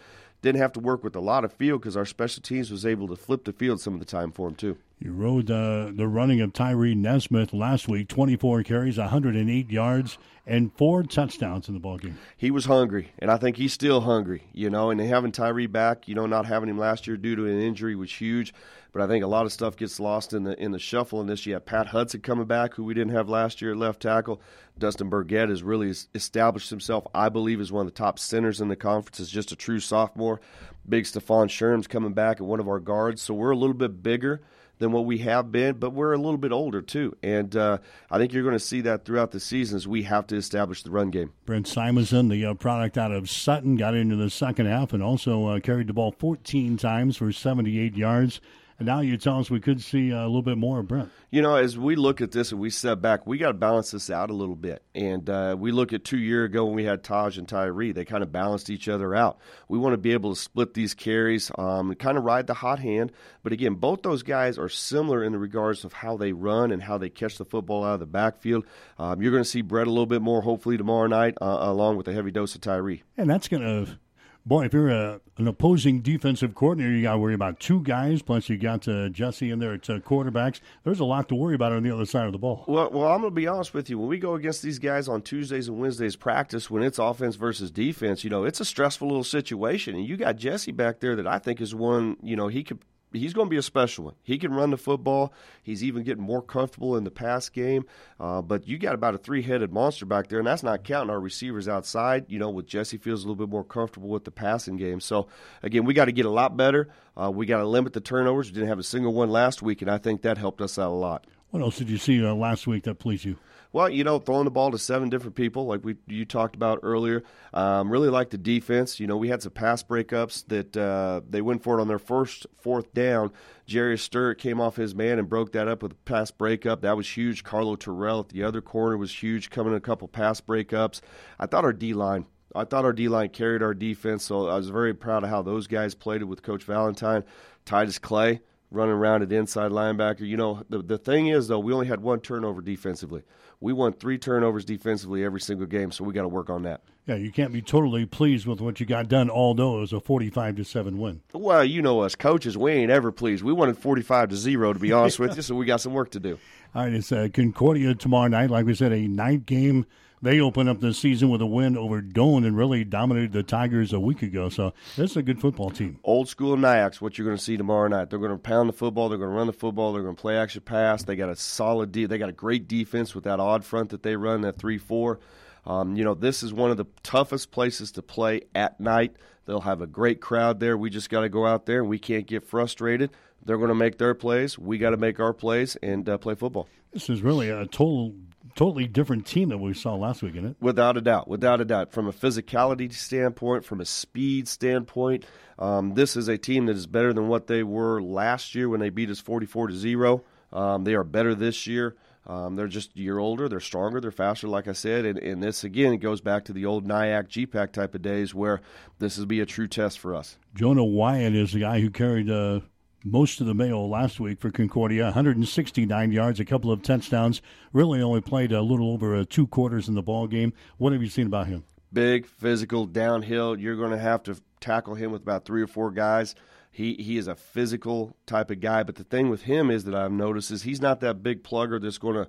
[0.42, 3.08] Didn't have to work with a lot of field because our special teams was able
[3.08, 4.76] to flip the field some of the time for him too.
[4.98, 10.72] You rode uh, the running of Tyree Nesmith last week, 24 carries, 108 yards, and
[10.72, 12.14] four touchdowns in the ballgame.
[12.34, 16.08] He was hungry, and I think he's still hungry, you know, and having Tyree back,
[16.08, 18.54] you know, not having him last year due to an injury was huge.
[18.96, 21.26] But I think a lot of stuff gets lost in the in the shuffle in
[21.26, 21.44] this.
[21.44, 24.40] You have Pat Hudson coming back, who we didn't have last year at left tackle.
[24.78, 28.68] Dustin Burgett has really established himself, I believe, as one of the top centers in
[28.68, 29.20] the conference.
[29.20, 30.40] Is just a true sophomore.
[30.88, 34.02] Big Stephon Sherm's coming back at one of our guards, so we're a little bit
[34.02, 34.40] bigger
[34.78, 37.14] than what we have been, but we're a little bit older too.
[37.22, 37.76] And uh,
[38.10, 39.86] I think you're going to see that throughout the seasons.
[39.86, 41.34] We have to establish the run game.
[41.44, 45.48] Brent Simonson, the uh, product out of Sutton, got into the second half and also
[45.48, 48.40] uh, carried the ball 14 times for 78 yards.
[48.78, 51.10] And now you tell us we could see a little bit more of Brent.
[51.30, 53.90] You know, as we look at this and we step back, we got to balance
[53.90, 54.82] this out a little bit.
[54.94, 58.04] And uh, we look at two year ago when we had Taj and Tyree, they
[58.04, 59.38] kind of balanced each other out.
[59.68, 62.54] We want to be able to split these carries um, and kind of ride the
[62.54, 63.12] hot hand.
[63.42, 66.82] But again, both those guys are similar in the regards of how they run and
[66.82, 68.66] how they catch the football out of the backfield.
[68.98, 71.96] Um, you're going to see Brett a little bit more, hopefully tomorrow night, uh, along
[71.96, 73.04] with a heavy dose of Tyree.
[73.16, 73.98] And that's going to
[74.46, 78.22] Boy, if you're a, an opposing defensive coordinator, you got to worry about two guys.
[78.22, 80.60] Plus, you got uh, Jesse in there at uh, quarterbacks.
[80.84, 82.64] There's a lot to worry about on the other side of the ball.
[82.68, 83.98] Well, well, I'm going to be honest with you.
[83.98, 87.72] When we go against these guys on Tuesdays and Wednesdays practice, when it's offense versus
[87.72, 89.96] defense, you know, it's a stressful little situation.
[89.96, 92.16] And you got Jesse back there that I think is one.
[92.22, 92.78] You know, he could
[93.16, 94.14] he's going to be a special one.
[94.22, 95.32] He can run the football.
[95.62, 97.84] He's even getting more comfortable in the pass game.
[98.18, 101.20] Uh, but you got about a three-headed monster back there, and that's not counting our
[101.20, 102.26] receivers outside.
[102.28, 105.00] You know, with Jesse feels a little bit more comfortable with the passing game.
[105.00, 105.28] So
[105.62, 106.88] again, we got to get a lot better.
[107.16, 108.48] Uh, we got to limit the turnovers.
[108.48, 110.90] We didn't have a single one last week, and I think that helped us out
[110.90, 111.26] a lot.
[111.50, 113.36] What else did you see uh, last week that pleased you?
[113.76, 116.80] Well, you know, throwing the ball to seven different people, like we you talked about
[116.82, 117.22] earlier.
[117.52, 118.98] Um, really like the defense.
[118.98, 121.98] You know, we had some pass breakups that uh, they went for it on their
[121.98, 123.32] first fourth down.
[123.66, 126.80] Jerry Sturt came off his man and broke that up with a pass breakup.
[126.80, 127.44] That was huge.
[127.44, 131.02] Carlo Terrell at the other corner was huge, coming in a couple pass breakups.
[131.38, 132.24] I thought our D line
[132.54, 135.42] I thought our D line carried our defense, so I was very proud of how
[135.42, 137.24] those guys played it with Coach Valentine.
[137.66, 138.40] Titus Clay
[138.70, 140.26] running around at inside linebacker.
[140.26, 143.22] You know, the the thing is though, we only had one turnover defensively.
[143.60, 146.82] We won three turnovers defensively every single game, so we got to work on that.
[147.06, 150.00] Yeah, you can't be totally pleased with what you got done, although it was a
[150.00, 151.22] forty-five to seven win.
[151.32, 153.44] Well, you know us coaches, we ain't ever pleased.
[153.44, 156.10] We wanted forty-five to zero, to be honest with you, so we got some work
[156.10, 156.38] to do.
[156.74, 158.50] All right, it's uh, Concordia tomorrow night.
[158.50, 159.86] Like we said, a night game.
[160.26, 163.92] They open up the season with a win over Doane and really dominated the Tigers
[163.92, 164.48] a week ago.
[164.48, 166.00] So this is a good football team.
[166.02, 168.10] Old school NIACS, what you're going to see tomorrow night.
[168.10, 169.08] They're going to pound the football.
[169.08, 169.92] They're going to run the football.
[169.92, 171.04] They're going to play action pass.
[171.04, 172.06] They got a solid D.
[172.06, 175.20] They got a great defense with that odd front that they run, that 3 4.
[175.64, 179.14] Um, you know, this is one of the toughest places to play at night.
[179.44, 180.76] They'll have a great crowd there.
[180.76, 183.10] We just got to go out there we can't get frustrated.
[183.44, 184.58] They're going to make their plays.
[184.58, 186.66] We got to make our plays and uh, play football.
[186.92, 188.14] This is really a total
[188.56, 190.56] totally different team than we saw last week, isn't it?
[190.60, 191.92] Without a doubt, without a doubt.
[191.92, 195.24] From a physicality standpoint, from a speed standpoint,
[195.58, 198.80] um, this is a team that is better than what they were last year when
[198.80, 200.24] they beat us 44 to zero.
[200.52, 201.96] Um, they are better this year.
[202.26, 203.48] Um, they're just a year older.
[203.48, 204.00] They're stronger.
[204.00, 205.04] They're faster, like I said.
[205.04, 208.34] And, and this, again, it goes back to the old NIAC GPAC type of days
[208.34, 208.60] where
[208.98, 210.36] this will be a true test for us.
[210.54, 212.60] Jonah Wyatt is the guy who carried uh,
[213.06, 217.40] most of the mail last week for Concordia 169 yards, a couple of touchdowns.
[217.72, 220.52] Really only played a little over uh, two quarters in the ball game.
[220.76, 221.64] What have you seen about him?
[221.92, 223.58] Big, physical, downhill.
[223.58, 226.34] You're going to have to tackle him with about three or four guys.
[226.70, 229.94] He he is a physical type of guy, but the thing with him is that
[229.94, 232.28] I've noticed is he's not that big plugger that's going to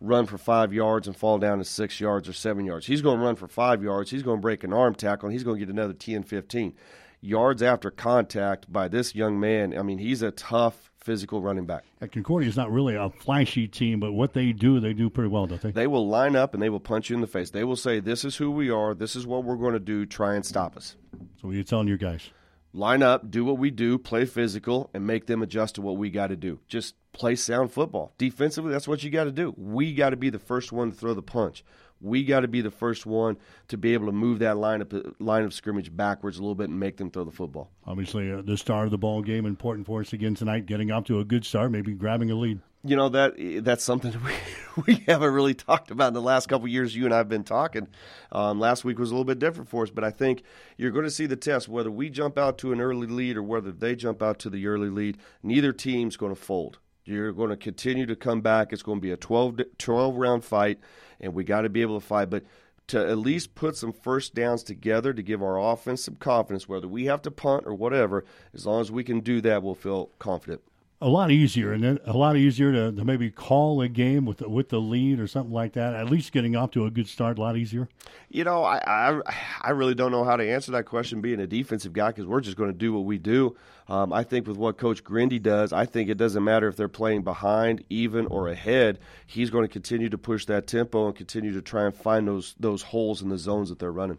[0.00, 2.86] run for five yards and fall down to six yards or seven yards.
[2.86, 4.10] He's going to run for five yards.
[4.10, 6.74] He's going to break an arm tackle, and he's going to get another 10, 15
[7.22, 9.78] yards after contact by this young man.
[9.78, 11.84] I mean, he's a tough physical running back.
[12.00, 15.30] At Concordia is not really a flashy team, but what they do, they do pretty
[15.30, 15.70] well, don't they?
[15.70, 17.50] They will line up and they will punch you in the face.
[17.50, 18.94] They will say, "This is who we are.
[18.94, 20.04] This is what we're going to do.
[20.04, 20.96] Try and stop us."
[21.40, 22.30] So, what are you telling your guys?
[22.72, 26.10] line up, do what we do, play physical, and make them adjust to what we
[26.10, 26.60] got to do.
[26.68, 28.14] Just play sound football.
[28.18, 29.54] Defensively, that's what you got to do.
[29.56, 31.64] We got to be the first one to throw the punch.
[32.02, 33.38] We got to be the first one
[33.68, 36.68] to be able to move that line of, line of scrimmage backwards a little bit
[36.68, 37.70] and make them throw the football.
[37.86, 41.04] Obviously, uh, the start of the ball game, important for us again tonight, getting off
[41.04, 43.34] to a good start, maybe grabbing a lead you know that
[43.64, 46.94] that's something we, we haven't really talked about in the last couple years.
[46.94, 47.88] You and I've been talking.
[48.30, 50.42] Um, last week was a little bit different for us, but I think
[50.76, 53.42] you're going to see the test whether we jump out to an early lead or
[53.42, 55.18] whether they jump out to the early lead.
[55.42, 56.78] Neither team's going to fold.
[57.04, 58.72] You're going to continue to come back.
[58.72, 60.78] It's going to be a 12, 12 round fight,
[61.22, 62.30] and we got to be able to fight.
[62.30, 62.44] But
[62.88, 66.88] to at least put some first downs together to give our offense some confidence, whether
[66.88, 70.10] we have to punt or whatever, as long as we can do that, we'll feel
[70.18, 70.62] confident
[71.02, 74.38] a lot easier, and then a lot easier to, to maybe call a game with
[74.38, 75.94] the, with the lead or something like that.
[75.94, 77.88] At least getting off to a good start, a lot easier.
[78.30, 79.20] You know, I I,
[79.60, 81.20] I really don't know how to answer that question.
[81.20, 83.56] Being a defensive guy, because we're just going to do what we do.
[83.88, 86.88] Um, I think with what Coach Grindy does, I think it doesn't matter if they're
[86.88, 89.00] playing behind, even, or ahead.
[89.26, 92.54] He's going to continue to push that tempo and continue to try and find those
[92.60, 94.18] those holes in the zones that they're running.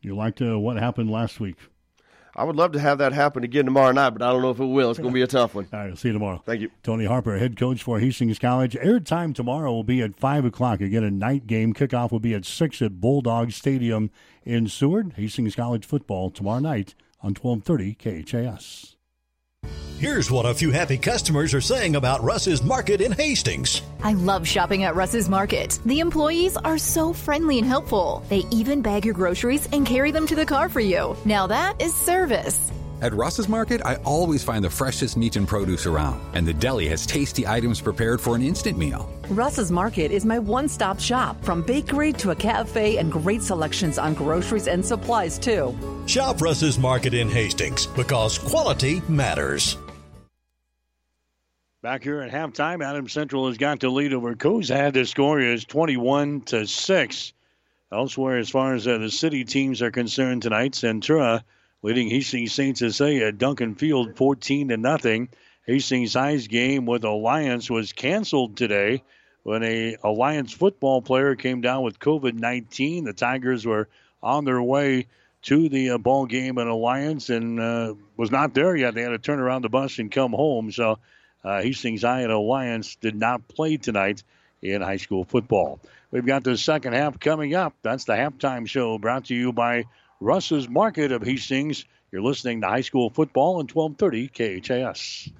[0.00, 1.56] You liked uh, what happened last week?
[2.36, 4.58] I would love to have that happen again tomorrow night, but I don't know if
[4.58, 4.90] it will.
[4.90, 5.68] It's going to be a tough one.
[5.72, 6.42] All right, I'll see you tomorrow.
[6.44, 6.70] Thank you.
[6.82, 8.74] Tony Harper, head coach for Hastings College.
[8.74, 10.80] Airtime tomorrow will be at 5 o'clock.
[10.80, 11.72] Again, a night game.
[11.72, 14.10] Kickoff will be at 6 at Bulldog Stadium
[14.44, 15.14] in Seward.
[15.16, 17.94] Hastings College football tomorrow night on 1230
[18.24, 18.96] KHAS.
[19.98, 23.80] Here's what a few happy customers are saying about Russ's Market in Hastings.
[24.02, 25.78] I love shopping at Russ's Market.
[25.86, 28.22] The employees are so friendly and helpful.
[28.28, 31.16] They even bag your groceries and carry them to the car for you.
[31.24, 32.70] Now that is service.
[33.04, 36.88] At Russ's Market, I always find the freshest meat and produce around, and the deli
[36.88, 39.12] has tasty items prepared for an instant meal.
[39.28, 43.98] Russ's Market is my one stop shop from bakery to a cafe and great selections
[43.98, 45.76] on groceries and supplies, too.
[46.06, 49.76] Shop Russ's Market in Hastings because quality matters.
[51.82, 54.94] Back here at halftime, Adam Central has got the lead over Cozad.
[54.94, 57.32] The score is 21 to 6.
[57.92, 61.42] Elsewhere, as far as uh, the city teams are concerned tonight, Centura
[61.84, 62.78] leading Hastings St.
[62.78, 65.28] Cecilia at Duncan Field 14 to nothing.
[65.66, 69.02] Hastings High's game with Alliance was canceled today
[69.42, 73.04] when a Alliance football player came down with COVID-19.
[73.04, 73.90] The Tigers were
[74.22, 75.08] on their way
[75.42, 78.94] to the uh, ball game in Alliance and uh, was not there yet.
[78.94, 80.72] They had to turn around the bus and come home.
[80.72, 80.98] So
[81.44, 84.22] uh, Hastings High and Alliance did not play tonight
[84.62, 85.80] in high school football.
[86.10, 87.74] We've got the second half coming up.
[87.82, 89.84] That's the halftime show brought to you by
[90.24, 91.84] Russ's Market of Hastings.
[92.10, 95.30] You're listening to high school football on 1230 KHAS.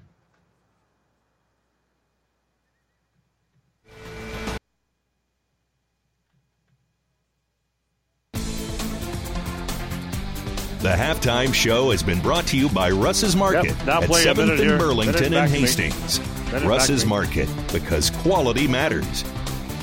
[10.81, 14.59] The halftime show has been brought to you by Russ's Market Yep, at 7th and
[14.59, 14.77] here.
[14.77, 15.61] Burlington and back to me.
[15.61, 16.21] Hastings.
[16.63, 17.07] Russ's.
[17.07, 19.25] Market, because quality matters.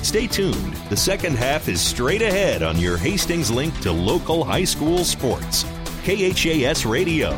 [0.04, 0.74] Stay tuned.
[0.90, 5.64] The second half is straight ahead on your Hastings link to local high school sports.
[6.04, 7.38] KHAS Radio.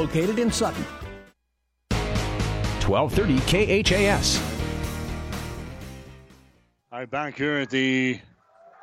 [0.39, 0.85] in Sutton.
[2.87, 4.41] 1230 KHAS.
[6.91, 8.19] All right, back here at the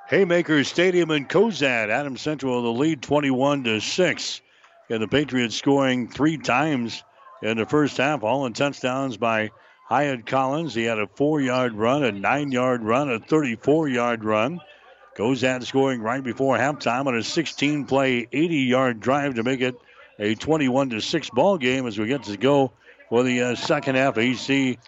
[0.08, 1.90] Haymakers Stadium in Cozad.
[1.90, 4.40] Adam Central the lead 21 to 6.
[4.88, 7.04] And the Patriots scoring three times
[7.42, 9.50] in the first half, all in touchdowns by
[9.88, 10.74] Hyatt Collins.
[10.74, 14.60] He had a four yard run, a nine yard run, a 34 yard run.
[15.16, 19.74] Cozad scoring right before halftime on a 16 play, 80 yard drive to make it
[20.18, 22.72] a 21 to 6 ball game as we get to go
[23.08, 24.18] for the uh, second half.
[24.18, 24.78] AC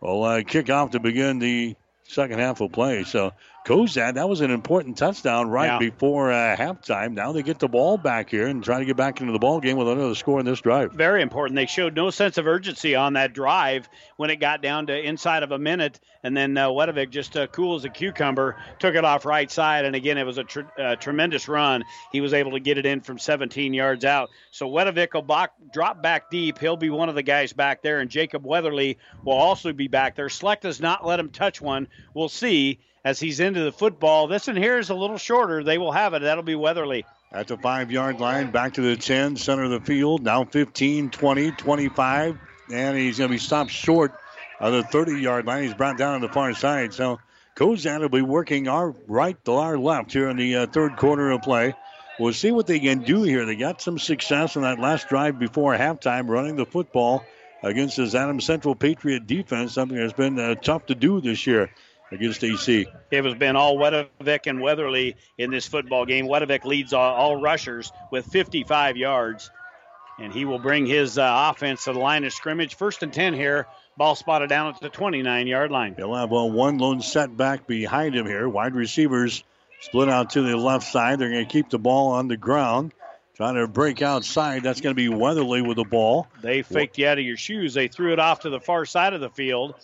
[0.00, 3.04] will uh, kick off to begin the second half of play.
[3.04, 3.32] So
[3.66, 5.78] Cozad, that was an important touchdown right Yeah.
[5.78, 7.12] before uh, halftime.
[7.12, 9.60] Now they get the ball back here and try to get back into the ball
[9.60, 10.92] game with another score in this drive.
[10.92, 11.56] Very important.
[11.56, 15.42] They showed no sense of urgency on that drive when it got down to inside
[15.42, 19.04] of a minute, and then uh, Wedovic just uh, cool as a cucumber took it
[19.04, 21.84] off right side, and again it was a tr- uh, tremendous run.
[22.12, 24.30] He was able to get it in from 17 yards out.
[24.52, 25.26] So Wedovic will
[25.72, 26.58] drop back deep.
[26.58, 30.16] He'll be one of the guys back there, and Jacob Weatherly will also be back
[30.16, 30.28] there.
[30.28, 31.88] Slechta does not let him touch one.
[32.14, 34.26] We'll see as he's into the football.
[34.26, 35.64] This one here is a little shorter.
[35.64, 36.22] They will have it.
[36.22, 37.04] That'll be Weatherly.
[37.32, 40.22] At the five yard line, back to the 10, center of the field.
[40.22, 42.38] Now 15, 20, 25.
[42.72, 44.12] And he's going to be stopped short
[44.58, 45.64] of the 30 yard line.
[45.64, 46.92] He's brought down on the far side.
[46.92, 47.20] So
[47.56, 51.30] Cozad will be working our right to our left here in the uh, third quarter
[51.30, 51.74] of play.
[52.18, 53.46] We'll see what they can do here.
[53.46, 57.24] They got some success on that last drive before halftime running the football
[57.62, 61.70] against this Adams Central Patriot defense, something that's been uh, tough to do this year
[62.12, 62.86] against AC.
[63.10, 66.26] It has been all Wedovic and Weatherly in this football game.
[66.26, 69.50] Wedovic leads all, all rushers with 55 yards,
[70.18, 72.74] and he will bring his uh, offense to the line of scrimmage.
[72.74, 73.66] First and 10 here.
[73.96, 75.94] Ball spotted down at the 29 yard line.
[75.94, 78.48] He'll have uh, one lone setback behind him here.
[78.48, 79.44] Wide receivers
[79.80, 81.18] split out to the left side.
[81.18, 82.92] They're going to keep the ball on the ground.
[83.34, 84.62] Trying to break outside.
[84.62, 86.28] That's going to be Weatherly with the ball.
[86.42, 87.72] They faked you out of your shoes.
[87.72, 89.74] They threw it off to the far side of the field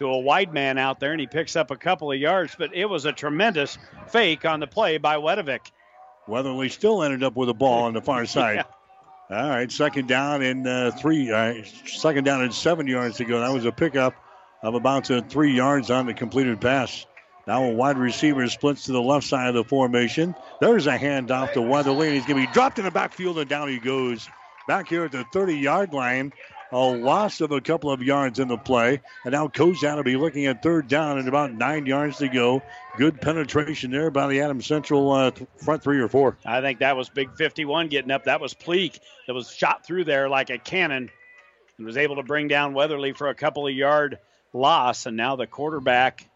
[0.00, 2.54] to a wide man out there, and he picks up a couple of yards.
[2.58, 3.78] But it was a tremendous
[4.08, 5.70] fake on the play by Wedovic.
[6.26, 8.64] Weatherly still ended up with the ball on the far side.
[9.30, 11.30] All right, second down and uh, three.
[11.30, 13.40] Uh, second down and seven yards to go.
[13.40, 14.14] That was a pickup
[14.62, 17.06] of about uh, three yards on the completed pass.
[17.46, 20.34] Now a wide receiver splits to the left side of the formation.
[20.60, 23.48] There's a handoff to Weatherly, and he's going to be dropped in the backfield, and
[23.48, 24.28] down he goes.
[24.68, 26.32] Back here at the 30-yard line,
[26.72, 30.16] a loss of a couple of yards in the play, and now Cozad will be
[30.16, 32.62] looking at third down and about nine yards to go.
[32.96, 36.36] Good penetration there by the Adams Central uh, front three or four.
[36.44, 38.24] I think that was Big 51 getting up.
[38.24, 41.10] That was Pleak that was shot through there like a cannon
[41.76, 44.18] and was able to bring down Weatherly for a couple of yard
[44.52, 45.06] loss.
[45.06, 46.28] And now the quarterback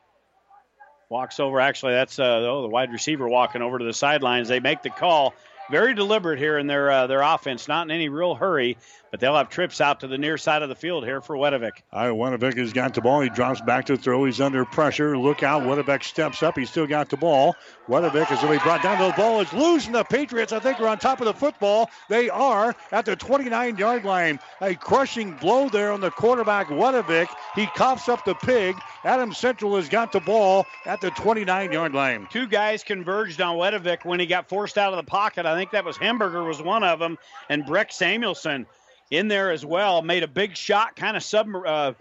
[1.09, 1.61] walks over.
[1.61, 4.48] Actually, that's uh, oh, the wide receiver walking over to the sidelines.
[4.48, 5.35] They make the call.
[5.70, 8.77] Very deliberate here in their uh, their offense, not in any real hurry,
[9.15, 11.70] but they'll have trips out to the near side of the field here for Wedovic.
[11.93, 13.20] All right, Wedovic has got the ball.
[13.20, 14.24] He drops back to throw.
[14.24, 15.16] He's under pressure.
[15.16, 15.62] Look out.
[15.62, 16.59] Wedovic steps up.
[16.59, 17.55] He's still got the ball.
[17.89, 18.99] Wedovic is going to be brought down.
[18.99, 21.91] The ball is loose, and the Patriots, I think, are on top of the football.
[22.09, 24.41] They are at the 29 yard line.
[24.61, 27.28] A crushing blow there on the quarterback, Wedovic.
[27.55, 28.74] He coughs up the pig.
[29.05, 32.27] Adam Central has got the ball at the 29 yard line.
[32.32, 35.47] Two guys converged on Wedovic when he got forced out of the pocket.
[35.47, 37.16] I think that was Hemberger was one of them,
[37.49, 38.66] and Breck Samuelson
[39.11, 40.03] in there as well.
[40.03, 41.93] Made a big shot, kind of sub, uh,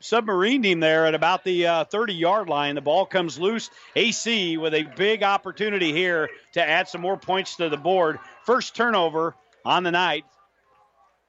[0.00, 2.74] submarined him there at about the 30 uh, yard line.
[2.74, 3.70] The ball comes loose.
[3.96, 8.18] AC with a big opportunity here to add some more points to the board.
[8.44, 10.24] First turnover on the night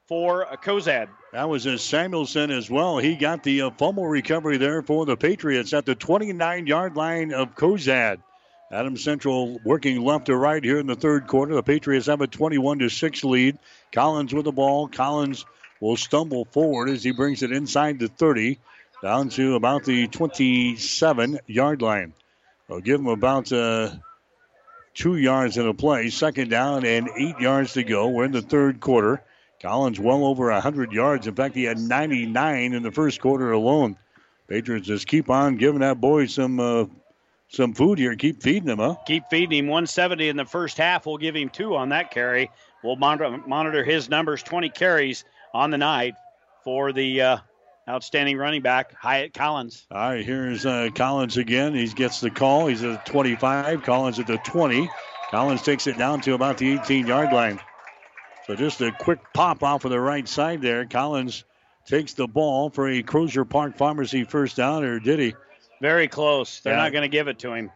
[0.07, 1.07] for Cozad.
[1.33, 2.97] That was a Samuelson as well.
[2.97, 7.31] He got the uh, fumble recovery there for the Patriots at the 29 yard line
[7.31, 8.17] of Cozad.
[8.71, 11.55] Adams Central working left to right here in the third quarter.
[11.55, 13.57] The Patriots have a 21 to 6 lead.
[13.91, 14.87] Collins with the ball.
[14.87, 15.45] Collins
[15.79, 18.59] will stumble forward as he brings it inside the 30
[19.01, 22.13] down to about the 27 yard line.
[22.67, 23.91] They'll give him about uh,
[24.93, 26.11] two yards in a play.
[26.11, 28.09] Second down and eight yards to go.
[28.09, 29.23] We're in the third quarter.
[29.61, 31.25] Collins well over 100 yards.
[31.25, 33.97] In fact, he had 99 in the first quarter alone.
[34.47, 36.85] Patriots just keep on giving that boy some uh,
[37.49, 38.15] some food here.
[38.15, 38.95] Keep feeding him, huh?
[39.05, 39.67] Keep feeding him.
[39.67, 41.05] 170 in the first half.
[41.05, 42.49] We'll give him two on that carry.
[42.83, 46.15] We'll monitor, monitor his numbers 20 carries on the night
[46.63, 47.37] for the uh,
[47.89, 49.85] outstanding running back, Hyatt Collins.
[49.91, 51.73] All right, here's uh, Collins again.
[51.73, 52.67] He gets the call.
[52.67, 53.83] He's at 25.
[53.83, 54.89] Collins at the 20.
[55.31, 57.59] Collins takes it down to about the 18 yard line.
[58.45, 60.85] So just a quick pop off of the right side there.
[60.85, 61.43] Collins
[61.85, 65.35] takes the ball for a Crozier Park Pharmacy first down, or did he?
[65.81, 66.59] Very close.
[66.59, 66.83] They're yeah.
[66.83, 67.71] not going to give it to him.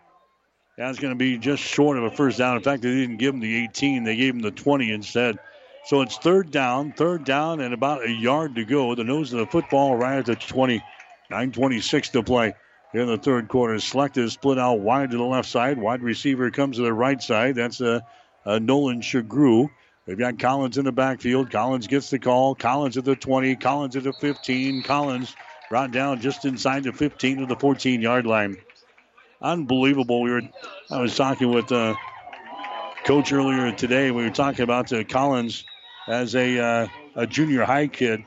[0.77, 2.57] That's going to be just short of a first down.
[2.57, 4.03] In fact, they didn't give him the 18.
[4.03, 5.37] They gave him the 20 instead.
[5.85, 8.95] So it's third down, third down, and about a yard to go.
[8.95, 10.83] The nose of the football right at the 20.
[11.31, 12.53] 9.26 to play
[12.93, 13.75] in the third quarter.
[13.75, 15.77] Slechta is split out wide to the left side.
[15.77, 17.55] Wide receiver comes to the right side.
[17.55, 18.05] That's a,
[18.45, 19.69] a Nolan Shagru.
[20.05, 21.49] They've got Collins in the backfield.
[21.49, 22.55] Collins gets the call.
[22.55, 23.55] Collins at the 20.
[23.55, 24.83] Collins at the 15.
[24.83, 25.35] Collins
[25.73, 28.57] Brought down just inside the 15 to the 14 yard line.
[29.41, 30.21] Unbelievable.
[30.21, 30.43] We were,
[30.91, 31.95] I was talking with uh,
[33.05, 34.11] coach earlier today.
[34.11, 35.65] We were talking about uh, Collins
[36.07, 38.23] as a uh, a junior high kid,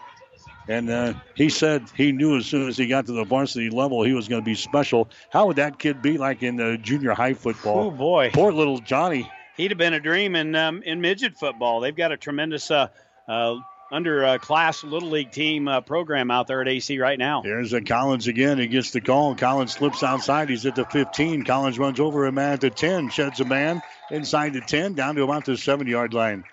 [0.67, 4.03] and uh, he said he knew as soon as he got to the varsity level
[4.03, 5.09] he was going to be special.
[5.31, 7.79] How would that kid be like in the junior high football?
[7.79, 9.31] Oh boy, poor little Johnny.
[9.57, 11.79] He'd have been a dream in um, in midget football.
[11.79, 12.89] They've got a tremendous uh,
[13.29, 13.55] uh,
[13.91, 17.43] under a class little league team uh, program out there at AC right now.
[17.43, 18.59] Here's a Collins again.
[18.59, 19.35] He gets the call.
[19.35, 20.49] Collins slips outside.
[20.51, 21.45] He's at the 15.
[21.45, 25.15] Collins runs over a man at the 10, sheds a man inside the 10, down
[25.15, 26.45] to about the seven yard line.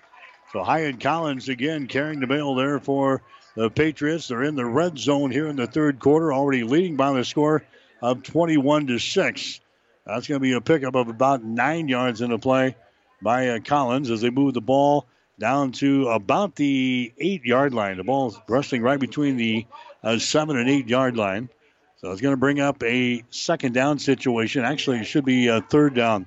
[0.52, 3.22] So Hyatt Collins again carrying the ball there for
[3.56, 4.28] the Patriots.
[4.28, 7.64] They're in the red zone here in the third quarter, already leading by the score
[8.00, 9.60] of 21 to 6.
[10.06, 12.76] That's going to be a pickup of about nine yards in the play
[13.22, 15.06] by uh, Collins as they move the ball
[15.38, 17.96] down to about the eight yard line.
[17.96, 19.66] The ball's wrestling right between the
[20.02, 21.48] uh, seven and eight yard line.
[21.96, 24.64] So it's going to bring up a second down situation.
[24.64, 26.26] Actually, it should be a third down.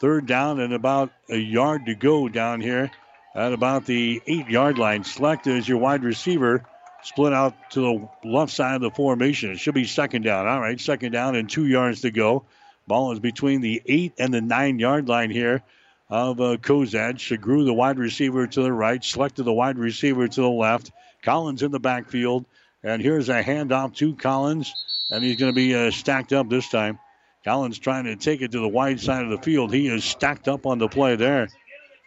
[0.00, 2.90] Third down and about a yard to go down here
[3.34, 5.02] at about the eight yard line.
[5.02, 6.64] Slechta as your wide receiver.
[7.02, 9.52] Split out to the left side of the formation.
[9.52, 10.46] It should be second down.
[10.46, 12.44] All right, second down and two yards to go.
[12.86, 15.62] Ball is between the eight and the nine yard line here
[16.10, 17.16] of uh, Cozad.
[17.16, 20.90] Shagru, the wide receiver to the right, Slechta the wide receiver to the left.
[21.22, 22.46] Collins in the backfield.
[22.82, 24.72] And here's a handoff to Collins,
[25.10, 26.98] and he's going to be uh, stacked up this time.
[27.44, 29.72] Collins trying to take it to the wide side of the field.
[29.72, 31.48] He is stacked up on the play there.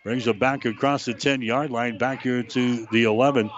[0.04, 3.52] Brings it back across the 10 yard line, back here to the 11.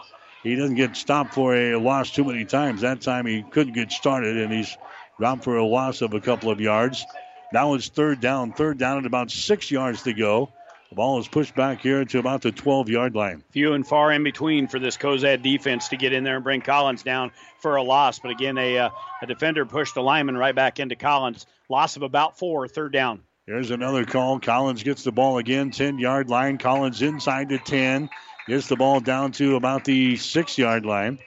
[0.44, 2.82] He doesn't get stopped for a loss too many times.
[2.82, 4.76] That time he couldn't get started, and he's
[5.18, 7.06] dropped for a loss of a couple of yards.
[7.54, 8.52] Now it's third down.
[8.52, 10.50] Third down at about six yards to go.
[10.90, 13.44] The ball is pushed back here to about the 12 yard line.
[13.52, 16.62] Few and far in between for this Cozad defense to get in there and bring
[16.62, 18.18] Collins down for a loss.
[18.18, 18.90] But again, a, uh,
[19.22, 21.46] a defender pushed the lineman right back into Collins.
[21.70, 23.22] Loss of about four, third down.
[23.46, 24.40] Here's another call.
[24.40, 26.58] Collins gets the ball again, 10 yard line.
[26.58, 28.10] Collins inside the 10.
[28.48, 31.20] Gets the ball down to about the six yard line.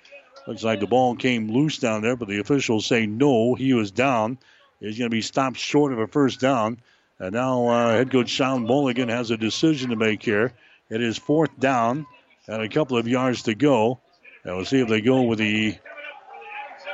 [0.49, 3.93] Looks like the ball came loose down there, but the officials say no, he was
[3.93, 4.39] down
[4.87, 6.79] is going to be stopped short of a first down.
[7.19, 10.53] And now uh, head coach Sean Mulligan has a decision to make here.
[10.91, 12.07] It is fourth down
[12.47, 14.01] and a couple of yards to go.
[14.45, 15.77] And we'll see if they go with the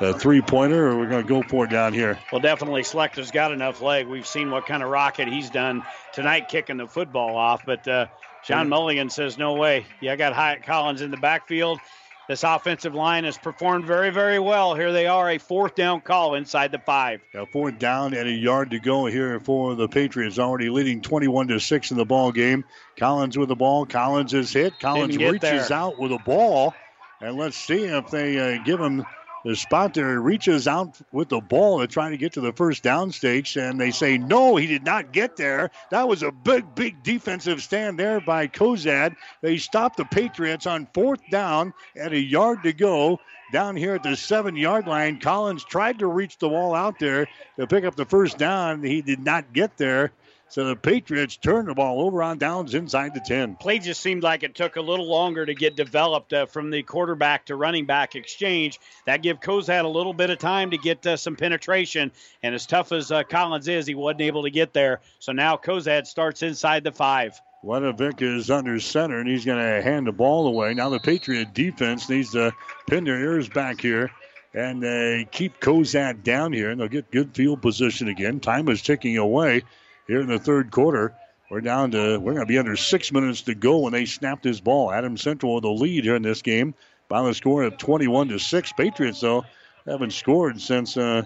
[0.01, 2.19] a three pointer, or we're going to go for it down here.
[2.33, 4.09] Well, definitely Slechta's got enough leg.
[4.09, 8.07] We've seen what kind of rocket he's done tonight kicking the football off, but uh,
[8.43, 9.87] Sean Mulligan says, no way.
[10.01, 11.79] Yeah, I got Hyatt Collins in the backfield.
[12.29, 14.75] This offensive line has performed very, very well.
[14.75, 17.21] Here they are, a fourth down call inside the five.
[17.35, 21.49] A fourth down and a yard to go here for the Patriots, already leading 21
[21.49, 22.65] to six in the ball game.
[22.97, 23.87] Collins with the ball.
[23.87, 24.79] Collins is hit.
[24.79, 25.73] Collins reaches there.
[25.73, 26.75] out with a ball,
[27.21, 29.05] and let's see if they uh, give him
[29.45, 32.83] the spot there reaches out with the ball to try to get to the first
[32.83, 35.71] down stakes, and they say no, he did not get there.
[35.91, 39.17] That was a big, big defensive stand there by Cozad.
[39.41, 43.21] They stopped the Patriots on fourth down at a yard to go.
[43.53, 47.29] Down here at the seven yard line, Collins tried to reach the wall out there
[47.59, 48.83] to pick up the first down.
[48.83, 50.13] He did not get there.
[50.53, 53.57] So the Patriots turned the ball over on downs inside the 10.
[53.57, 56.83] Play just seemed like it took a little longer to get developed uh, from the
[56.83, 58.79] quarterback to running back exchange.
[59.07, 62.13] That gave Cozad a little bit of time to get uh, some penetration.
[62.43, 65.01] And as tough as uh, Collins is, he wasn't able to get there.
[65.21, 67.41] So now Cozad starts inside the five.
[67.65, 70.75] Wedovic is under center, and he's going to hand the ball away.
[70.75, 72.53] Now the Patriot defense needs to
[72.91, 74.11] pin their ears back here
[74.53, 78.39] and uh, keep Cozad down here, and they'll get good field position again.
[78.39, 79.63] Time is ticking away
[80.07, 81.15] here in the third quarter.
[81.51, 84.43] We're down to, we're going to be under six minutes to go when they snap
[84.43, 84.91] this ball.
[84.91, 86.75] Adam Central with the lead here in this game
[87.21, 88.73] the score of 21 to 6.
[88.73, 89.45] Patriots, though,
[89.87, 91.23] haven't scored since uh,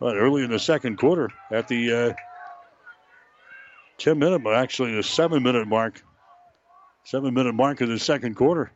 [0.00, 2.12] early in the second quarter at the uh,
[3.98, 6.02] 10 minute, but actually the seven minute mark.
[7.04, 8.72] Seven minute mark of the second quarter.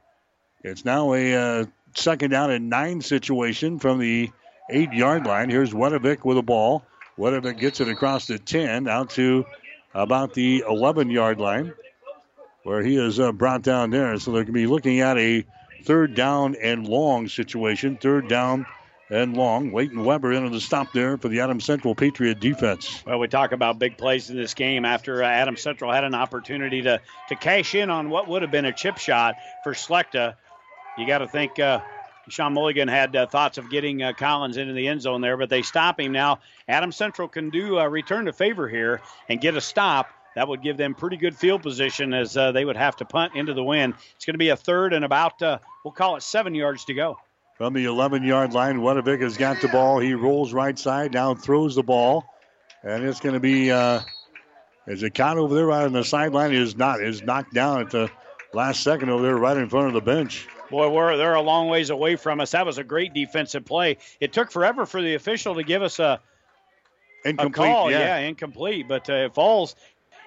[0.62, 1.64] It's now a uh,
[1.94, 4.30] second down and nine situation from the
[4.70, 5.50] eight yard line.
[5.50, 6.84] Here's Wedovic with the ball.
[7.20, 9.44] Wedovic gets it across the 10 out to
[9.92, 11.74] about the 11 yard line
[12.62, 14.18] where he is uh, brought down there.
[14.18, 15.44] So they're going to be looking at a
[15.84, 17.98] third down and long situation.
[17.98, 18.64] Third down
[19.10, 19.72] and long.
[19.74, 23.02] Leighton Weber into the stop there for the Adams Central Patriot defense.
[23.06, 26.14] Well, we talk about big plays in this game after uh, Adams Central had an
[26.14, 30.36] opportunity to, to cash in on what would have been a chip shot for Slechta.
[30.96, 31.80] You got to think uh,
[32.28, 35.48] Sean Mulligan had uh, thoughts of getting uh, Collins into the end zone there, but
[35.48, 36.40] they stop him now.
[36.68, 40.08] Adam Central can do a return to favor here and get a stop.
[40.36, 43.34] That would give them pretty good field position as uh, they would have to punt
[43.34, 43.94] into the wind.
[44.14, 46.94] It's going to be a third and about, uh, we'll call it seven yards to
[46.94, 47.18] go.
[47.56, 49.98] From the 11 yard line, Wedovic has got the ball.
[49.98, 52.24] He rolls right side, now throws the ball.
[52.82, 54.00] And it's going to be, uh,
[54.86, 57.90] as a count over there right on the sideline is not, is knocked down at
[57.90, 58.10] the
[58.54, 60.48] last second over there right in front of the bench.
[60.70, 62.52] Boy, we're they're a long ways away from us.
[62.52, 63.98] That was a great defensive play.
[64.20, 66.20] It took forever for the official to give us a,
[67.24, 67.90] incomplete, a call.
[67.90, 68.18] Yeah.
[68.18, 68.86] incomplete.
[68.88, 69.74] But uh, it falls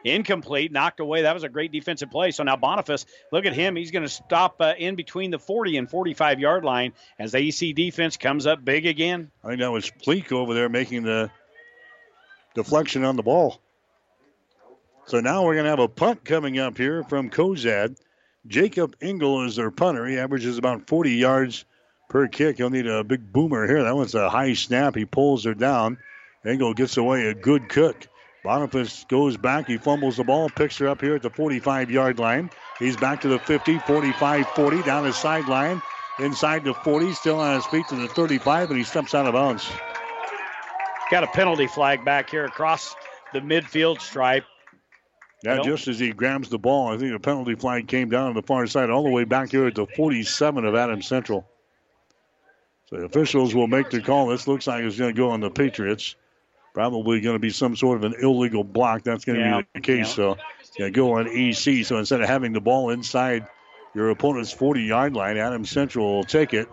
[0.04, 1.24] incomplete, knocked away.
[1.24, 2.32] That was a great defensive play.
[2.32, 3.76] So now Boniface, look at him.
[3.76, 7.40] He's going to stop uh, in between the 40 and 45 yard line as the
[7.40, 9.32] AC defense comes up big again.
[9.44, 11.32] I think that was Pleak over there making the
[12.54, 13.60] deflection on the ball.
[15.06, 17.98] So now we're going to have a punt coming up here from Cozad.
[18.48, 20.06] Jacob Engel is their punter.
[20.06, 21.66] He averages about 40 yards
[22.10, 22.58] per kick.
[22.58, 23.84] He'll need a big boomer here.
[23.84, 24.96] That one's a high snap.
[24.96, 25.98] He pulls her down.
[26.46, 28.08] Engel gets away a good cook.
[28.44, 29.68] Boniface goes back.
[29.68, 32.50] He fumbles the ball, picks her up here at the 45 yard line.
[32.78, 35.82] He's back to the 50, 45 40, down the sideline,
[36.20, 39.34] inside the 40, still on his feet to the 35, and he steps out of
[39.34, 39.72] bounds.
[41.10, 42.96] Got a penalty flag back here across
[43.32, 44.44] the midfield stripe.
[45.44, 48.34] Yeah, just as he grabs the ball, I think the penalty flag came down on
[48.34, 51.46] the far side, all the way back here at the 47 of Adams Central.
[52.90, 54.28] So the officials will make the call.
[54.28, 56.16] This looks like it's going to go on the Patriots.
[56.74, 59.04] Probably going to be some sort of an illegal block.
[59.04, 60.08] That's going to Yeah, be the case.
[60.10, 60.14] yeah.
[60.14, 61.84] So it's going to go on AC.
[61.84, 63.46] So instead of having the ball inside
[63.94, 66.68] your opponent's 40 yard line, Adams Central will take it.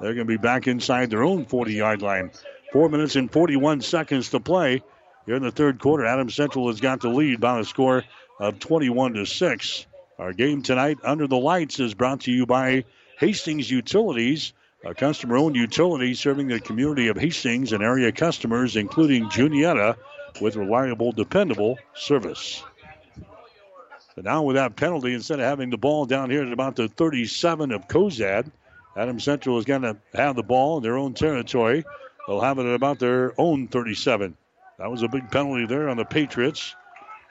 [0.00, 2.30] They're going to be back inside their own 40 yard line.
[2.72, 4.82] Four minutes and 41 seconds to play.
[5.26, 8.04] Here in the third quarter, Adams Central has got the lead by a score
[8.38, 9.86] of 21 to 6.
[10.18, 12.84] Our game tonight under the lights is brought to you by
[13.18, 19.28] Hastings Utilities, a customer owned utility serving the community of Hastings and area customers, including
[19.28, 19.96] Juniata,
[20.40, 22.62] with reliable, dependable service.
[24.14, 26.88] So now with that penalty, instead of having the ball down here at about the
[26.88, 28.50] 37 of Cozad,
[28.96, 31.84] Adam Central is going to have the ball in their own territory.
[32.26, 34.36] They'll have it at about their own 37.
[34.80, 36.74] That was a big penalty there on the Patriots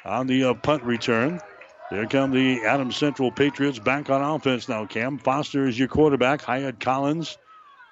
[0.06, 1.42] on the uh, punt return.
[1.90, 4.86] There come the Adams Central Patriots back on offense now.
[4.86, 6.44] Cam Foster is your quarterback.
[6.44, 7.40] Hyatt Collins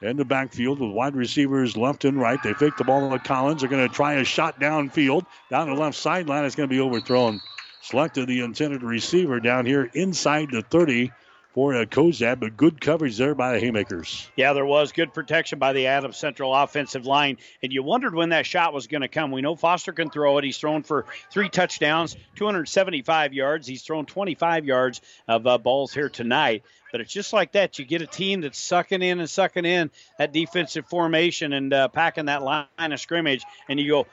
[0.03, 2.41] in the backfield with wide receivers left and right.
[2.43, 3.61] They fake the ball to Collins.
[3.61, 5.25] They're going to try a shot downfield.
[5.49, 7.41] Down the left sideline, it's going to be overthrown.
[7.83, 11.11] Slechta the intended receiver down here inside the 30
[11.57, 14.29] for uh, Cozad, but good coverage there by the Haymakers.
[14.35, 18.29] Yeah, there was good protection by the Adams Central offensive line, and you wondered when
[18.29, 19.31] that shot was going to come.
[19.31, 20.43] We know Foster can throw it.
[20.43, 23.65] He's thrown for three touchdowns, 275 yards.
[23.65, 26.61] He's thrown 25 yards of uh, balls here tonight.
[26.91, 27.79] But it's just like that.
[27.79, 29.89] You get a team that's sucking in and sucking in
[30.19, 34.07] that defensive formation and uh, packing that line of scrimmage, and you go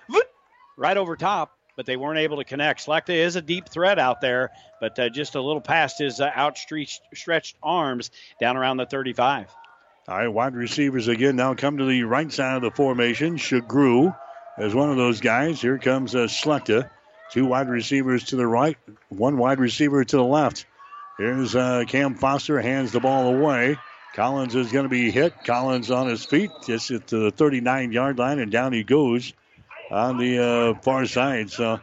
[0.78, 2.84] right over top but they weren't able to connect.
[2.86, 6.30] Slechta is a deep threat out there, but uh, just a little past his uh,
[6.36, 8.10] outstretched stretched arms
[8.40, 9.54] down around the 35.
[10.06, 13.36] All right, wide receivers again now come to the right side of the formation.
[13.36, 14.14] Shagru
[14.58, 15.60] is one of those guys.
[15.60, 16.90] Here comes uh, Slechta.
[17.30, 18.76] Two wide receivers to the right,
[19.08, 20.66] one wide receiver to the left.
[21.18, 23.76] Here's uh, Cam Foster, hands the ball away.
[24.14, 25.32] Collins is going to be hit.
[25.44, 29.32] Collins on his feet, just at the 39 yard line, and down he goes
[29.90, 31.50] on the uh, far side.
[31.50, 31.80] So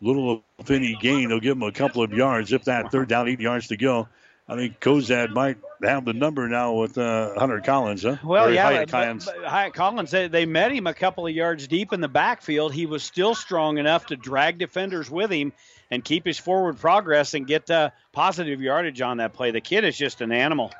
[0.00, 1.28] little of any gain.
[1.28, 4.08] They'll give him a couple of yards, if that third down, eight yards to go.
[4.48, 8.16] I think Cozad might have the number now with uh, Hunter Collins, huh?
[8.24, 9.28] Well, or yeah, Hyatt Collins.
[9.44, 10.10] Hyatt Collins.
[10.10, 12.74] They, they met him a couple of yards deep in the backfield.
[12.74, 15.52] He was still strong enough to drag defenders with him
[15.88, 19.52] and keep his forward progress and get uh, positive yardage on that play.
[19.52, 20.72] The kid is just an animal.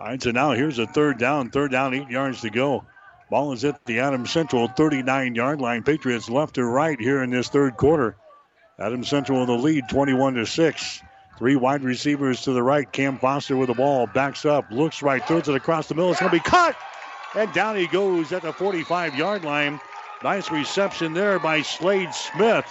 [0.00, 1.50] All right, so now here's a third down.
[1.50, 2.84] Third down, eight yards to go.
[3.30, 5.82] Ball is at the Adams Central 39 yard line.
[5.82, 8.16] Patriots left to right here in this third quarter.
[8.78, 11.00] Adams Central in the lead 21 to 6.
[11.38, 12.90] Three wide receivers to the right.
[12.90, 14.06] Cam Foster with the ball.
[14.06, 14.70] Backs up.
[14.70, 15.26] Looks right.
[15.26, 16.10] Throws it across the middle.
[16.10, 16.76] It's going to be cut.
[17.34, 19.80] And down he goes at the 45 yard line.
[20.22, 22.66] Nice reception there by Slade Smith.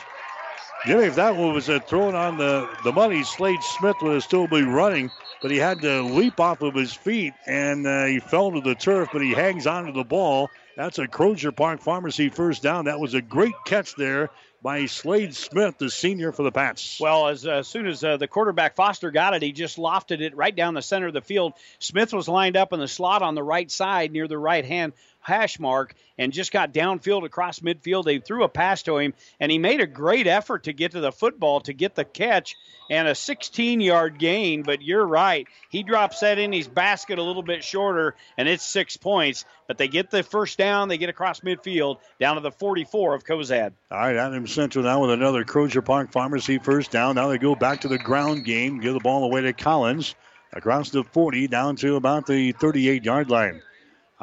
[0.85, 4.23] Jimmy, if that one was a thrown on the, the money, Slade Smith would have
[4.23, 5.09] still been running
[5.43, 8.75] but he had to leap off of his feet and uh, he fell to the
[8.75, 10.49] turf, but he hangs onto the ball.
[10.77, 12.85] That's a Crozier Park Pharmacy first down.
[12.85, 14.29] That was a great catch there
[14.63, 16.97] by Slade Smith, the senior for the Pats.
[16.97, 20.33] Well, as, uh, soon as uh, the quarterback Foster got it, he just lofted it
[20.33, 21.53] right down the center of the field.
[21.79, 24.93] Smith was lined up in the slot on the right side near the right hand
[25.23, 28.05] hash mark and just got downfield across midfield.
[28.05, 30.99] They threw a pass to him, and he made a great effort to get to
[30.99, 32.55] the football to get the catch
[32.89, 34.61] and a 16 yard gain.
[34.61, 35.47] But you're right.
[35.69, 39.45] He drops that in his basket a little bit shorter, and it's six points.
[39.67, 43.23] But they get the first down, they get across midfield down to the 44 of
[43.23, 43.71] Cozad.
[43.89, 47.15] All right, Adam Central now with another Crozier Park Pharmacy first down.
[47.15, 50.15] Now they go back to the ground game, give the ball away to Collins
[50.51, 53.61] across the 40 down to about the 38 yard line.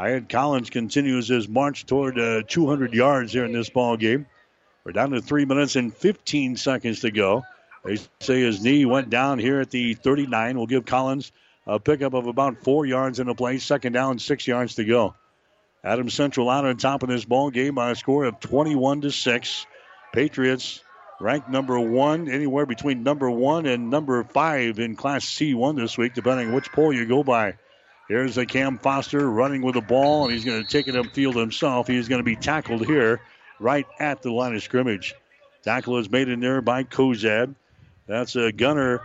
[0.01, 4.25] Hyatt Collins continues his march toward uh, 200 yards here in this ball game.
[4.83, 7.43] We're down to three minutes and 15 seconds to go.
[7.85, 10.57] They say his knee went down here at the 39.
[10.57, 11.33] We'll give Collins
[11.67, 13.59] a pickup of about four yards in the play.
[13.59, 15.15] Second down, six yards to go.
[15.85, 19.11] Adam Central out on top of this ball game by a score of 21 to
[19.11, 19.67] six.
[20.15, 20.83] Patriots
[21.21, 26.15] ranked number one, anywhere between number one and number five in Class C1 this week,
[26.15, 27.59] depending which poll you go by.
[28.11, 31.37] Here's a Cam Foster running with the ball, and he's going to take it upfield
[31.37, 31.87] himself.
[31.87, 33.21] He's going to be tackled here
[33.61, 35.15] right at the line of scrimmage.
[35.63, 37.55] Tackle is made in there by Cozad.
[38.09, 39.01] That's a gunner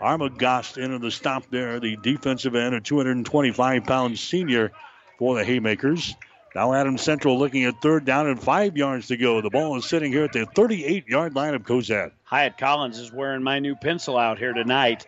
[0.00, 4.72] Armagost into the stop there, the defensive end, a 225 pound senior
[5.18, 6.14] for the Haymakers.
[6.54, 9.42] Now Adam Central looking at third down and five yards to go.
[9.42, 12.12] The ball is sitting here at the 38 yard line of Cozad.
[12.24, 15.06] Hyatt Collins is wearing my new pencil out here tonight,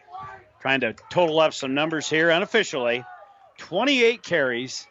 [0.61, 3.07] trying to total up some numbers here unofficially.
[3.59, 4.87] 28 carries,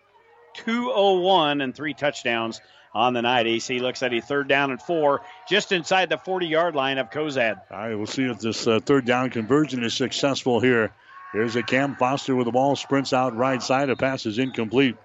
[0.56, 2.62] 201, and three touchdowns
[2.94, 3.48] on the night.
[3.48, 7.10] AC looks at a third down and four just inside the 40 yard line of
[7.10, 7.62] Cozad.
[7.72, 10.92] All right, we'll see if this uh, third down conversion is successful here.
[11.34, 13.90] Here's a Cam Foster with the ball, sprints out right side.
[13.90, 14.96] A pass is incomplete.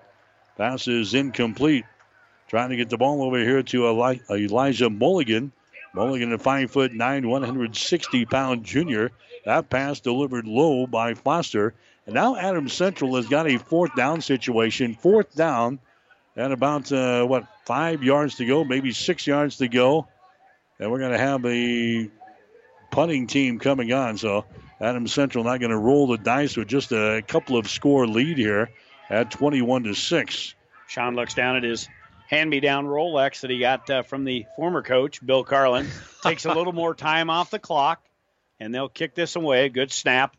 [0.56, 1.84] Pass is incomplete.
[2.48, 5.52] Trying to get the ball over here to Eli- Elijah Mulligan.
[5.94, 9.10] Mulligan, a five foot nine, 160 pound junior.
[9.44, 11.74] That pass delivered low by Foster.
[12.12, 14.94] Now Adams Central has got a fourth down situation.
[14.94, 15.78] Fourth down
[16.36, 20.06] and about, uh, what, five yards to go, maybe six yards to go.
[20.78, 22.10] And we're going to have a
[22.90, 24.18] punting team coming on.
[24.18, 24.44] So
[24.80, 28.36] Adams Central not going to roll the dice with just a couple of score lead
[28.36, 28.70] here
[29.08, 30.54] at 21 to 6.
[30.88, 31.88] Sean looks down at his
[32.28, 35.86] hand me down Rolex that he got uh, from the former coach, Bill Carlin.
[36.22, 38.04] Takes a little more time off the clock,
[38.60, 39.68] and they'll kick this away.
[39.68, 40.36] Good snap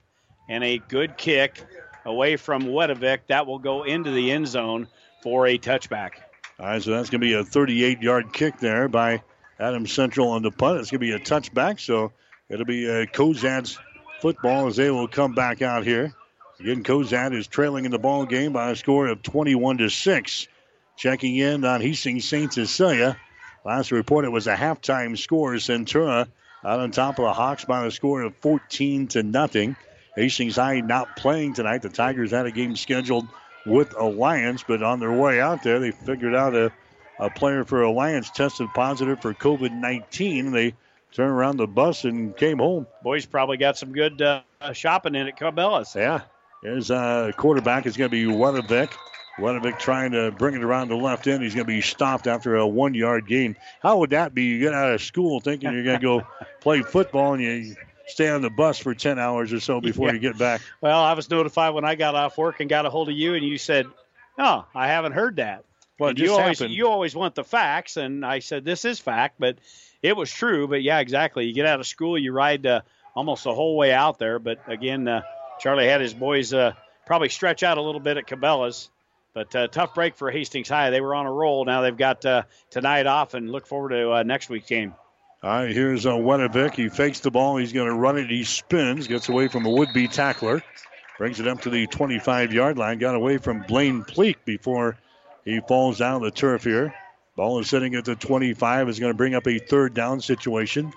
[0.54, 1.66] and a good kick
[2.06, 3.22] away from Wedovic.
[3.28, 4.88] That will go into the end zone
[5.24, 6.12] for a touchback.
[6.60, 9.24] All right, so that's going to be a 38 yard kick there by
[9.60, 10.80] Adam Central on the punt.
[10.80, 12.12] It's going to be a touchback, so
[12.50, 13.80] it'll be a uh, Cozad's
[14.22, 16.14] football as they will come back out here.
[16.60, 20.48] Again, Cozad is trailing in the ball game by a score of 21 to 6.
[20.96, 22.54] Checking in on Hastings St.
[22.54, 23.18] Cecilia.
[23.66, 25.54] Last report, it was a halftime score.
[25.54, 26.28] Centura
[26.64, 29.76] out on top of the Hawks by a score of 14 to nothing.
[30.16, 31.82] Hastings High not playing tonight.
[31.82, 33.28] The Tigers had a game scheduled
[33.66, 36.72] with Alliance, but on their way out there, they figured out a,
[37.20, 40.52] a player for Alliance tested positive for COVID 19.
[40.52, 40.76] They
[41.12, 42.88] turned around the bus and came home.
[43.04, 44.42] Boys probably got some good uh,
[44.74, 45.96] shopping in at Cabela's.
[45.96, 46.22] Yeah.
[46.64, 48.92] His uh, quarterback is going to be Wedovic.
[49.40, 51.44] Wedovic trying to bring it around the left end.
[51.44, 53.58] He's going to be stopped after a one yard gain.
[53.82, 54.44] How would that be?
[54.44, 56.28] You get out of school thinking you're going to go
[56.62, 57.76] play football and you
[58.08, 60.14] stay on the bus for 10 hours or so before yeah.
[60.14, 60.62] you get back.
[60.82, 63.34] Well, I was notified when I got off work and got a hold of you,
[63.36, 63.88] and you said,
[64.38, 65.64] Oh, I haven't heard that.
[65.98, 66.76] What you always, happened?
[66.76, 69.58] you always want the facts, and I said, This is fact, but
[70.02, 70.68] it was true.
[70.68, 71.46] But yeah, exactly.
[71.46, 72.82] You get out of school, you ride uh,
[73.16, 74.40] almost the whole way out there.
[74.40, 75.22] But again, uh,
[75.60, 76.74] Charlie had his boys uh,
[77.06, 78.90] probably stretch out a little bit at Cabela's.
[79.34, 80.92] But uh, tough break for Hastings High.
[80.92, 81.66] They were on a roll.
[81.66, 84.94] Now they've got uh, tonight off and look forward to uh, next week's game.
[85.44, 86.76] All right, here's uh, Wedovic.
[86.76, 87.58] He fakes the ball.
[87.58, 88.30] He's going to run it.
[88.30, 90.64] He spins, gets away from a would-be tackler,
[91.18, 92.98] brings it up to the 25-yard line.
[92.98, 94.98] Got away from Blaine Pleak before
[95.44, 96.96] he falls down the turf here.
[97.36, 98.88] Ball is sitting at the 25.
[98.88, 100.94] Is going to bring up a third down situation.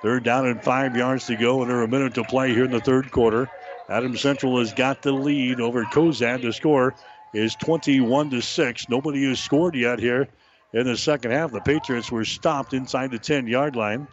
[0.00, 2.80] Third down and five yards to go, and a minute to play here in the
[2.80, 3.50] third quarter.
[3.86, 6.40] Adam Central has got the lead over Cozad.
[6.40, 6.94] The score
[7.34, 8.88] is 21 to 6.
[8.88, 10.28] Nobody has scored yet here
[10.72, 11.52] in the second half.
[11.52, 14.08] The Patriots were stopped inside the 10 yard line.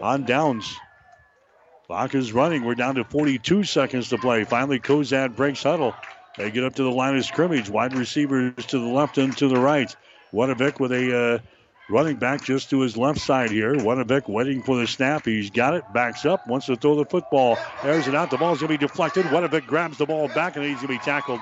[0.00, 0.74] On downs.
[1.86, 2.64] Clock is running.
[2.64, 4.44] We're down to 42 seconds to play.
[4.44, 5.94] Finally, Cozad breaks huddle.
[6.36, 7.70] They get up to the line of scrimmage.
[7.70, 9.94] Wide receivers to the left and to the right.
[10.32, 11.38] Wedovic with a uh,
[11.88, 13.72] running back just to his left side here.
[13.74, 15.24] Wedovic waiting for the snap.
[15.24, 15.84] He's got it.
[15.94, 16.46] Backs up.
[16.46, 17.56] Wants to throw the football.
[17.84, 18.30] Airs it out.
[18.30, 19.24] The ball's going to be deflected.
[19.26, 21.40] Wedovic grabs the ball back and he's going to be tackled.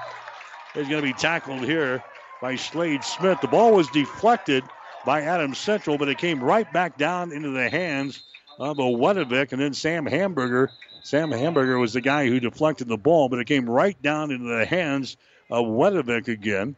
[0.75, 2.05] He's going to be tackled here
[2.41, 3.41] by Slade Smith.
[3.41, 4.65] The ball was deflected
[5.05, 8.23] by Adams Central, but it came right back down into the hands
[8.59, 10.69] of a Wedovic and then Sam Hemberger
[11.05, 14.47] Sam Hemberger was the guy who deflected the ball, but it came right down into
[14.47, 15.19] the hands
[15.51, 16.77] of Wedovic again.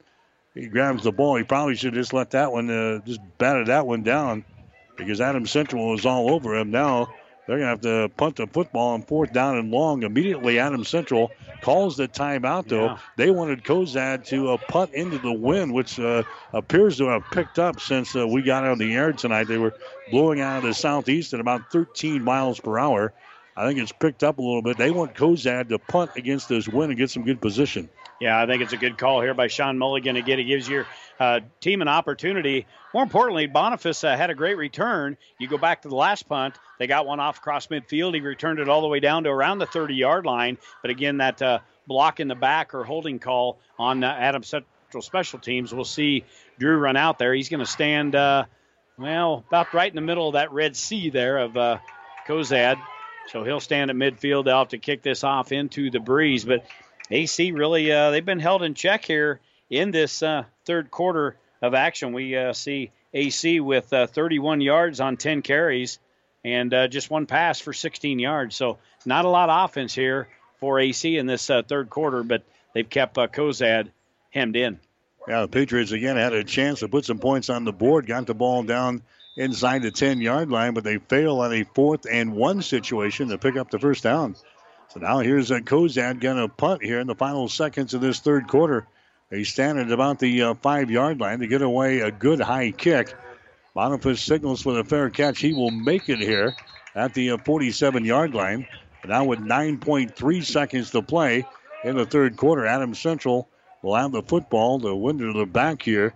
[0.53, 1.37] He grabs the ball.
[1.37, 4.45] He probably should just let that one, uh, just batted that one down
[4.97, 6.73] because Adam Central was all over him.
[6.73, 7.15] Now
[7.47, 10.02] they're going to have to punt the football on fourth down and long.
[10.02, 11.31] Immediately, Adam Central
[11.62, 12.86] calls the timeout, though.
[12.86, 12.98] Yeah.
[13.16, 17.59] They wanted Cozad to uh, punt into the wind, which uh, appears to have picked
[17.59, 19.44] up since uh, we got out of the air tonight.
[19.44, 19.74] They were
[20.10, 23.12] blowing out of the southeast at about 13 miles per hour.
[23.56, 24.77] I think it's picked up a little bit.
[24.77, 27.89] They want Cozad to punt against this wind and get some good position.
[28.20, 30.16] Yeah, I think it's a good call here by Sean Mulligan.
[30.16, 30.86] Again, it gives your
[31.20, 32.66] uh, team an opportunity.
[32.94, 35.18] More importantly, Boniface uh, had a great return.
[35.38, 38.14] You go back to the last punt, they got one off across midfield.
[38.14, 40.59] He returned it all the way down to around the 30 yard line.
[40.82, 45.02] But again, that uh, block in the back or holding call on uh, Adam Central
[45.02, 45.74] Special Teams.
[45.74, 46.24] We'll see
[46.59, 47.34] Drew run out there.
[47.34, 48.44] He's going to stand, uh,
[48.98, 51.78] well, about right in the middle of that red Sea there of uh,
[52.26, 52.78] Cozad.
[53.28, 54.44] So he'll stand at midfield.
[54.44, 56.44] They'll have to kick this off into the breeze.
[56.44, 56.64] But
[57.11, 61.74] AC really, uh, they've been held in check here in this uh, third quarter of
[61.74, 62.12] action.
[62.12, 65.99] We uh, see AC with uh, 31 yards on 10 carries
[66.45, 68.55] and uh, just one pass for 16 yards.
[68.55, 70.28] So not a lot of offense here
[70.61, 72.43] for AC in this uh, third quarter, but
[72.74, 73.91] they've kept uh, Cozad
[74.31, 74.78] hemmed in.
[75.28, 78.27] Yeah, the Patriots again had a chance to put some points on the board, got
[78.27, 79.03] the ball down
[79.37, 83.39] inside the 10 yard line, but they fail on a fourth and one situation to
[83.39, 84.37] pick up the first down.
[84.88, 88.20] So now here's a Cozad going to punt here in the final seconds of this
[88.20, 88.86] third quarter.
[89.30, 92.70] They stand at about the uh, five yard line to get away a good high
[92.70, 93.14] kick.
[93.74, 95.40] Boniface signals for the fair catch.
[95.40, 96.54] He will make it here
[96.94, 98.66] at the uh, 47 yard line.
[99.04, 101.46] Now with 9.3 seconds to play
[101.84, 103.48] in the third quarter, Adam Central
[103.82, 106.14] will have the football to win to the back here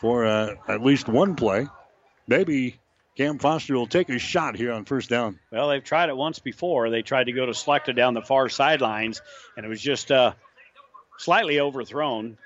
[0.00, 1.66] for uh, at least one play
[2.28, 2.78] maybe
[3.18, 5.40] Cam Foster will take a shot here on first down.
[5.50, 6.88] Well, they've tried it once before.
[6.88, 9.22] They tried to go to Slechta down the far sidelines,
[9.56, 10.34] and it was just uh,
[11.18, 12.38] slightly overthrown.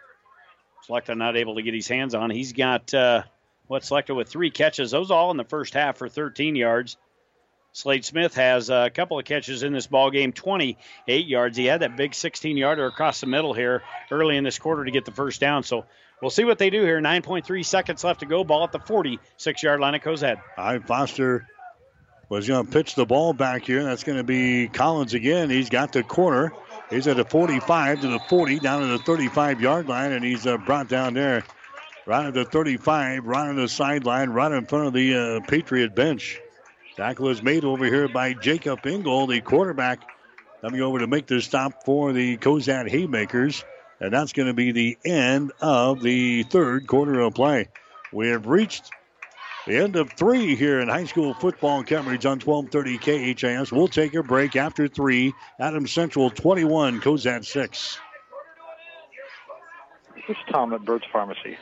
[0.89, 2.31] Slechta not able to get his hands on.
[2.31, 3.25] He's got uh,
[3.67, 4.91] what Slechta with three catches.
[4.91, 6.97] Those all in the first half for 13 yards.
[7.75, 11.59] Slade Smith has a couple of catches in this ball game, 28 yards.
[11.59, 14.91] He had that big 16 yarder across the middle here early in this quarter to
[14.91, 15.65] get the first down.
[15.65, 15.85] So
[16.23, 17.01] We'll see what they do here.
[17.01, 18.45] 9.3 seconds left to go.
[18.45, 20.41] Ball at the 46 yard line of Cozad.
[20.57, 21.49] I Foster
[22.29, 23.83] was going to pitch the ball back here.
[23.83, 25.51] That's going to be Collins again.
[25.51, 26.53] He's got the corner.
[26.91, 30.47] He's at the 45 to the 40, down to the 35 yard line, and he's
[30.47, 31.43] uh, brought down there
[32.07, 35.95] right at the 35, right on the sideline, right in front of the uh, Patriot
[35.95, 36.41] bench.
[36.97, 40.03] Tackle is made over here by Jacob Engel, the quarterback,
[40.61, 43.65] coming over to make the stop for the Cozad Haymakers.
[44.03, 47.69] And that's going to be the end of the third quarter of play.
[48.13, 48.91] We have reached
[49.69, 53.71] The end of three here in high school football coverage on 1230 KHAS.
[53.71, 55.33] We'll take a break after three.
[55.61, 57.99] Adams Central 21, Cozad 6.
[60.17, 61.57] This is Tom at Burt's Pharmacy.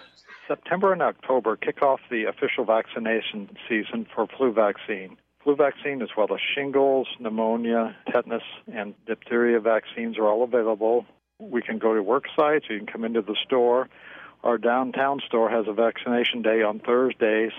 [0.48, 5.18] September and October kick off the official vaccination season for flu vaccine.
[5.44, 8.42] Flu vaccine, as well as shingles, pneumonia, tetanus,
[8.72, 11.04] and diphtheria vaccines are all available.
[11.40, 13.88] We can go to work sites, you can come into the store.
[14.44, 17.52] Our downtown store has a vaccination day on Thursdays.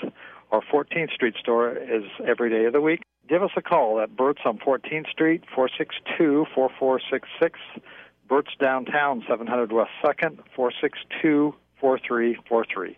[0.52, 3.02] Our 14th Street store is every day of the week.
[3.28, 7.60] Give us a call at Burt's on 14th Street, 462 4466.
[8.28, 12.98] Burt's downtown, 700 West 2nd, 462 4343.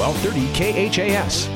[0.00, 1.46] 1230 KHAS.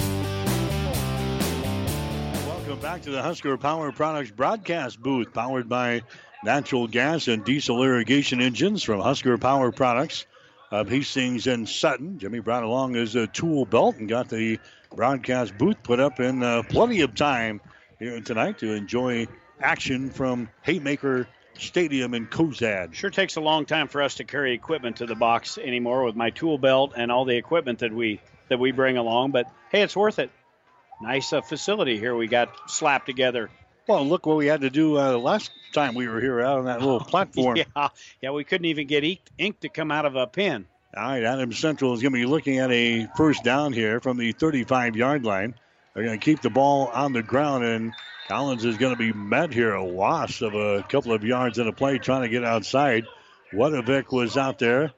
[2.47, 6.03] Welcome back to the Husker Power Products broadcast booth, powered by
[6.45, 10.27] natural gas and diesel irrigation engines from Husker Power Products
[10.71, 12.19] of Hastings and Sutton.
[12.19, 14.59] Jimmy brought along his uh, tool belt and got the
[14.95, 17.63] broadcast booth put up in uh, plenty of time
[17.99, 19.27] here tonight to enjoy
[19.59, 21.27] action from Haymaker
[21.57, 22.93] Stadium in Cozad.
[22.93, 26.15] Sure takes a long time for us to carry equipment to the box anymore with
[26.15, 29.31] my tool belt and all the equipment that we that we bring along.
[29.31, 30.31] But hey, it's worth it.
[31.03, 33.51] Nice uh, facility here we got slapped together.
[33.87, 36.65] Well, look what we had to do uh, last time we were here out on
[36.67, 37.57] that little platform.
[37.57, 37.89] yeah,
[38.23, 40.67] yeah, we couldn't even get ink, ink to come out of a pen.
[40.97, 44.17] All right, Adam Central is going to be looking at a first down here from
[44.17, 45.55] the 35 yard line.
[45.93, 47.93] They're going to keep the ball on the ground, and
[48.29, 51.69] Collins is going to be met here a loss of a couple of yards in
[51.69, 53.05] a play trying to get outside.
[53.53, 54.93] Wedovic was out there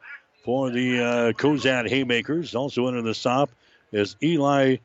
[0.47, 2.55] for the uh, Cozad Haymakers.
[2.55, 3.51] Also into the stop
[3.93, 4.77] is Eli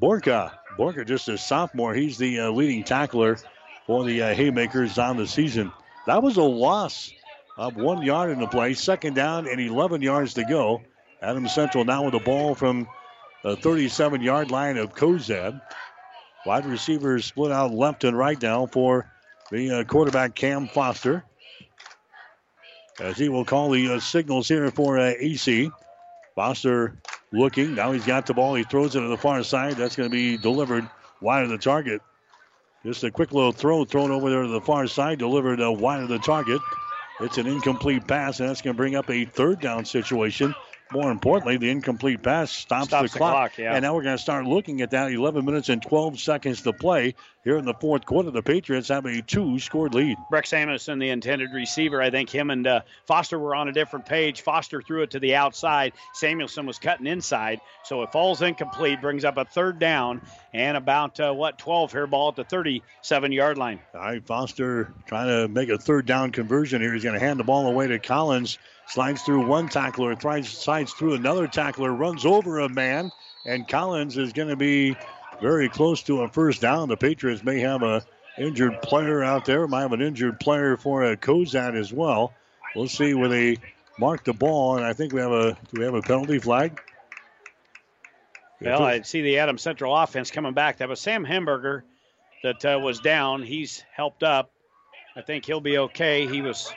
[0.00, 0.52] Borka.
[0.78, 1.92] Borka, just a sophomore.
[1.94, 3.38] He's the uh, leading tackler
[3.86, 5.72] for the uh, Haymakers on the season.
[6.06, 7.12] That was a loss
[7.58, 8.74] of one yard in the play.
[8.74, 10.80] Second down and 11 yards to go.
[11.20, 12.86] Adams Central now with the ball from
[13.42, 15.60] the 37 yard line of Cozad.
[16.46, 19.10] Wide receivers split out left and right now for
[19.50, 21.24] the uh, quarterback Cam Foster.
[23.00, 25.70] As he will call the uh, signals here for uh, AC.
[26.34, 26.98] Foster
[27.32, 27.74] looking.
[27.74, 28.54] Now he's got the ball.
[28.54, 29.74] He throws it to the far side.
[29.76, 30.88] That's going to be delivered
[31.20, 32.00] wide of the target.
[32.84, 36.02] Just a quick little throw thrown over there to the far side, delivered uh, wide
[36.02, 36.60] of the target.
[37.20, 40.54] It's an incomplete pass, and that's going to bring up a third down situation
[40.92, 43.32] more importantly, the incomplete pass stops, stops the, clock.
[43.32, 43.74] The clock yeah.
[43.74, 45.10] And now we're going to start looking at that.
[45.12, 47.14] 11 minutes and 12 seconds to play
[47.44, 48.30] here in the fourth quarter.
[48.30, 50.16] The Patriots have a two-scored lead.
[50.30, 52.00] Breck Samuelson, the intended receiver.
[52.00, 54.42] I think him and uh, Foster were on a different page.
[54.42, 55.92] Foster threw it to the outside.
[56.14, 59.00] Samuelson was cutting inside, so it falls incomplete.
[59.00, 60.22] Brings up a third down
[60.54, 63.80] and about uh, what 12 here ball at the 37-yard line.
[63.94, 66.92] All right, Foster trying to make a third down conversion here.
[66.92, 68.58] He's going to hand the ball away to Collins.
[68.88, 73.10] Slides through one tackler, tries slides through another tackler, runs over a man,
[73.46, 74.96] and Collins is going to be
[75.40, 76.88] very close to a first down.
[76.88, 78.04] The Patriots may have a
[78.38, 82.34] injured player out there, might have an injured player for a Cozad as well.
[82.74, 83.56] We'll see where they
[83.98, 86.80] mark the ball, and I think we have a do we have a penalty flag?
[88.64, 90.78] Well, I see the Adam Central offense coming back.
[90.78, 91.82] That was Sam Hemberger
[92.42, 93.42] that uh, was down.
[93.42, 94.50] He's helped up.
[95.16, 96.26] I think he'll be okay.
[96.26, 96.72] He was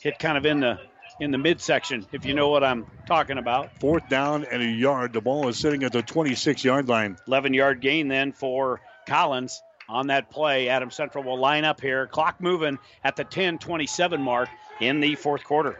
[0.00, 0.78] hit kind of in the
[1.20, 3.80] in the midsection, if you know what I'm talking about.
[3.80, 5.12] Fourth down and a yard.
[5.12, 7.16] The ball is sitting at the 26 yard line.
[7.26, 10.68] 11 yard gain then for Collins on that play.
[10.68, 12.06] Adam Central will line up here.
[12.06, 14.48] Clock moving at the 10 27 mark
[14.80, 15.78] in the fourth quarter.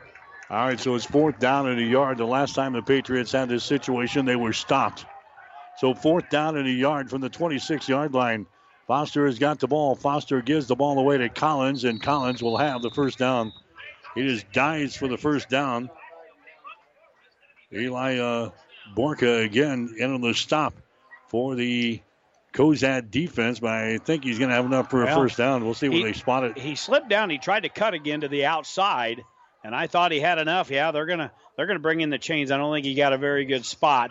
[0.50, 2.16] All right, so it's fourth down and a yard.
[2.16, 5.04] The last time the Patriots had this situation, they were stopped.
[5.78, 8.46] So fourth down and a yard from the 26 yard line.
[8.88, 9.94] Foster has got the ball.
[9.94, 13.52] Foster gives the ball away to Collins, and Collins will have the first down.
[14.14, 15.90] He just dives for the first down.
[17.72, 18.50] Eli uh,
[18.96, 20.74] Borka again in on the stop
[21.28, 22.00] for the
[22.54, 25.64] Cozad defense, but I think he's going to have enough for a well, first down.
[25.64, 26.58] We'll see where they spot it.
[26.58, 27.30] He slipped down.
[27.30, 29.22] He tried to cut again to the outside,
[29.62, 30.70] and I thought he had enough.
[30.70, 32.50] Yeah, they're gonna they're gonna bring in the chains.
[32.50, 34.10] I don't think he got a very good spot.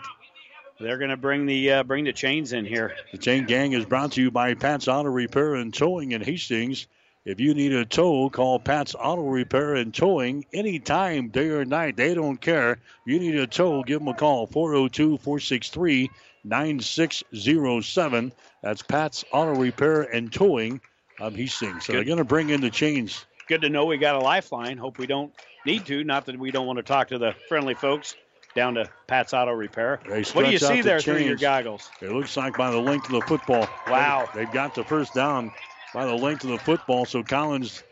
[0.80, 2.94] They're going to bring the uh, bring the chains in here.
[3.10, 6.86] The chain gang is brought to you by Pat's Auto Repair and Towing in Hastings.
[7.24, 11.96] If you need a tow, call Pat's Auto Repair and Towing anytime, day or night.
[11.96, 12.72] They don't care.
[12.72, 16.10] If you need a tow, give them a call 402 463
[16.44, 18.32] 9607.
[18.62, 20.80] That's Pat's Auto Repair and Towing
[21.20, 21.86] of Hastings.
[21.86, 21.98] So Good.
[21.98, 23.26] they're going to bring in the chains.
[23.48, 24.78] Good to know we got a lifeline.
[24.78, 25.34] Hope we don't
[25.66, 26.04] need to.
[26.04, 28.14] Not that we don't want to talk to the friendly folks
[28.54, 30.00] down to Pat's Auto Repair.
[30.32, 31.90] What do you see the there through your goggles?
[32.00, 33.68] It looks like by the length of the football.
[33.88, 34.28] Wow.
[34.34, 35.52] They, have got the first down
[35.94, 37.82] by the length of the football, so Collins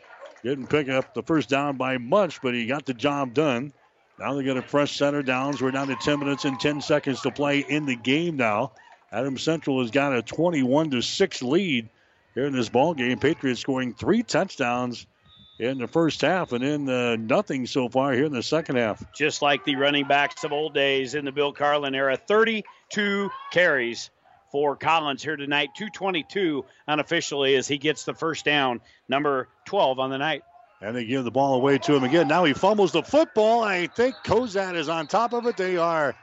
[0.43, 3.73] didn't pick up the first down by much, but he got the job done.
[4.19, 5.61] Now they're going to press center downs.
[5.61, 8.71] We're down to 10 minutes and 10 seconds to play in the game now.
[9.11, 11.89] Adam Central has got a 21 to 6 lead
[12.33, 13.19] here in this ball game.
[13.19, 15.05] Patriots scoring three touchdowns
[15.59, 19.03] in the first half and then uh, nothing so far here in the second half.
[19.13, 24.09] Just like the running backs of old days in the Bill Carlin era, 32 carries
[24.51, 25.69] for Collins here tonight.
[25.75, 30.43] 222 unofficially as he gets the first down, number 12 on the night.
[30.79, 32.27] And they give the ball away to him again.
[32.27, 33.63] Now he fumbles the football.
[33.63, 35.57] I think Cozad is on top of it.
[35.57, 36.15] They are.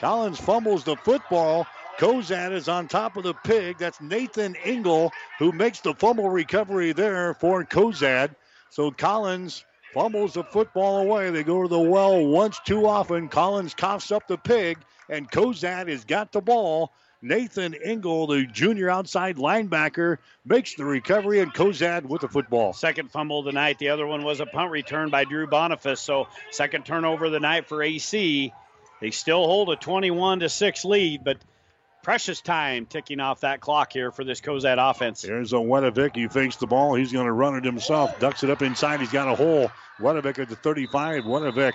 [0.00, 1.66] Collins fumbles the football.
[1.98, 3.76] Cozad is on top of the pig.
[3.78, 8.34] That's Nathan Engel who makes the fumble recovery there for Cozad.
[8.70, 9.64] So Collins
[9.94, 11.30] fumbles the football away.
[11.30, 13.28] They go to the well once too often.
[13.28, 14.78] Collins coughs up the pig,
[15.08, 16.92] and Cozad has got the ball.
[17.20, 22.72] Nathan Engel, the junior outside linebacker, makes the recovery, and Cozad with the football.
[22.72, 26.00] Second fumble of the other one was a punt return by Drew Boniface.
[26.00, 28.52] So second turnover of the night for AC.
[29.00, 31.38] They still hold a 21 to 6 lead, but
[32.08, 35.20] precious time ticking off that clock here for this Cozad offense.
[35.20, 36.16] There's a Wedovic.
[36.16, 36.94] He fakes the ball.
[36.94, 38.18] He's going to run it himself.
[38.18, 39.00] Ducks it up inside.
[39.00, 39.70] He's got a hole.
[40.00, 41.24] Wedovic at the 35.
[41.24, 41.74] Wedovic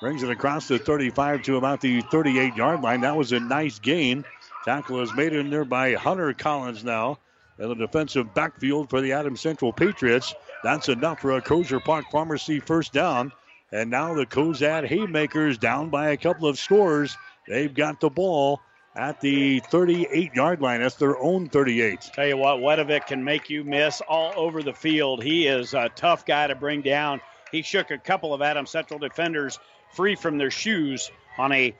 [0.00, 3.02] brings it across the 35 to about the 38 yard line.
[3.02, 4.24] That was a nice gain.
[4.64, 7.18] Tackle is made in there by Hunter Collins now.
[7.58, 10.34] In the defensive backfield for the Adams Central Patriots.
[10.62, 13.32] That's enough for a Crozier Park Pharmacy first down.
[13.70, 17.18] And now the Cozad Haymakers down by a couple of scores.
[17.46, 18.62] They've got the ball
[18.96, 20.80] at the 38 yard line.
[20.80, 22.00] That's their own 38.
[22.14, 25.22] Tell you what, Wedovic can make you miss all over the field.
[25.22, 27.20] He is a tough guy to bring down.
[27.50, 29.58] He shook a couple of Adam Central defenders
[29.92, 31.74] free from their shoes on a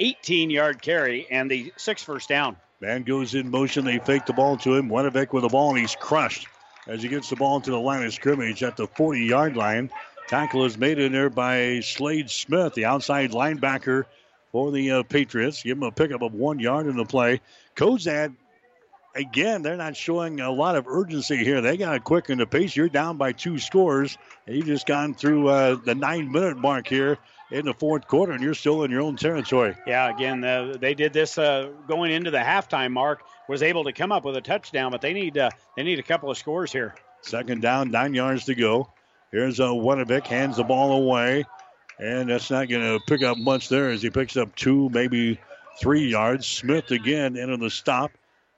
[0.00, 2.56] 18 yard carry and the sixth first down.
[2.80, 3.84] Man goes in motion.
[3.84, 4.88] They fake the ball to him.
[4.88, 6.48] Wedovic with the ball, and he's crushed
[6.86, 9.90] as he gets the ball to the line of scrimmage at the 40 yard line.
[10.26, 14.04] Tackle is made in there by Slade Smith, the outside linebacker
[14.54, 15.64] for the uh, Patriots.
[15.64, 17.40] Give them a pickup of one yard in the play.
[17.74, 18.36] Cozad,
[19.12, 21.60] again, they're not showing a lot of urgency here.
[21.60, 22.76] They got to quicken the pace.
[22.76, 24.16] You're down by two scores.
[24.46, 27.18] And you've just gone through uh, the nine minute mark here
[27.50, 29.74] in the fourth quarter, and you're still in your own territory.
[29.88, 33.24] Yeah, again, uh, they did this uh, going into the halftime mark.
[33.48, 36.04] Was able to come up with a touchdown, but they need uh, they need a
[36.04, 36.94] couple of scores here.
[37.22, 38.88] Second down, nine yards to go.
[39.32, 41.44] Here's a Wedovic, hands the ball away,
[41.98, 45.40] and that's not going to pick up much there as he picks up two, maybe
[45.80, 46.46] three yards.
[46.46, 48.10] Smith again into the stop.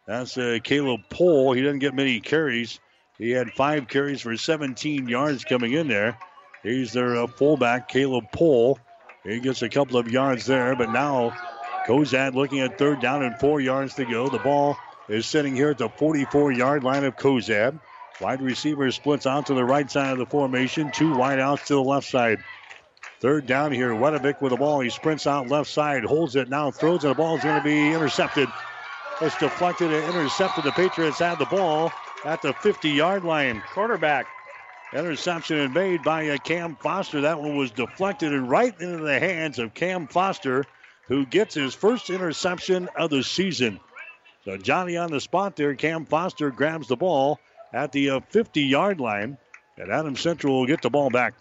[0.06, 1.52] That's uh, Caleb Pohl.
[1.52, 2.78] He doesn't get many carries.
[3.18, 6.18] He had five carries for 17 yards coming in there.
[6.62, 8.78] He's their uh, fullback, Caleb Pohl.
[9.24, 11.32] He gets a couple of yards there, but now
[11.86, 14.28] Cozad looking at third down and four yards to go.
[14.28, 14.76] The ball
[15.08, 17.78] is sitting here at the 44 yard line of Cozad.
[18.20, 20.90] Wide receiver splits out to the right side of the formation.
[20.90, 22.38] Two wide outs to the left side.
[23.20, 23.94] Third down here.
[23.94, 24.80] Wedovic with the ball.
[24.80, 27.08] He sprints out left side, holds it now, throws it.
[27.08, 28.48] The ball is going to be intercepted.
[29.22, 30.64] It's deflected and intercepted.
[30.64, 31.90] The Patriots have the ball
[32.24, 33.62] at the 50 yard line.
[33.72, 34.26] Quarterback.
[34.92, 37.22] Interception and made by uh, Cam Foster.
[37.22, 40.64] That one was deflected and right into the hands of Cam Foster,
[41.08, 43.80] who gets his first interception of the season.
[44.44, 45.74] So Johnny on the spot there.
[45.74, 47.40] Cam Foster grabs the ball
[47.72, 49.38] at the 50 yard line,
[49.76, 51.34] and Adam Central will get the ball back.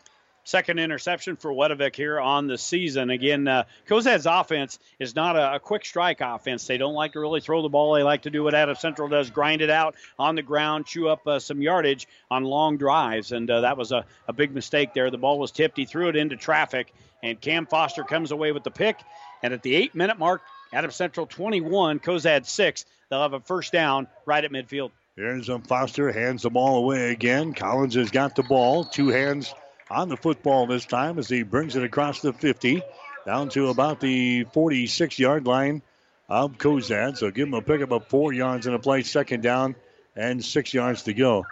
[0.45, 3.09] Second interception for Wedovic here on the season.
[3.09, 6.67] Again, uh, Cozad's offense is not a, a, quick strike offense.
[6.67, 7.95] They don't like to really throw the ball.
[7.95, 11.09] They like to do what Adam Central does grind it out on the ground, chew
[11.09, 13.31] up uh, some yardage on long drives.
[13.31, 15.09] And uh, that was a, a big mistake there.
[15.09, 15.77] The ball was tipped.
[15.77, 16.93] He threw it into traffic,
[17.23, 18.99] and Cam Foster comes away with the pick.
[19.41, 22.85] And at the eight minute mark, Adam Central 21, Cozad 6.
[23.09, 24.91] They'll have a first down right at midfield.
[25.15, 27.53] Here's Foster, hands the ball away again.
[27.53, 29.55] Collins has got the ball, two hands
[29.90, 32.82] on the football this time as he brings it across the 50
[33.26, 35.82] down to about the 46 yard line
[36.30, 37.18] of Cozad.
[37.18, 39.76] So give him a pickup of four yards in a play, second down,
[40.16, 41.45] and six yards to go.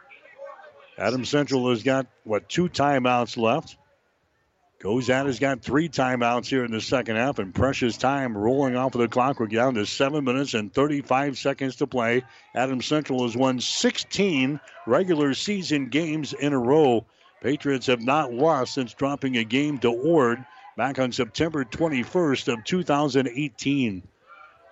[0.97, 3.77] Adam Central has got, what, two timeouts left.
[4.79, 8.93] Cozad has got three timeouts here in the second half, and precious time rolling off
[8.93, 9.39] of the clock.
[9.39, 12.23] We're down to seven minutes and 35 seconds to play.
[12.53, 17.05] Adam Central has won 16 regular season games in a row.
[17.43, 20.43] Patriots have not lost since dropping a game to Ord
[20.77, 24.01] back on September 21st of 2018.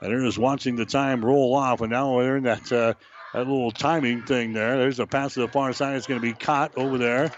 [0.02, 2.93] And they're just watching the time roll off, and now they're in that uh,
[3.34, 4.77] that little timing thing there.
[4.77, 5.98] There's a pass to the far side.
[5.98, 7.31] It's going to be caught over there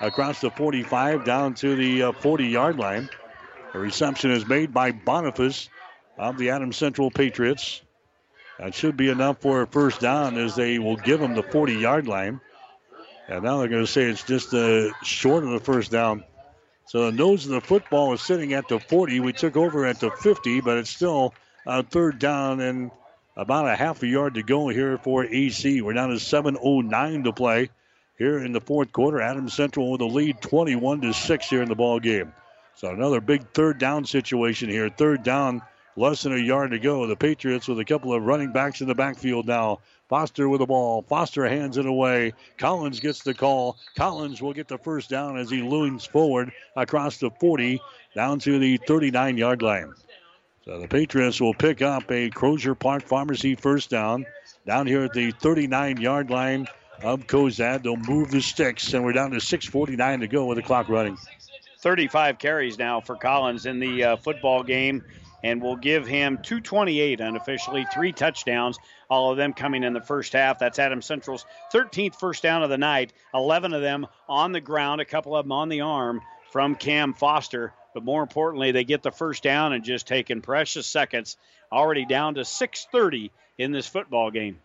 [0.00, 3.10] across the 45 down to the 40 uh, yard line.
[3.74, 5.68] The reception is made by Boniface
[6.16, 7.82] of the Adams Central Patriots.
[8.58, 11.74] That should be enough for a first down as they will give him the 40
[11.74, 12.40] yard line.
[13.28, 16.24] And now they're going to say it's just uh, short of the first down.
[16.86, 19.20] So the nose of the football is sitting at the 40.
[19.20, 21.34] We took over at the 50, but it's still
[21.66, 22.90] a third down and
[23.36, 25.82] about a half a yard to go here for AC.
[25.82, 27.68] We're down to 7.09 to play
[28.16, 29.20] here in the fourth quarter.
[29.20, 32.32] Adams Central with a lead 21 to 6 here in the ball game.
[32.74, 34.88] So another big third down situation here.
[34.88, 35.62] Third down,
[35.98, 37.06] less than a yard to go.
[37.06, 39.80] The Patriots with a couple of running backs in the backfield now.
[40.08, 41.02] Foster with the ball.
[41.02, 42.32] Foster hands it away.
[42.56, 43.76] Collins gets the call.
[43.96, 47.80] Collins will get the first down as he leans forward across the 40
[48.14, 49.92] down to the 39 yard line.
[50.64, 54.24] So the Patriots will pick up a Crozier Park Pharmacy first down
[54.66, 56.68] down here at the 39 yard line
[57.02, 57.82] of Cozad.
[57.82, 61.16] They'll move the sticks, and we're down to 6.49 to go with the clock running.
[61.80, 65.04] 35 carries now for Collins in the uh, football game,
[65.42, 68.78] and we'll give him 228 unofficially, three touchdowns,
[69.08, 70.58] all of them coming in the first half.
[70.58, 75.00] That's Adam Central's 13th first down of the night, 11 of them on the ground,
[75.00, 76.20] a couple of them on the arm
[76.50, 77.72] from Cam Foster.
[77.94, 81.36] But more importantly, they get the first down and just taking precious seconds,
[81.72, 84.58] already down to 6:30 in this football game.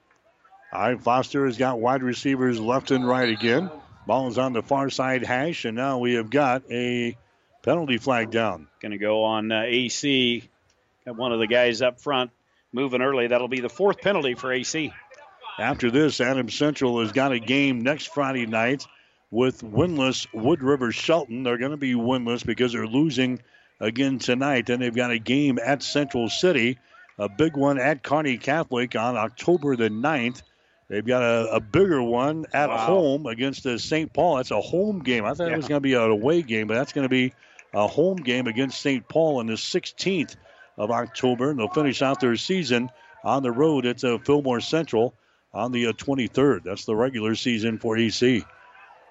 [0.72, 3.70] All right, Foster has got wide receivers left and right again.
[4.08, 7.16] Ball is on the far side hash, and now we have got a
[7.62, 8.68] penalty flag down.
[8.82, 10.50] Going to go on uh, AC.
[11.06, 12.32] Got one of the guys up front
[12.72, 13.28] moving early.
[13.28, 14.94] That'll be the fourth penalty for AC.
[15.60, 18.88] After this, Adams Central has got a game next Friday night
[19.30, 21.44] with winless Wood River Shelton.
[21.44, 23.40] They're going to be winless because they're losing
[23.80, 24.68] again tonight.
[24.68, 26.80] Then they've got a game at Central City,
[27.20, 30.42] a big one at Kearney Catholic on October the 9th.
[30.90, 32.78] They've got a, a bigger one at wow.
[32.78, 34.12] home against the St.
[34.12, 34.38] Paul.
[34.38, 35.26] That's a home game.
[35.26, 35.54] I thought yeah.
[35.54, 37.34] it was going to be an away game, but that's going to be
[37.74, 39.08] a home game against St.
[39.08, 40.36] Paul on the 16th
[40.78, 41.52] of October.
[41.52, 42.90] And they'll finish out their season
[43.24, 45.16] on the road at uh, Fillmore Central
[45.54, 46.64] on the uh, 23rd.
[46.64, 48.44] That's the regular season for AC.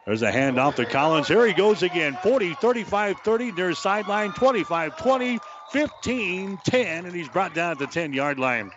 [0.05, 1.28] There's a handoff to Collins.
[1.28, 2.18] Here he goes again.
[2.22, 5.39] 40, 35, 30 near sideline, 25, 20,
[5.70, 8.72] 15, 10, and he's brought down at the 10 yard line.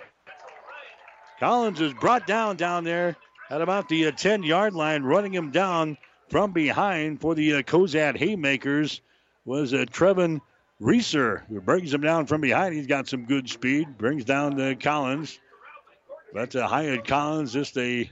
[1.40, 3.18] Collins is brought down down there
[3.50, 5.98] at about the uh, 10 yard line, running him down
[6.30, 9.02] from behind for the uh, Haymakers
[9.46, 10.42] was uh, Trevin
[10.80, 12.76] Reeser, who brings him down from behind.
[12.76, 15.40] He's got some good speed, brings down the Collins.
[16.34, 18.10] But uh, Hyatt Collins, just a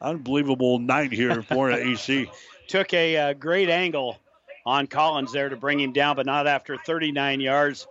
[0.00, 2.30] unbelievable night here for AC.
[2.68, 4.18] Took a uh, great angle
[4.64, 7.86] on Collins there to bring him down, but not after 39 yards.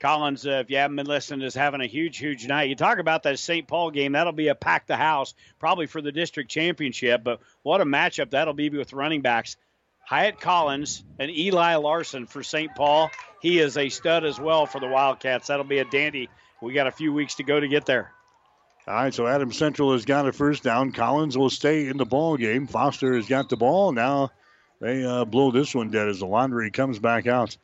[0.00, 2.70] Collins, uh, if you haven't been listening, is having a huge, huge night.
[2.70, 3.68] You talk about that St.
[3.68, 7.82] Paul game, that'll be a pack the house, probably for the district championship, but what
[7.82, 9.58] a matchup that'll be with running backs.
[10.10, 12.74] Hyatt Collins and Eli Larson for St.
[12.74, 13.12] Paul.
[13.40, 15.46] He is a stud as well for the Wildcats.
[15.46, 16.28] That'll be a dandy.
[16.60, 18.10] We got a few weeks to go to get there.
[18.88, 20.90] All right, so Adam Central has got a first down.
[20.90, 22.66] Collins will stay in the ball game.
[22.66, 23.92] Foster has got the ball.
[23.92, 24.32] Now
[24.80, 27.56] they uh, blow this one dead as the laundry comes back out.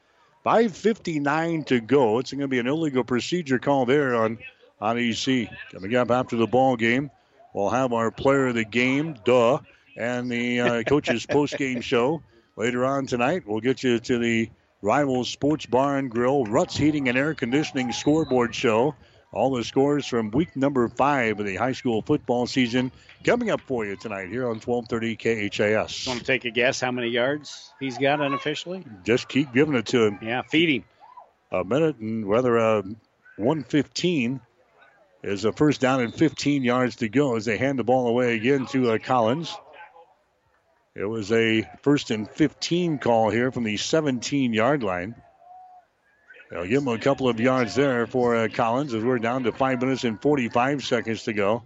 [0.44, 2.20] 5.59 to go.
[2.20, 4.38] It's going to be an illegal procedure call there on,
[4.80, 5.50] on AC.
[5.72, 7.10] Coming up after the ball game,
[7.52, 9.58] we'll have our player of the game, duh,
[9.96, 12.22] and the uh, coach's post game show.
[12.56, 14.48] Later on tonight, we'll get you to the
[14.80, 18.94] Rivals Sports Bar and Grill, Burt's Heating and Air Conditioning scoreboard show.
[19.30, 22.90] All the scores from week number five of the high school football season
[23.24, 25.16] coming up for you tonight here on 1230
[25.50, 26.06] KHAS.
[26.06, 28.86] Want to take a guess how many yards he's got unofficially?
[29.04, 30.18] Just keep giving it to him.
[30.22, 30.84] Yeah, feeding.
[31.52, 32.82] A minute and whether uh,
[33.36, 34.40] 115
[35.22, 38.34] is a first down and 15 yards to go as they hand the ball away
[38.34, 39.54] again to uh, Collins.
[40.96, 45.14] It was a first and 15 call here from the 17 yard line.
[46.50, 49.52] They'll give him a couple of yards there for uh, Collins as we're down to
[49.52, 51.64] five minutes and 45 seconds to go.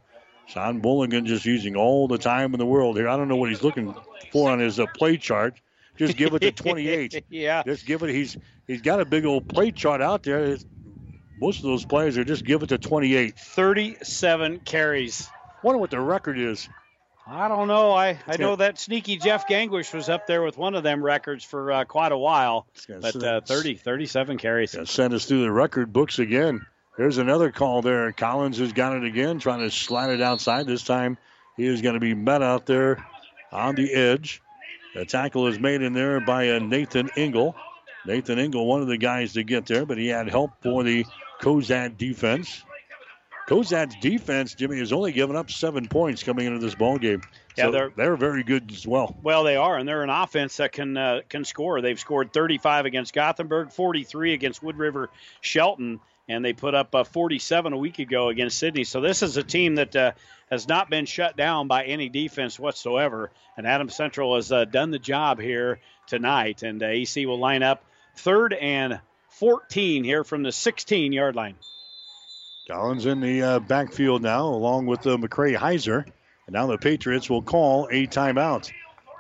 [0.48, 3.08] Sean Mulligan just using all the time in the world here.
[3.08, 3.94] I don't know what he's looking
[4.32, 5.60] for on his uh, play chart.
[5.96, 7.24] Just give it to 28.
[7.30, 7.62] yeah.
[7.62, 8.10] Just give it.
[8.10, 8.36] He's
[8.66, 10.40] he's got a big old play chart out there.
[10.40, 10.64] It's,
[11.40, 13.38] most of those players are just give it to 28.
[13.38, 15.28] 37 carries.
[15.62, 16.68] Wonder what the record is.
[17.30, 17.92] I don't know.
[17.92, 21.44] I, I know that sneaky Jeff Gangwish was up there with one of them records
[21.44, 22.66] for uh, quite a while.
[22.88, 24.76] But uh, 30, 37 carries.
[24.90, 26.66] Send us through the record books again.
[26.98, 28.10] There's another call there.
[28.10, 30.66] Collins has got it again, trying to slide it outside.
[30.66, 31.18] This time
[31.56, 33.06] he is going to be met out there
[33.52, 34.42] on the edge.
[34.94, 37.54] The tackle is made in there by a Nathan Engel.
[38.06, 41.06] Nathan Engel, one of the guys to get there, but he had help for the
[41.40, 42.64] Cozad defense.
[43.50, 47.20] Cozad's defense, Jimmy, has only given up seven points coming into this ball game.
[47.58, 49.16] Yeah, So they're- they're very good as well.
[49.22, 51.80] Well, they are, and they're an offense that can uh, can score.
[51.80, 55.10] They've scored 35 against Gothenburg, 43 against Wood River
[55.40, 55.98] Shelton,
[56.28, 58.84] and they put up uh, 47 a week ago against Sidney.
[58.84, 60.12] So this is a team that uh,
[60.48, 63.32] has not been shut down by any defense whatsoever.
[63.56, 67.64] And Adam Central has uh, done the job here tonight, and uh, AC will line
[67.64, 69.00] up third and
[69.30, 71.56] 14 here from the 16 yard line.
[72.70, 76.04] Collins in the uh, backfield now, along with uh, McCray Heiser.
[76.04, 78.70] And now the Patriots will call a timeout.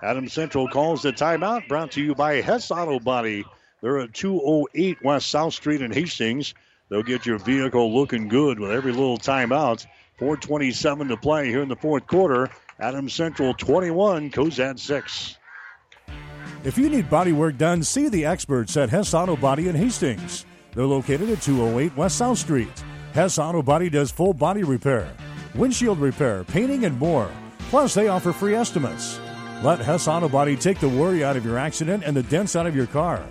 [0.04, 3.44] Adam Central calls the timeout, brought to you by Hess Auto Body.
[3.82, 6.54] They're at 208 West South Street in Hastings.
[6.88, 9.84] They'll get your vehicle looking good with every little timeout.
[10.18, 12.50] 427 to play here in the fourth quarter.
[12.78, 15.36] Adam Central 21, Cozad 6.
[16.62, 20.46] If you need body work done, see the experts at Hess Auto Body in Hastings.
[20.72, 22.70] They're located at 208 West South Street.
[23.12, 25.12] Hess Auto Body does full body repair,
[25.56, 27.28] windshield repair, painting, and more.
[27.68, 29.18] Plus, they offer free estimates.
[29.64, 32.66] Let Hess Auto Body take the worry out of your accident and the dents out
[32.66, 33.24] of your car.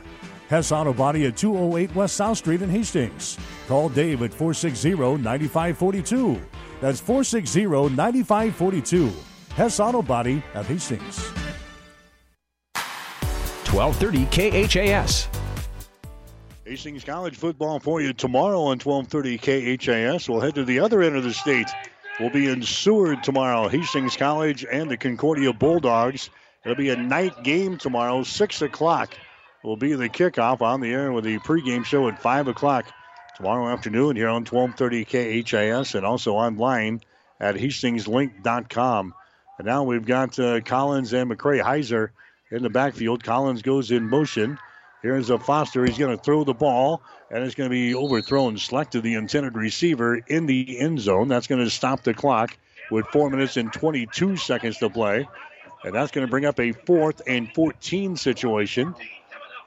[0.49, 3.37] Hess Auto Body at 208 West South Street in Hastings.
[3.69, 6.41] Call Dave at 460 9542.
[6.81, 9.13] That's 460 9542.
[9.55, 11.19] Hess Auto Body at Hastings.
[13.71, 14.25] 1230
[14.67, 15.38] KHAS.
[16.69, 19.39] Hastings College football for you tomorrow on 1230
[19.77, 20.29] KHAS.
[20.29, 21.67] We'll head to the other end of the state.
[22.19, 23.67] We'll be in Seward tomorrow.
[23.69, 26.29] Hastings College and the Concordia Bulldogs.
[26.63, 29.15] It'll be a night game tomorrow, 6 o'clock.
[29.63, 32.85] Will be the kickoff on the air with the pregame show at 5 o'clock
[33.35, 35.05] tomorrow afternoon here on 1230
[35.41, 37.01] KHAS and also online
[37.39, 39.15] at hastingslink.com.
[39.57, 42.09] And now we've got uh, Collins and McCray Heiser
[42.51, 43.23] in the backfield.
[43.23, 44.59] Collins goes in motion.
[45.01, 45.85] Here's a Foster.
[45.85, 47.01] He's going to throw the ball,
[47.31, 48.57] and it's going to be overthrown.
[48.57, 51.29] Selected the intended receiver in the end zone.
[51.29, 52.57] That's going to stop the clock
[52.91, 55.27] with four minutes and 22 seconds to play.
[55.85, 58.93] And that's going to bring up a fourth and 14 situation.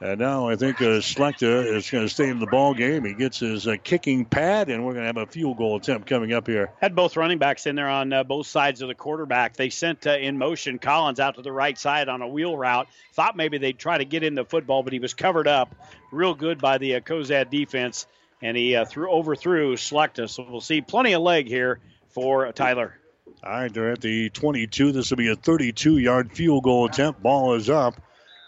[0.01, 3.05] And now I think uh, is going to stay in the ball game.
[3.05, 6.07] He gets his uh, kicking pad, and we're going to have a field goal attempt
[6.07, 6.71] coming up here.
[6.81, 9.55] Had both running backs in there on uh, both sides of the quarterback.
[9.55, 12.87] They sent uh, in motion Collins out to the right side on a wheel route.
[13.13, 15.75] Thought maybe they'd try to get in the football, but he was covered up
[16.11, 18.07] real good by the uh, Cozad defense,
[18.41, 20.29] and he uh, threw overthrew Slechta.
[20.29, 21.79] So we'll see plenty of leg here
[22.09, 22.97] for Tyler.
[23.43, 24.91] All right, they're at the 22.
[24.91, 27.21] This will be a 32 yard field goal attempt.
[27.21, 28.01] Ball is up.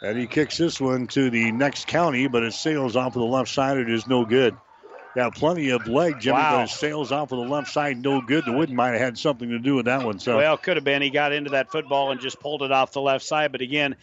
[0.06, 3.26] And he kicks this one to the next county, but it sails off of the
[3.26, 3.78] left side.
[3.78, 4.56] It is no good.
[5.16, 6.58] Yeah, plenty of leg, Jimmy, Wow.
[6.58, 8.04] but it sails off of the left side.
[8.04, 8.46] No good.
[8.46, 10.20] The wood might have had something to do with that one.
[10.20, 11.02] So Well, could have been.
[11.02, 13.96] He got into that football and just pulled it off the left side, but again,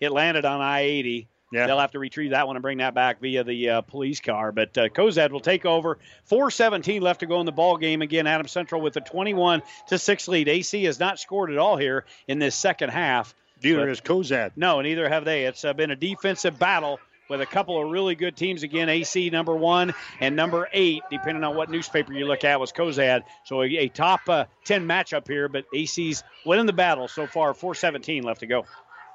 [0.00, 1.28] it landed on I 80.
[1.52, 1.66] Yeah.
[1.66, 4.52] They'll have to retrieve that one and bring that back via the uh, police car.
[4.52, 5.98] But uh, Cozad will take over.
[6.30, 8.00] 4:17 left to go in the ball game.
[8.00, 10.48] Again, Adam Central with a 21 to six lead.
[10.48, 13.34] AC has not scored at all here in this second half.
[13.62, 14.52] Neither But- is Cozad.
[14.56, 15.44] No, neither have they.
[15.44, 18.62] It's uh, been a defensive battle with a couple of really good teams.
[18.64, 22.72] Again, AC number one and number eight, depending on what newspaper you look at, was
[22.72, 23.22] Cozad.
[23.44, 27.52] So a, a top uh, 10 matchup here, but AC's winning the battle so far.
[27.54, 28.64] 4:17 left to go.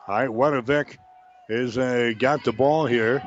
[0.08, 0.98] All right, Wedovic
[1.50, 3.22] is uh, got the ball here.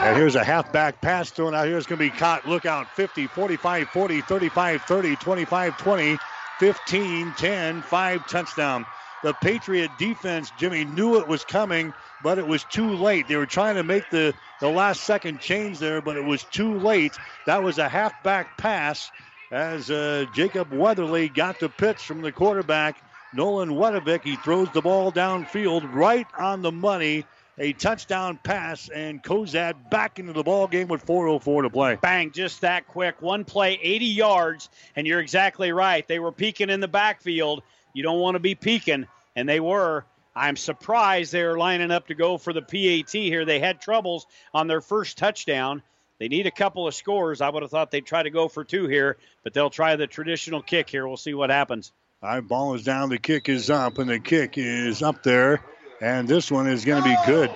[0.00, 1.78] And here's a halfback pass thrown out here.
[1.78, 2.48] It's going to be caught.
[2.48, 6.18] Look out 50, 45, 40, 35, 30, 25, 20,
[6.58, 8.84] 15, 10, 5 touchdown.
[9.24, 13.26] The Patriot defense, Jimmy, knew it was coming, but it was too late.
[13.26, 16.78] They were trying to make the, the last second change there, but it was too
[16.78, 17.16] late.
[17.46, 19.10] That was a halfback pass
[19.50, 23.02] as uh, Jacob Weatherly got the pitch from the quarterback.
[23.32, 27.24] Nolan Wedovic, he throws the ball downfield right on the money.
[27.56, 31.94] A touchdown pass, and Cozad back into the ball game with 4.04 to play.
[32.02, 33.22] Bang, just that quick.
[33.22, 36.06] One play, 80 yards, and you're exactly right.
[36.06, 37.62] They were peeking in the backfield.
[37.94, 39.06] You don't want to be peeking,
[39.36, 40.04] and they were.
[40.36, 43.44] I'm surprised they're lining up to go for the PAT here.
[43.44, 45.82] They had troubles on their first touchdown.
[46.18, 47.40] They need a couple of scores.
[47.40, 50.06] I would have thought they'd try to go for two here, but they'll try the
[50.06, 51.06] traditional kick here.
[51.06, 51.92] We'll see what happens.
[52.22, 53.10] All right, ball is down.
[53.10, 55.62] The kick is up, and the kick is up there.
[56.00, 57.50] And this one is going to be good.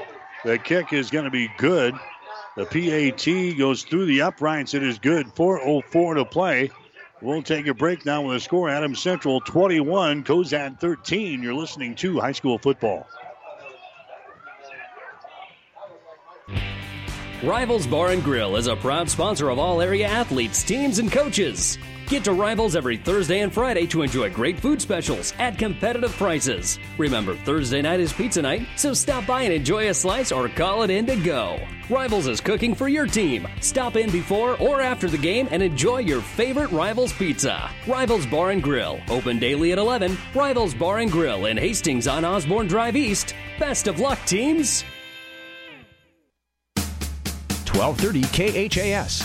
[0.45, 1.95] The kick is going to be good.
[2.57, 4.75] The PAT goes through the uprights.
[4.75, 5.27] It is good.
[5.35, 6.71] 4.04 to play.
[7.20, 11.43] We'll take a break now with a score Adams Central 21, Cozad 13.
[11.43, 13.09] You're listening to high school football.
[17.43, 21.78] Rivals Bar and Grill is a proud sponsor of all area athletes, teams, and coaches.
[22.09, 26.81] Get to Rivals every Thursday and Friday to enjoy great food specials at competitive prices.
[26.98, 30.82] Remember, Thursday night is pizza night, so stop by and enjoy a slice or call
[30.82, 31.60] it in to go.
[31.89, 33.47] Rivals is cooking for your team.
[33.60, 37.70] Stop in before or after the game and enjoy your favorite Rivals pizza.
[37.86, 40.19] Rivals Bar and Grill, open daily at 11.
[40.35, 43.36] Rivals Bar and Grill in Hastings on Osborne Drive East.
[43.60, 44.82] Best of luck, teams!
[47.79, 49.23] 1230 KHAS.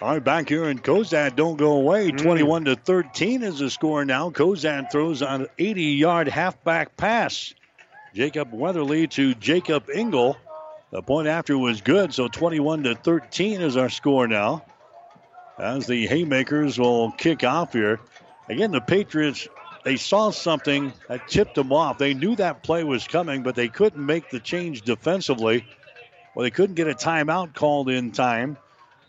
[0.00, 2.12] All right, back here in Cozad, don't go away.
[2.12, 2.22] Mm.
[2.22, 4.30] 21 to 13 is the score now.
[4.30, 7.52] Cozad throws on an 80 yard halfback pass.
[8.14, 10.36] Jacob Weatherly to Jacob Engel.
[10.92, 14.64] The point after was good, so 21 to 13 is our score now.
[15.58, 17.98] As the Haymakers will kick off here.
[18.48, 19.48] Again, the Patriots,
[19.82, 21.98] they saw something that tipped them off.
[21.98, 25.66] They knew that play was coming, but they couldn't make the change defensively.
[26.36, 28.58] Well, they couldn't get a timeout called in time.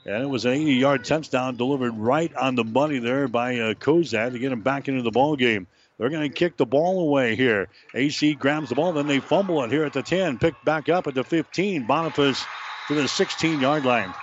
[0.06, 3.74] And it was an 80 yard touchdown delivered right on the money there by uh,
[3.74, 5.68] to get him back into the ball game.
[5.98, 7.68] They're going to kick the ball away here.
[7.94, 11.06] AC grabs the ball, then they fumble it here at the 10, picked back up
[11.08, 11.86] at the 15.
[11.86, 12.46] Boniface
[12.88, 14.14] to the 16 yard line.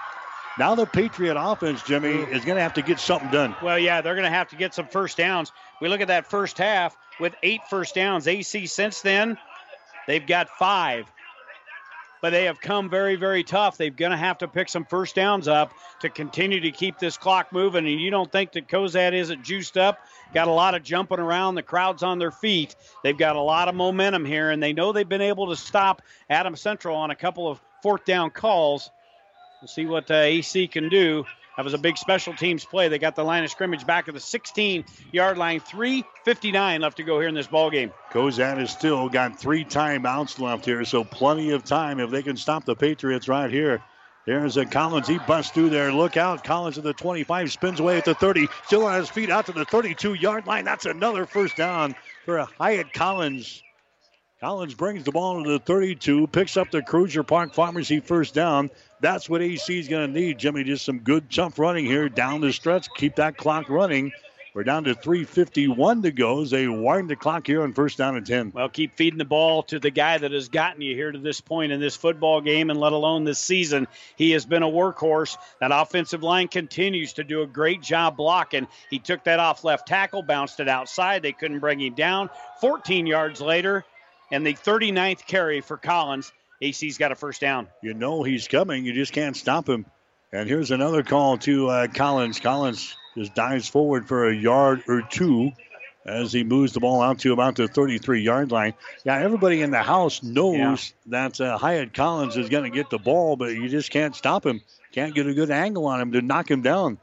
[0.58, 3.54] Now the Patriot offense, Jimmy, is going to have to get something done.
[3.62, 5.52] Well, yeah, they're going to have to get some first downs.
[5.82, 8.26] We look at that first half with eight first downs.
[8.26, 9.36] AC since then,
[10.06, 11.04] they've got five
[12.24, 13.76] but they have come very, very tough.
[13.76, 17.18] They're going to have to pick some first downs up to continue to keep this
[17.18, 17.86] clock moving.
[17.86, 19.98] And you don't think that Cozad isn't juiced up?
[20.32, 21.54] Got a lot of jumping around.
[21.54, 22.76] The crowd's on their feet.
[23.02, 26.00] They've got a lot of momentum here, and they know they've been able to stop
[26.30, 28.90] Adam Central on a couple of fourth down calls.
[29.60, 31.26] We'll see what uh, AC can do.
[31.56, 32.88] That was a big special teams play.
[32.88, 35.60] They got the line of scrimmage back at the 16 yard line.
[35.60, 37.92] 3.59 left to go here in this ball game.
[38.10, 42.36] Cozad has still got three timeouts left here, so plenty of time if they can
[42.36, 43.82] stop the Patriots right here.
[44.26, 45.06] There's a Collins.
[45.06, 45.92] He busts through there.
[45.92, 46.44] Look out.
[46.44, 48.48] Collins at the 25, spins away at the 30.
[48.64, 50.64] Still on his feet out to the 32 yard line.
[50.64, 51.94] That's another first down
[52.24, 53.62] for Hyatt Collins.
[54.44, 58.70] Collins brings the ball to the 32, picks up the Crozier Park Pharmacy first down.
[59.00, 60.64] That's what AC is going to need, Jimmy.
[60.64, 62.86] Just some good tough running here down the stretch.
[62.94, 64.12] Keep that clock running.
[64.52, 68.18] We're down to 3.51 to go as they wind the clock here on first down
[68.18, 68.52] and 10.
[68.54, 71.40] Well, keep feeding the ball to the guy that has gotten you here to this
[71.40, 73.88] point in this football game and let alone this season.
[74.14, 75.38] He has been a workhorse.
[75.60, 78.68] That offensive line continues to do a great job blocking.
[78.90, 81.22] He took that off left tackle, bounced it outside.
[81.22, 82.28] They couldn't bring him down.
[82.60, 83.84] 14 yards later,
[84.30, 86.32] and the 39th carry for Collins.
[86.62, 87.68] AC's got a first down.
[87.82, 88.84] You know he's coming.
[88.84, 89.86] You just can't stop him.
[90.32, 92.40] And here's another call to uh, Collins.
[92.40, 95.52] Collins just dives forward for a yard or two
[96.06, 98.74] as he moves the ball out to about the 33 yard line.
[99.04, 101.28] Yeah, everybody in the house knows yeah.
[101.28, 104.44] that uh, Hyatt Collins is going to get the ball, but you just can't stop
[104.44, 104.60] him.
[104.92, 106.98] Can't get a good angle on him to knock him down.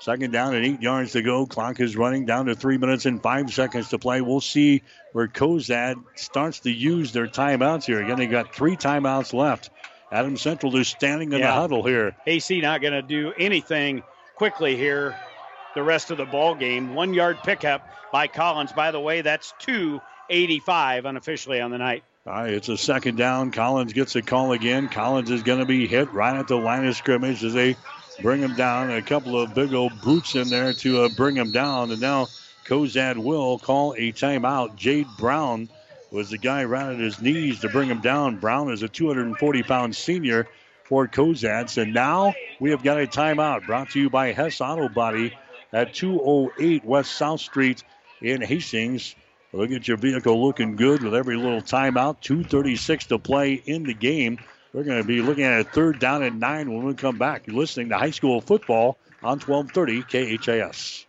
[0.00, 1.44] Second down and eight yards to go.
[1.44, 4.22] Clock is running down to three minutes and five seconds to play.
[4.22, 4.82] We'll see
[5.12, 8.02] where Cozad starts to use their timeouts here.
[8.02, 9.68] Again, they got three timeouts left.
[10.10, 11.48] Adam Central is standing in yeah.
[11.48, 12.16] the huddle here.
[12.26, 14.02] AC not going to do anything
[14.36, 15.14] quickly here
[15.74, 16.94] the rest of the ball game.
[16.94, 18.72] One yard pickup by Collins.
[18.72, 22.04] By the way, that's 285 unofficially on the night.
[22.26, 23.50] All right, it's a second down.
[23.50, 24.88] Collins gets a call again.
[24.88, 27.76] Collins is going to be hit right at the line of scrimmage as they
[28.22, 28.90] bring him down.
[28.90, 31.90] A couple of big old boots in there to uh, bring him down.
[31.90, 32.28] And now
[32.66, 34.76] Cozad will call a timeout.
[34.76, 35.68] Jade Brown
[36.10, 38.36] was the guy right at his knees to bring him down.
[38.36, 40.48] Brown is a 240 pound senior
[40.84, 41.76] for Cozad.
[41.80, 45.32] And now we have got a timeout brought to you by Hess Auto Body
[45.72, 47.82] at 208 West South Street
[48.20, 49.14] in Hastings.
[49.52, 52.20] Look at your vehicle looking good with every little timeout.
[52.20, 54.38] 236 to play in the game.
[54.72, 57.46] We're going to be looking at a third down and nine when we come back.
[57.46, 61.06] You're listening to high school football on 1230 KHAS.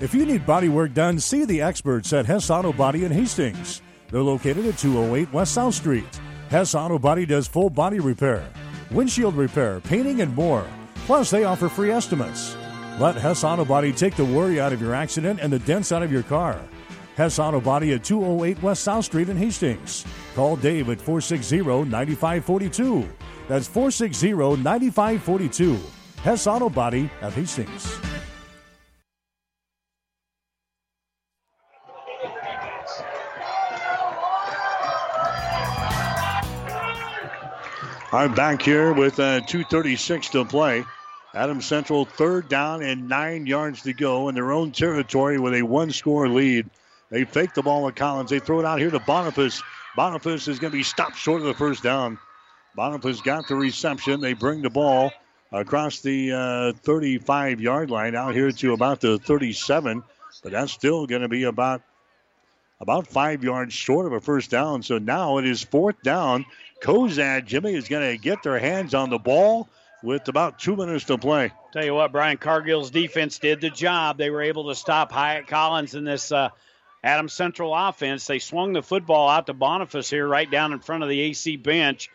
[0.00, 3.80] If you need body work done, see the experts at Hess Auto Body in Hastings.
[4.10, 6.20] They're located at 208 West South Street.
[6.50, 8.44] Hess Auto Body does full body repair,
[8.90, 10.66] windshield repair, painting, and more.
[11.06, 12.56] Plus, they offer free estimates.
[12.98, 16.02] Let Hess Auto Body take the worry out of your accident and the dents out
[16.02, 16.60] of your car.
[17.16, 20.06] Hess Auto Body at 208 West South Street in Hastings.
[20.34, 21.58] Call Dave at 460
[21.90, 23.08] 9542.
[23.48, 25.78] That's 460 9542.
[26.22, 27.98] Hess Auto Body at Hastings.
[38.14, 40.84] I'm back here with uh, 2.36 to play.
[41.34, 45.62] Adams Central third down and nine yards to go in their own territory with a
[45.62, 46.68] one score lead.
[47.12, 48.30] They fake the ball at Collins.
[48.30, 49.62] They throw it out here to Boniface.
[49.94, 52.18] Boniface is going to be stopped short of the first down.
[52.74, 54.22] Boniface got the reception.
[54.22, 55.12] They bring the ball
[55.52, 60.02] across the uh, 35 yard line out here to about the 37,
[60.42, 61.82] but that's still going to be about
[62.80, 64.82] about five yards short of a first down.
[64.82, 66.46] So now it is fourth down.
[66.82, 69.68] Cozad, Jimmy, is going to get their hands on the ball
[70.02, 71.52] with about two minutes to play.
[71.74, 74.16] Tell you what, Brian Cargill's defense did the job.
[74.16, 76.48] They were able to stop Hyatt Collins in this uh,
[77.04, 78.26] Adams Central offense.
[78.26, 81.56] They swung the football out to Boniface here, right down in front of the AC
[81.56, 82.10] bench.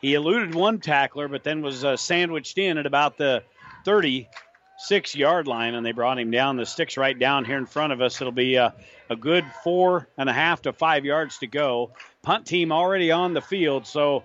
[0.00, 3.42] He eluded one tackler, but then was uh, sandwiched in at about the
[3.84, 6.56] 36 yard line, and they brought him down.
[6.56, 8.20] The sticks right down here in front of us.
[8.20, 8.74] It'll be a,
[9.10, 11.92] a good four and a half to five yards to go.
[12.22, 14.22] Punt team already on the field, so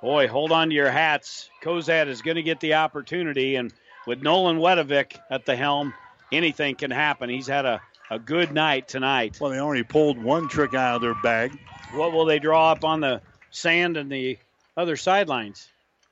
[0.00, 1.50] boy, hold on to your hats.
[1.62, 3.72] Cozad is going to get the opportunity, and
[4.06, 5.94] with Nolan Wedovic at the helm,
[6.30, 7.28] anything can happen.
[7.28, 7.80] He's had a,
[8.14, 9.38] a good night tonight.
[9.40, 11.58] Well, they already pulled one trick out of their bag.
[11.92, 13.20] What will they draw up on the
[13.52, 14.38] sand and the
[14.76, 15.68] other sidelines.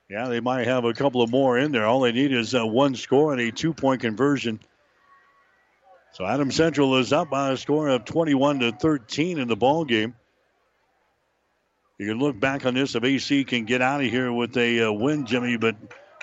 [0.09, 1.85] Yeah, they might have a couple of more in there.
[1.85, 4.59] All they need is uh, one score and a two point conversion.
[6.13, 9.85] So Adam Central is up by a score of 21 to 13 in the ball
[9.85, 10.13] game.
[11.97, 14.87] You can look back on this if AC can get out of here with a
[14.87, 15.75] uh, win, Jimmy, but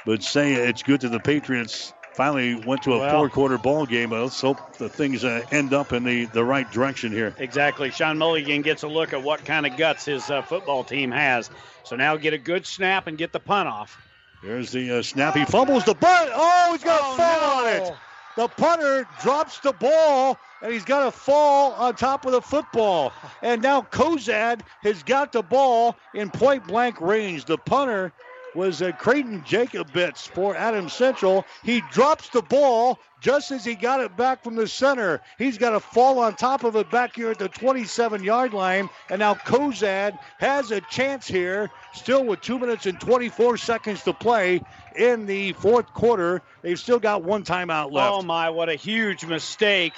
[0.05, 3.87] but say it's good that the Patriots finally went to a well, four quarter ball
[3.87, 4.11] game.
[4.11, 7.33] Let's hope the things uh, end up in the, the right direction here.
[7.39, 7.93] Exactly.
[7.93, 11.49] Sean Mulligan gets a look at what kind of guts his uh, football team has.
[11.85, 13.97] So now get a good snap and get the punt off.
[14.43, 15.37] Here's the uh, snap.
[15.37, 16.31] He fumbles the butt.
[16.35, 17.69] Oh, he's got oh, fall no.
[17.69, 17.97] on it.
[18.37, 23.13] The punter drops the ball, and he's got to fall on top of the football.
[23.43, 27.45] And now Cozad has got the ball in point blank range.
[27.45, 28.13] The punter
[28.55, 31.45] was uh, Creighton Jacobitz for Adams Central.
[31.63, 35.21] He drops the ball just as he got it back from the center.
[35.39, 38.89] He's got to fall on top of it back here at the 27 yard line.
[39.11, 44.13] And now Cozad has a chance here, still with two minutes and 24 seconds to
[44.13, 44.63] play
[44.97, 46.43] in the fourth quarter.
[46.63, 48.13] They've still got one timeout left.
[48.13, 49.95] Oh, my, what a huge mistake.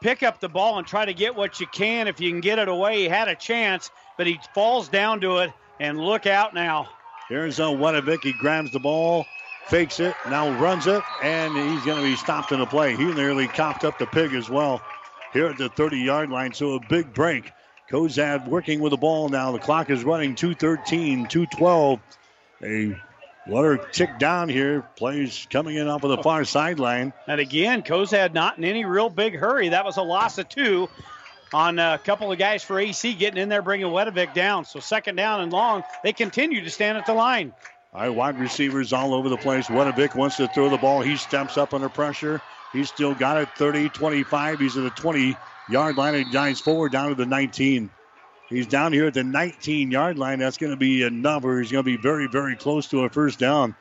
[0.00, 2.06] Pick up the ball and try to get what you can.
[2.06, 5.38] If you can get it away, he had a chance, but he falls down to
[5.38, 5.52] it.
[5.80, 6.88] And look out now.
[7.28, 8.24] Here's uh, Wedovic.
[8.24, 9.26] He grabs the ball,
[9.66, 12.96] fakes it, now runs it, and he's going to be stopped in the play.
[12.96, 14.80] He nearly copped up the pig as well
[15.34, 16.54] here at the 30 yard line.
[16.54, 17.52] So a big break.
[17.90, 19.52] Cozad working with the ball now.
[19.52, 22.00] The clock is running 213, 212.
[22.62, 22.96] A
[23.46, 24.82] water tick down here.
[24.96, 27.12] Plays coming in off of the far sideline.
[27.26, 29.70] And again, Cozad not in any real big hurry.
[29.70, 30.88] That was a loss of two
[31.52, 34.64] on a couple of guys for AC getting in there, bringing Wedovic down.
[34.64, 37.52] So second down and long, they continue to stand at the line.
[37.94, 39.68] All right, wide receivers all over the place.
[39.68, 41.00] Wedovic wants to throw the ball.
[41.00, 42.40] He steps up under pressure.
[42.72, 44.60] He's still got it 30, 25.
[44.60, 45.36] He's at the 20
[45.70, 47.90] yard line and dives forward down to the 19.
[48.48, 50.38] He's down here at the 19 yard line.
[50.38, 53.10] That's going to be enough, or he's going to be very, very close to a
[53.10, 53.74] first down.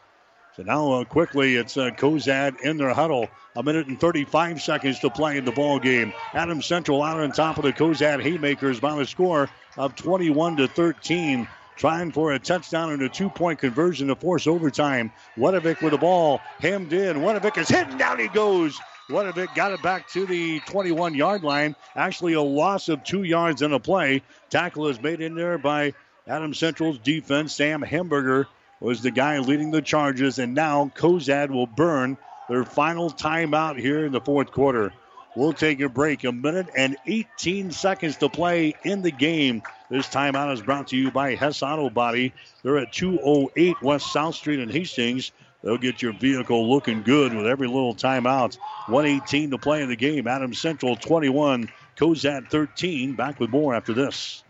[0.57, 3.29] So now uh, quickly it's uh, Cozad in their huddle.
[3.55, 6.13] A minute and 35 seconds to play in the ball game.
[6.33, 10.67] Adam Central out on top of the Cozad Haymakers by a score of 21 to
[10.67, 11.47] 13.
[11.75, 15.11] Trying for a touchdown and a two-point conversion to force overtime.
[15.37, 17.21] Wedovic with the ball, hemmed in.
[17.21, 18.17] Wedovic is hitting down.
[18.17, 18.79] He goes.
[19.11, 21.75] Wedovic got it back to the 21-yard line.
[21.95, 24.23] Actually, a loss of two yards in a play.
[24.49, 25.93] Tackle is made in there by
[26.25, 27.53] Adam Central's defense.
[27.53, 28.47] Sam Hemberger
[28.79, 32.17] was the guy leading the charges, and now Cozad will burn
[32.49, 34.93] their final timeout here in the fourth quarter.
[35.35, 36.23] We'll take a break.
[36.23, 39.61] A minute and 18 seconds to play in the game.
[39.89, 42.33] This timeout is brought to you by Hess Auto Body.
[42.63, 45.31] They're at 208 West South Street in Hastings.
[45.63, 48.57] They'll get your vehicle looking good with every little timeout.
[48.87, 50.27] 118 to play in the game.
[50.27, 53.13] Adams Central 21, Cozad 13.
[53.13, 54.43] Back with more after this.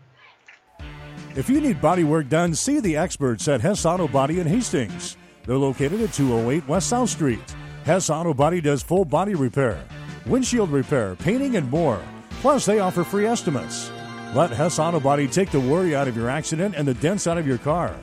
[1.36, 5.16] If you need body work done, see the experts at Hess Auto Body in Hastings.
[5.44, 7.54] They're located at 208 West South Street.
[7.84, 9.82] Hess Auto Body does full body repair,
[10.26, 12.02] windshield repair, painting, and more.
[12.40, 13.90] Plus, they offer free estimates.
[14.34, 17.38] Let Hess Auto Body take the worry out of your accident and the dents out
[17.38, 17.94] of your car.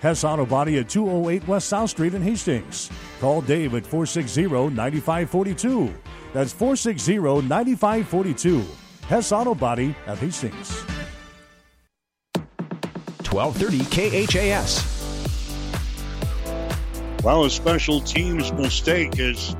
[0.00, 2.90] Hess Auto Body at 208 West South Street in Hastings.
[3.20, 5.94] Call Dave at 460 9542.
[6.32, 8.64] That's 460 9542.
[9.08, 10.97] Hess Auto Body at Hastings.
[13.32, 14.98] 1230 KHAS.
[17.22, 19.54] Well, a special teams mistake has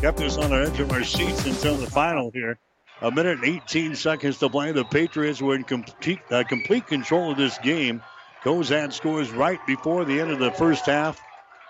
[0.00, 2.58] kept us on the edge of our seats until the final here.
[3.02, 4.72] A minute and 18 seconds to play.
[4.72, 8.00] The Patriots were in complete, uh, complete control of this game.
[8.44, 11.20] Cozad scores right before the end of the first half.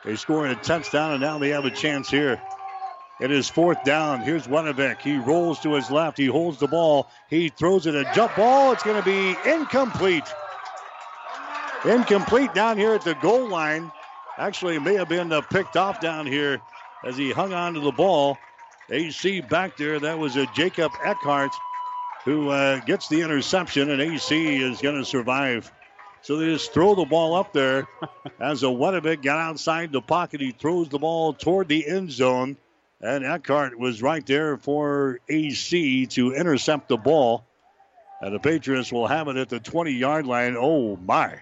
[0.05, 2.41] They score a touchdown, and now they have a chance here.
[3.21, 4.21] It is fourth down.
[4.21, 5.01] Here's Wedovic.
[5.01, 6.19] He rolls to his left.
[6.19, 7.09] He holds the ball.
[7.31, 8.73] He throws it a jump ball.
[8.73, 10.25] It's going to be incomplete.
[11.85, 13.91] Incomplete down here at the goal line.
[14.39, 16.61] Actually, may have been uh, picked off down here
[17.05, 18.39] as he hung on to the ball.
[18.89, 19.99] AC back there.
[19.99, 21.51] That was a Jacob Eckhart
[22.25, 25.73] who uh, gets the interception, and AC is going to survive.
[26.23, 27.89] So they just throw the ball up there
[28.41, 30.41] as a Wedovic got outside the pocket.
[30.41, 32.57] He throws the ball toward the end zone.
[33.01, 37.45] And Eckhart was right there for AC to intercept the ball.
[38.21, 40.55] And the Patriots will have it at the 20 yard line.
[40.57, 41.41] Oh, my.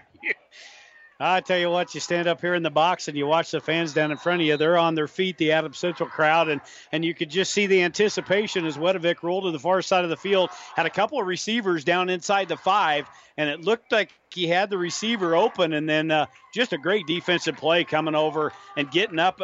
[1.23, 3.61] I tell you what, you stand up here in the box and you watch the
[3.61, 4.57] fans down in front of you.
[4.57, 7.83] They're on their feet, the Adams Central crowd, and and you could just see the
[7.83, 10.49] anticipation as Wedovic rolled to the far side of the field.
[10.75, 14.71] Had a couple of receivers down inside the five, and it looked like he had
[14.71, 16.25] the receiver open, and then uh,
[16.55, 19.41] just a great defensive play coming over and getting up,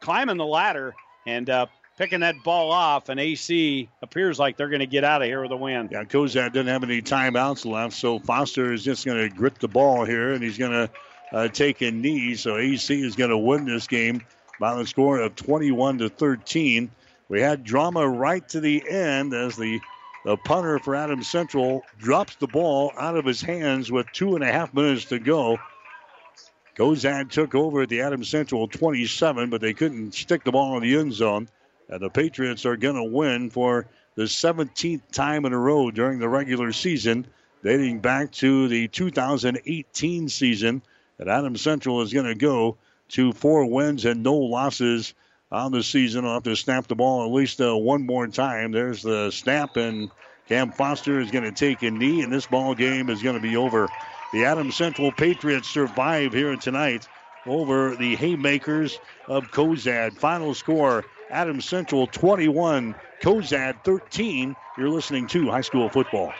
[0.00, 0.94] climbing the ladder,
[1.26, 1.66] and uh,
[2.02, 5.40] picking that ball off, and AC appears like they're going to get out of here
[5.40, 5.88] with a win.
[5.92, 9.68] Yeah, Cozad doesn't have any timeouts left, so Foster is just going to grip the
[9.68, 10.90] ball here, and he's going to
[11.32, 12.34] uh, take a knee.
[12.34, 14.24] So AC is going to win this game
[14.58, 16.90] by the score of 21 to 13.
[17.28, 19.80] We had drama right to the end as the
[20.24, 24.42] the punter for Adams Central drops the ball out of his hands with two and
[24.42, 25.58] a half minutes to go.
[26.76, 30.82] Cozad took over at the Adams Central 27, but they couldn't stick the ball in
[30.82, 31.48] the end zone.
[31.88, 36.18] And the Patriots are going to win for the 17th time in a row during
[36.18, 37.26] the regular season,
[37.62, 40.82] dating back to the 2018 season.
[41.18, 42.76] And Adam Central is going to go
[43.10, 45.14] to four wins and no losses
[45.50, 46.24] on the season.
[46.24, 48.72] I'll have to snap the ball at least uh, one more time.
[48.72, 50.10] There's the snap, and
[50.48, 53.42] Cam Foster is going to take a knee, and this ball game is going to
[53.42, 53.88] be over.
[54.32, 57.06] The Adam Central Patriots survive here tonight
[57.46, 60.14] over the Haymakers of Cozad.
[60.14, 64.54] Final score Adams Central 21, Cozad 13.
[64.76, 66.30] You're listening to high school football.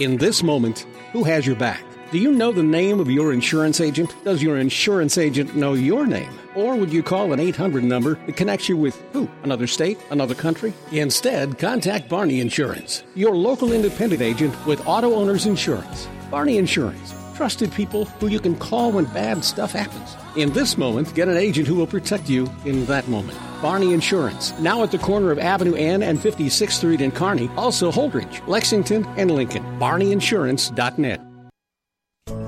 [0.00, 1.84] In this moment, who has your back?
[2.10, 4.14] Do you know the name of your insurance agent?
[4.24, 6.30] Does your insurance agent know your name?
[6.56, 9.28] Or would you call an 800 number that connects you with who?
[9.44, 9.98] Another state?
[10.10, 10.74] Another country?
[10.90, 16.08] Instead, contact Barney Insurance, your local independent agent with auto owners insurance.
[16.28, 20.16] Barney Insurance, trusted people who you can call when bad stuff happens.
[20.36, 23.38] In this moment, get an agent who will protect you in that moment.
[23.62, 27.92] Barney Insurance, now at the corner of Avenue N and 56th Street in Kearney, also
[27.92, 29.62] Holdrege, Lexington, and Lincoln.
[29.78, 31.20] BarneyInsurance.net.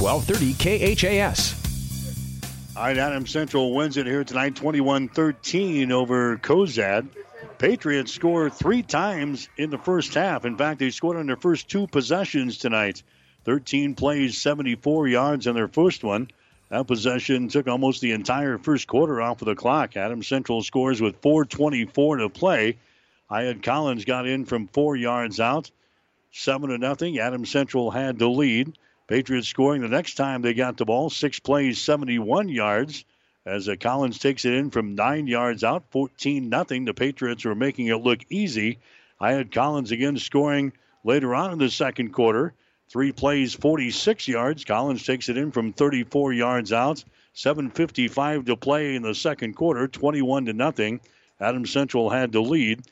[0.00, 1.54] 1230 KHAS.
[2.76, 7.08] All right, Adams Central wins it here tonight 21 13 over Cozad.
[7.58, 10.44] Patriots score three times in the first half.
[10.44, 13.02] In fact, they scored on their first two possessions tonight.
[13.44, 16.30] 13 plays, 74 yards on their first one.
[16.68, 19.96] That possession took almost the entire first quarter off of the clock.
[19.96, 22.76] Adam Central scores with 4.24 to play.
[23.28, 25.72] Hyatt Collins got in from four yards out.
[26.30, 27.18] Seven to nothing.
[27.18, 28.78] Adam Central had the lead.
[29.08, 31.08] Patriots scoring the next time they got the ball.
[31.08, 33.04] Six plays, 71 yards.
[33.46, 36.84] As uh, Collins takes it in from nine yards out, 14 nothing.
[36.84, 38.78] The Patriots were making it look easy.
[39.18, 42.52] I had Collins again scoring later on in the second quarter.
[42.90, 44.64] Three plays, 46 yards.
[44.66, 47.02] Collins takes it in from 34 yards out.
[47.34, 51.00] 7:55 to play in the second quarter, 21 to nothing.
[51.40, 52.82] Adams Central had the lead.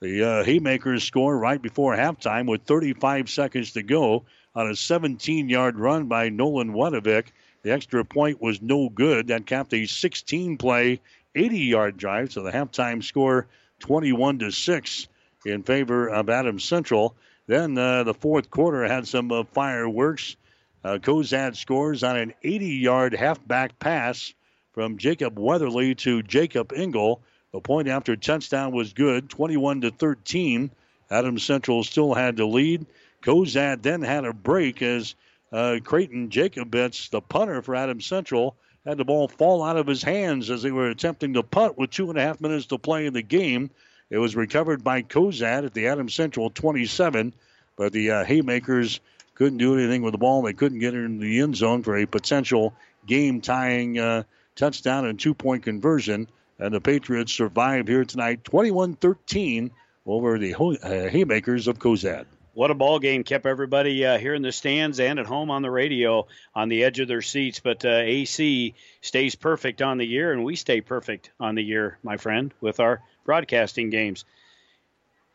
[0.00, 4.24] The uh, Haymakers score right before halftime with 35 seconds to go
[4.56, 7.26] on a 17 yard run by Nolan Wedovic.
[7.62, 9.28] The extra point was no good.
[9.28, 11.00] That capped a 16 play,
[11.34, 12.32] 80 yard drive.
[12.32, 13.46] So the halftime score
[13.80, 15.08] 21 to 6
[15.44, 17.14] in favor of Adams Central.
[17.46, 20.36] Then uh, the fourth quarter had some uh, fireworks.
[20.82, 24.32] Uh, Cozad scores on an 80 yard halfback pass
[24.72, 27.20] from Jacob Weatherly to Jacob Engel.
[27.52, 30.70] The point after touchdown was good, 21 to 13.
[31.10, 32.86] Adams Central still had the lead.
[33.26, 35.16] Cozad then had a break as
[35.52, 38.56] uh, Creighton Jacobitz, the punter for Adams Central,
[38.86, 41.90] had the ball fall out of his hands as they were attempting to punt with
[41.90, 43.68] two and a half minutes to play in the game.
[44.10, 47.34] It was recovered by Cozad at the Adams Central 27,
[47.74, 49.00] but the uh, Haymakers
[49.34, 50.42] couldn't do anything with the ball.
[50.42, 52.74] They couldn't get it in the end zone for a potential
[53.06, 54.22] game tying uh,
[54.54, 56.28] touchdown and two point conversion.
[56.60, 59.72] And the Patriots survive here tonight 21 13
[60.06, 62.26] over the uh, Haymakers of Cozad.
[62.56, 63.22] What a ball game!
[63.22, 66.84] Kept everybody uh, here in the stands and at home on the radio on the
[66.84, 67.60] edge of their seats.
[67.60, 71.98] But uh, AC stays perfect on the year, and we stay perfect on the year,
[72.02, 74.24] my friend, with our broadcasting games.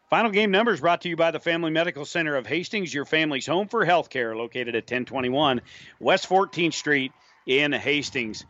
[0.10, 3.46] Final game numbers brought to you by the Family Medical Center of Hastings, your family's
[3.46, 5.62] home for healthcare, located at 1021
[6.00, 7.12] West 14th Street
[7.46, 8.46] in Hastings.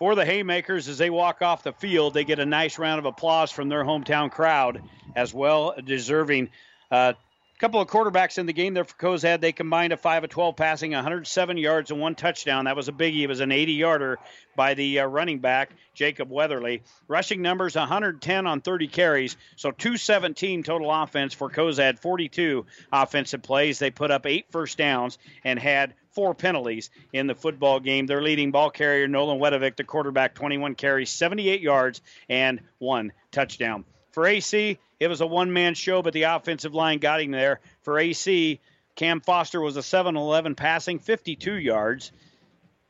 [0.00, 3.04] For the Haymakers, as they walk off the field, they get a nice round of
[3.04, 4.82] applause from their hometown crowd,
[5.14, 6.50] as well deserving.
[6.90, 7.12] Uh,
[7.58, 9.40] couple of quarterbacks in the game there for Cozad.
[9.40, 12.66] They combined a 5 of 12 passing, 107 yards and one touchdown.
[12.66, 13.22] That was a biggie.
[13.22, 14.18] It was an 80 yarder
[14.54, 16.82] by the uh, running back, Jacob Weatherly.
[17.08, 23.78] Rushing numbers 110 on 30 carries, so 217 total offense for Cozad, 42 offensive plays.
[23.78, 28.06] They put up eight first downs and had four penalties in the football game.
[28.06, 33.84] Their leading ball carrier, Nolan Wedovic, the quarterback, 21 carries, 78 yards, and one touchdown.
[34.12, 37.60] For AC, it was a one man show, but the offensive line got him there.
[37.82, 38.60] For AC,
[38.94, 42.12] Cam Foster was a 7 11 passing, 52 yards.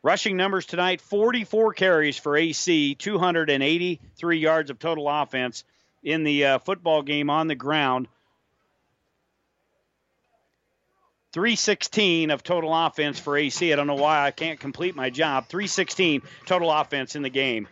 [0.03, 5.65] Rushing numbers tonight 44 carries for AC, 283 yards of total offense
[6.05, 8.07] in the uh, football game on the ground.
[11.33, 13.71] 316 of total offense for AC.
[13.73, 15.49] I don't know why I can't complete my job.
[15.49, 17.69] 316 total offense in the game.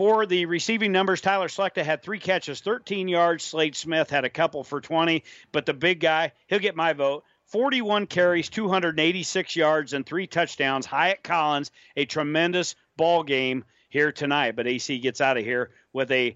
[0.00, 3.44] For the receiving numbers, Tyler Slechta had three catches, 13 yards.
[3.44, 5.22] Slade Smith had a couple for 20,
[5.52, 7.22] but the big guy, he'll get my vote.
[7.48, 10.86] 41 carries, 286 yards, and three touchdowns.
[10.86, 16.10] Hyatt Collins, a tremendous ball game here tonight, but AC gets out of here with
[16.12, 16.34] a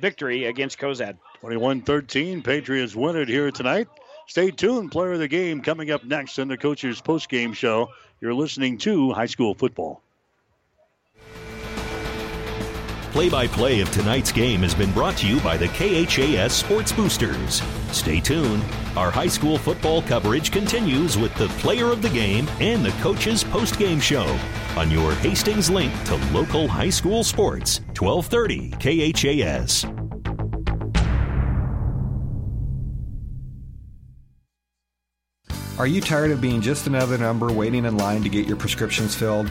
[0.00, 1.18] victory against Cozad.
[1.40, 2.40] 21 13.
[2.40, 3.88] Patriots win it here tonight.
[4.26, 4.90] Stay tuned.
[4.90, 7.90] Player of the game coming up next in the coach's post game show.
[8.22, 10.02] You're listening to high school football.
[13.12, 16.92] Play by play of tonight's game has been brought to you by the KHAS Sports
[16.92, 17.60] Boosters.
[17.94, 18.64] Stay tuned.
[18.96, 23.44] Our high school football coverage continues with the player of the game and the coach's
[23.44, 24.24] post game show
[24.78, 28.70] on your Hastings link to local high school sports, 1230
[29.12, 29.84] KHAS.
[35.78, 39.14] Are you tired of being just another number waiting in line to get your prescriptions
[39.14, 39.50] filled?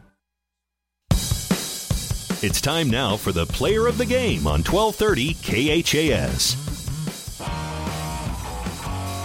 [2.43, 5.35] It's time now for the player of the game on 1230
[5.83, 6.57] KHAS.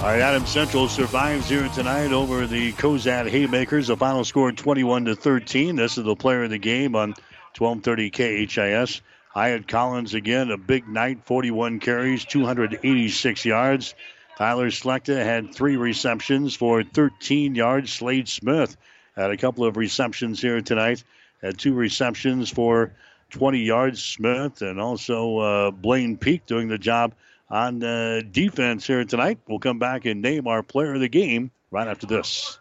[0.03, 3.87] All right, Adam Central survives here tonight over the Cozad Haymakers.
[3.87, 5.77] The final score 21 to 13.
[5.77, 7.15] This is the player of the game on
[7.57, 8.11] 1230
[8.47, 9.01] KHAS.
[9.31, 13.95] Hyatt Collins again, a big night, 41 carries, 286 yards.
[14.37, 17.95] Tyler Slechta had three receptions for 13 yards.
[17.95, 18.77] Slade Smith
[19.17, 21.03] had a couple of receptions here tonight.
[21.43, 22.93] Had two receptions for
[23.31, 24.03] 20 yards.
[24.03, 27.15] Smith and also uh, Blaine Pleak doing the job
[27.51, 29.39] on uh, defense here tonight.
[29.49, 32.59] We'll come back and name our player of the game right after this.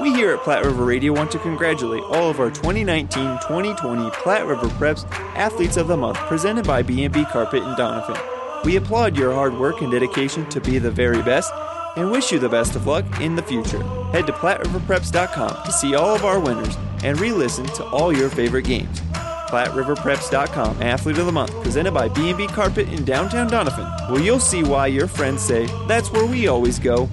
[0.00, 4.66] We here at Platte River Radio want to congratulate all of our 2019-2020 Platte River
[4.70, 8.64] Preps Athletes of the Month presented by B&B Carpet and Doniphan.
[8.64, 11.52] We applaud your hard work and dedication to be the very best
[11.96, 13.82] and wish you the best of luck in the future.
[14.12, 18.64] Head to PlatteRiverPreps.com to see all of our winners and re-listen to all your favorite
[18.64, 19.00] games.
[19.48, 24.62] PlatteRiverPreps.com Athlete of the Month, presented by B&B Carpet in downtown Doniphan, where you'll see
[24.62, 27.08] why your friends say, that's where we always go.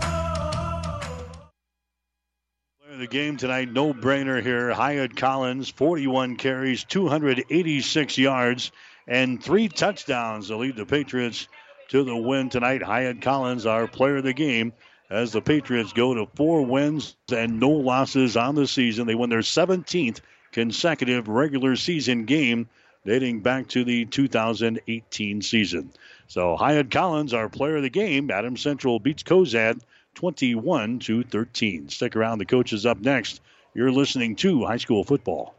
[2.97, 4.71] The game tonight, no brainer here.
[4.71, 8.71] Hyatt Collins, 41 carries, 286 yards,
[9.07, 11.47] and three touchdowns to lead the Patriots
[11.91, 12.81] to the win tonight.
[12.81, 14.71] Hyatt Collins, our player of the game,
[15.09, 19.07] as the Patriots go to four wins and no losses on the season.
[19.07, 20.21] They win their 17th
[20.53, 22.69] consecutive regular season game
[23.05, 25.91] dating back to the 2018 season.
[26.27, 28.31] So Hyatt Collins, our player of the game.
[28.31, 29.81] Adam Central beats Cozad
[30.15, 31.89] 21 to 13.
[31.89, 32.39] Stick around.
[32.39, 33.41] The coach is up next.
[33.73, 35.55] You're listening to high school football.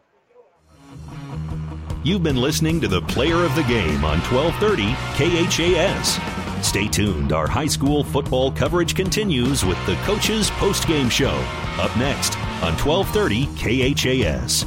[2.04, 6.66] You've been listening to the player of the game on 1230 KHAS.
[6.66, 7.32] Stay tuned.
[7.32, 11.44] Our high school football coverage continues with the coach's post-game show.
[11.78, 14.66] Up next, on 1230 KHAS.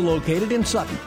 [0.00, 0.98] located in Sutton.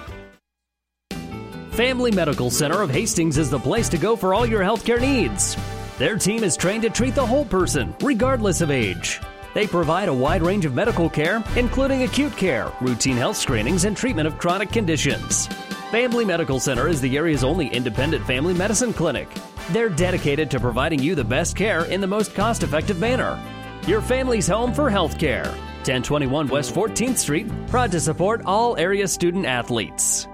[1.71, 5.57] Family Medical Center of Hastings is the place to go for all your healthcare needs.
[5.97, 9.19] Their team is trained to treat the whole person, regardless of age.
[9.53, 13.97] They provide a wide range of medical care, including acute care, routine health screenings, and
[13.97, 15.47] treatment of chronic conditions.
[15.91, 19.27] Family Medical Center is the area's only independent family medicine clinic.
[19.69, 23.39] They're dedicated to providing you the best care in the most cost effective manner.
[23.87, 25.53] Your family's home for health care.
[25.83, 30.27] 1021 West 14th Street, proud to support all area student athletes.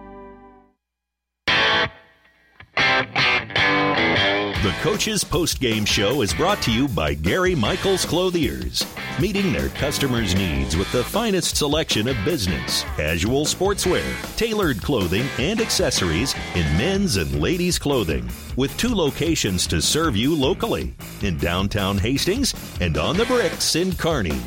[4.62, 8.86] The Coach's Post Game Show is brought to you by Gary Michaels Clothiers,
[9.20, 14.04] meeting their customers' needs with the finest selection of business, casual sportswear,
[14.36, 20.36] tailored clothing, and accessories in men's and ladies' clothing, with two locations to serve you
[20.36, 24.42] locally in downtown Hastings and on the bricks in Kearney.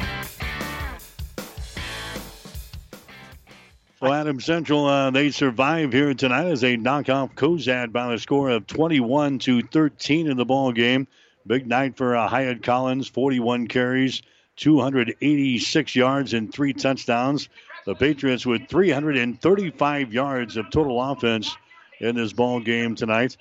[4.03, 8.19] So Adam Central, uh, they survive here tonight as they knock off Cozad by a
[8.19, 11.07] score of 21 to 13 in the ball game.
[11.47, 14.23] Big night for uh, Hyatt Collins, 41 carries,
[14.57, 17.49] 286 yards, and three touchdowns.
[17.87, 21.57] The Patriots with 335 yards of total offense
[22.01, 23.37] in this ball game tonight.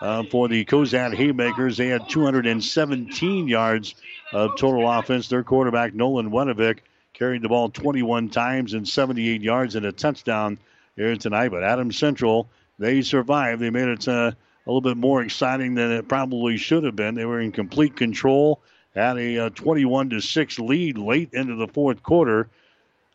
[0.00, 3.94] Uh, for the Cozad Haymakers, they had 217 yards
[4.32, 5.28] of total offense.
[5.28, 6.78] Their quarterback, Nolan Wedovic,
[7.16, 10.58] carried the ball 21 times and 78 yards and a touchdown
[10.96, 11.48] here tonight.
[11.48, 13.62] But Adams Central, they survived.
[13.62, 17.14] They made it uh, a little bit more exciting than it probably should have been.
[17.14, 18.60] They were in complete control,
[18.94, 22.48] had a uh, 21 to 6 lead late into the fourth quarter.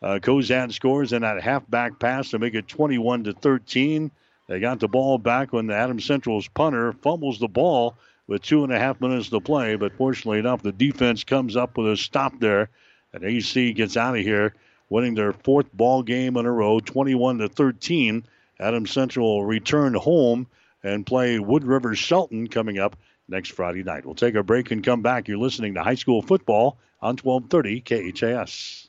[0.02, 4.10] Uh, Cozad scores in that halfback pass to make it 21 to 13.
[4.48, 7.94] They got the ball back when the Adams Central's punter fumbles the ball
[8.26, 9.76] with two and a half minutes to play.
[9.76, 12.68] But fortunately enough, the defense comes up with a stop there
[13.12, 14.54] and AC gets out of here,
[14.88, 18.24] winning their fourth ball game in a row, 21 to 13.
[18.60, 20.46] Adam Central will return home
[20.82, 22.96] and play Wood River Shelton coming up
[23.28, 24.04] next Friday night.
[24.04, 25.28] We'll take a break and come back.
[25.28, 28.88] You're listening to high school football on 1230 KHAS.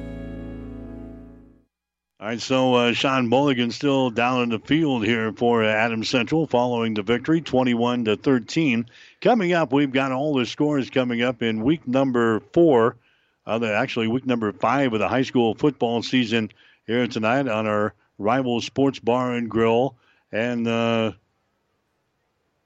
[2.21, 6.45] All right, so uh, Sean Mulligan still down in the field here for Adams Central
[6.45, 8.85] following the victory, 21 to 13.
[9.21, 12.95] Coming up, we've got all the scores coming up in week number four,
[13.47, 16.51] uh, the, actually week number five of the high school football season
[16.85, 19.95] here tonight on our rival sports bar and grill
[20.31, 21.13] and uh,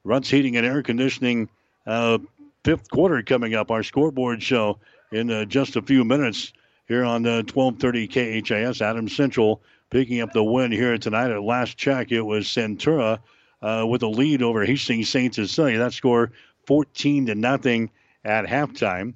[0.04, 1.48] Ruts Heating and Air Conditioning
[1.88, 2.18] uh,
[2.66, 3.72] fifth quarter coming up.
[3.72, 4.80] Our scoreboard show
[5.14, 6.52] in uh, just a few minutes
[6.88, 8.82] here on the 1230 KHAS.
[8.82, 11.32] Adams Central picking up the win here tonight.
[11.32, 13.20] At last check, it was Centura
[13.62, 15.34] uh, with a lead over Hastings St.
[15.34, 15.80] Cecilia.
[15.80, 16.32] That score
[16.68, 17.90] 14 to nothing
[18.24, 19.14] at halftime.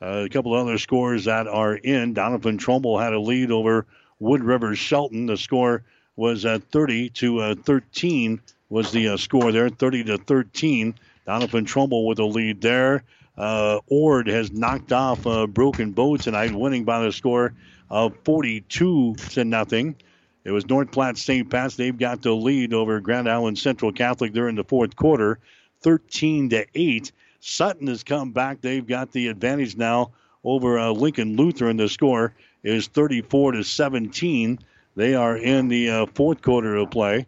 [0.00, 2.14] Uh, a couple other scores that are in.
[2.14, 3.86] Doniphan Trumbull had a lead over
[4.18, 5.26] Wood River Shelton.
[5.26, 5.84] The score
[6.16, 10.94] was at 30 to uh, 13 was the uh, score there, 30 to 13.
[11.26, 13.04] Doniphan Trumbull with a lead there.
[13.36, 17.54] Uh, Ord has knocked off uh, Broken Bow tonight, winning by the score
[17.90, 19.96] of 42 to nothing.
[20.44, 21.48] It was North Platte St.
[21.48, 21.76] Pat's.
[21.76, 25.38] They've got the lead over Grand Island Central Catholic in the fourth quarter,
[25.82, 27.12] 13 to 8.
[27.40, 28.60] Sutton has come back.
[28.60, 30.12] They've got the advantage now
[30.44, 31.76] over uh, Lincoln Lutheran.
[31.76, 34.58] The score is 34 to 17.
[34.94, 37.26] They are in the uh, fourth quarter of play.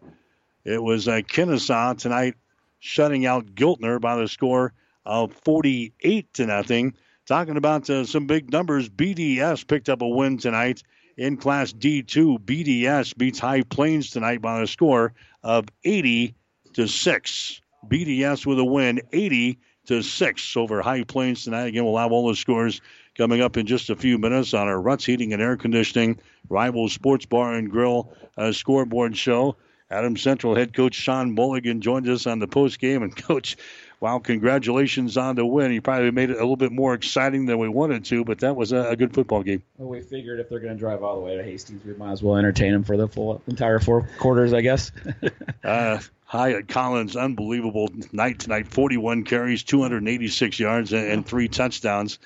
[0.65, 2.34] It was uh, Kenesaw tonight
[2.78, 4.73] shutting out Giltner by the score
[5.07, 6.94] of 48 to nothing.
[7.26, 10.83] Talking about uh, some big numbers, BDS picked up a win tonight
[11.16, 12.39] in Class D2.
[12.39, 16.34] BDS beats High Plains tonight by a score of 80
[16.74, 17.60] to six.
[17.89, 21.66] BDS with a win, 80 to six over High Plains tonight.
[21.66, 22.81] Again, we'll have all the scores
[23.16, 26.18] coming up in just a few minutes on our Ruts Heating and Air Conditioning
[26.49, 29.57] Rival Sports Bar and Grill uh, scoreboard show.
[29.91, 33.02] Adam Central head coach Sean Mulligan joins us on the post game.
[33.02, 33.57] And, coach,
[34.05, 35.73] wow, congratulations on the win.
[35.73, 38.55] You probably made it a little bit more exciting than we wanted to, but that
[38.55, 39.62] was a, a good football game.
[39.78, 42.12] Well, we figured if they're going to drive all the way to Hastings, we might
[42.12, 44.92] as well entertain them for the full entire four quarters, I guess.
[45.65, 48.68] uh, Hyatt Collins, unbelievable night tonight.
[48.68, 52.18] 41 carries, 286 yards, and, and three touchdowns.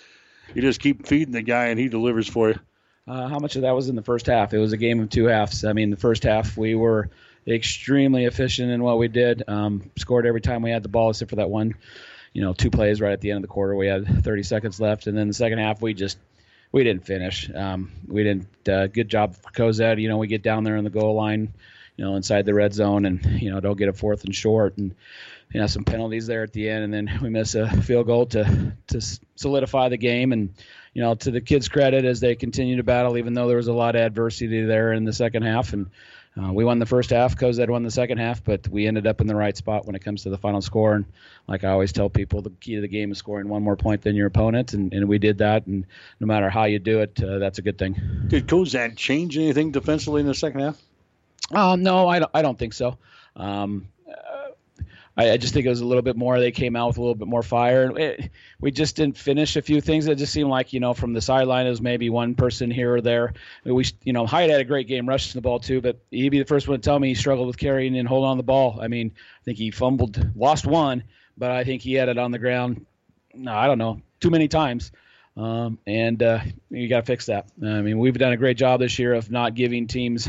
[0.54, 2.58] You just keep feeding the guy, and he delivers for you.
[3.06, 4.52] Uh, how much of that was in the first half?
[4.52, 5.64] It was a game of two halves.
[5.64, 7.08] I mean, the first half we were
[7.48, 9.42] extremely efficient in what we did.
[9.48, 11.74] Um, scored every time we had the ball, except for that one,
[12.32, 13.74] you know, two plays right at the end of the quarter.
[13.74, 16.18] We had 30 seconds left, and then the second half we just
[16.72, 17.50] we didn't finish.
[17.54, 18.68] Um, we didn't.
[18.68, 20.00] Uh, good job Cozad.
[20.00, 21.52] You know, we get down there on the goal line,
[21.96, 24.76] you know, inside the red zone, and you know, don't get a fourth and short,
[24.76, 24.94] and
[25.52, 28.26] you know, some penalties there at the end, and then we miss a field goal
[28.26, 29.00] to to
[29.36, 30.32] solidify the game.
[30.32, 30.54] And
[30.92, 33.68] you know, to the kids' credit, as they continue to battle, even though there was
[33.68, 35.90] a lot of adversity there in the second half, and
[36.36, 37.36] uh, we won the first half.
[37.36, 40.00] Cozad won the second half, but we ended up in the right spot when it
[40.00, 40.94] comes to the final score.
[40.94, 41.04] And
[41.48, 44.02] like I always tell people, the key to the game is scoring one more point
[44.02, 45.66] than your opponent, and, and we did that.
[45.66, 45.84] And
[46.20, 47.94] no matter how you do it, uh, that's a good thing.
[48.28, 50.82] Did Cozad change anything defensively in the second half?
[51.50, 52.98] Uh, no, I don't, I don't think so.
[53.34, 53.88] Um,
[55.18, 56.38] I, I, just think it was a little bit more.
[56.38, 57.92] They came out with a little bit more fire.
[57.98, 58.30] It,
[58.60, 60.06] we just didn't finish a few things.
[60.06, 62.94] It just seemed like you know from the sideline it was maybe one person here
[62.94, 63.34] or there.
[63.64, 66.38] We you know Hyatt had a great game rushing the ball too, but he'd be
[66.38, 68.78] the first one to tell me he struggled with carrying and holding on the ball.
[68.80, 71.02] I mean, I think he fumbled, lost one,
[71.36, 72.86] but I think he had it on the ground.
[73.34, 74.92] No, I don't know, too many times.
[75.36, 76.40] Um, and uh,
[76.70, 77.48] you got to fix that.
[77.62, 80.28] I mean, we've done a great job this year of not giving teams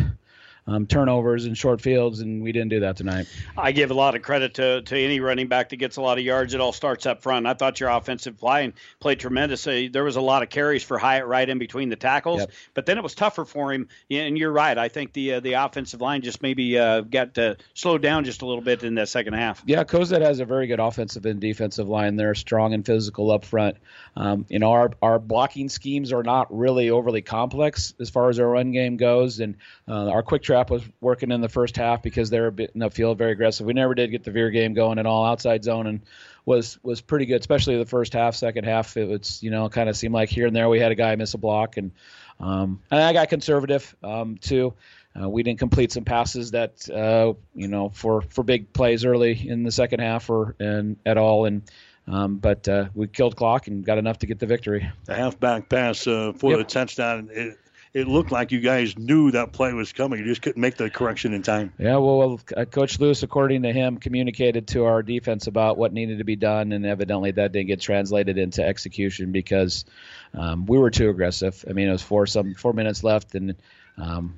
[0.70, 3.28] um, turnovers and short fields, and we didn't do that tonight.
[3.58, 6.18] I give a lot of credit to, to any running back that gets a lot
[6.20, 6.54] of yards.
[6.54, 7.48] It all starts up front.
[7.48, 9.88] I thought your offensive line played tremendously.
[9.88, 12.52] There was a lot of carries for Hyatt right in between the tackles, yep.
[12.74, 13.88] but then it was tougher for him.
[14.12, 14.78] And you're right.
[14.78, 18.42] I think the uh, the offensive line just maybe uh, got uh, slowed down just
[18.44, 19.64] a little bit in that second half.
[19.66, 22.16] Yeah, Cozad has a very good offensive and defensive line.
[22.16, 23.78] They're strong and physical up front.
[24.16, 28.40] Um, you know, our our blocking schemes are not really overly complex as far as
[28.40, 29.56] our run game goes, and
[29.88, 32.80] uh, our quick was working in the first half because they were a bit in
[32.80, 33.66] the field very aggressive.
[33.66, 35.26] We never did get the veer game going at all.
[35.26, 36.02] Outside zone and
[36.46, 38.36] was was pretty good, especially the first half.
[38.36, 40.92] Second half, it was you know kind of seemed like here and there we had
[40.92, 41.92] a guy miss a block, and
[42.40, 44.74] um, and I got conservative um, too.
[45.20, 49.48] Uh, we didn't complete some passes that uh, you know for for big plays early
[49.48, 51.62] in the second half or and at all and.
[52.08, 54.90] Um, but uh, we killed clock and got enough to get the victory.
[55.06, 56.58] The halfback pass uh, for yep.
[56.58, 57.30] the touchdown.
[57.32, 57.60] It,
[57.94, 60.20] it looked like you guys knew that play was coming.
[60.20, 61.74] You just couldn't make the correction in time.
[61.80, 66.20] Yeah, well, uh, Coach Lewis, according to him, communicated to our defense about what needed
[66.20, 69.86] to be done, and evidently that didn't get translated into execution because
[70.34, 71.66] um, we were too aggressive.
[71.68, 73.56] I mean, it was four some four minutes left, and
[73.98, 74.38] um,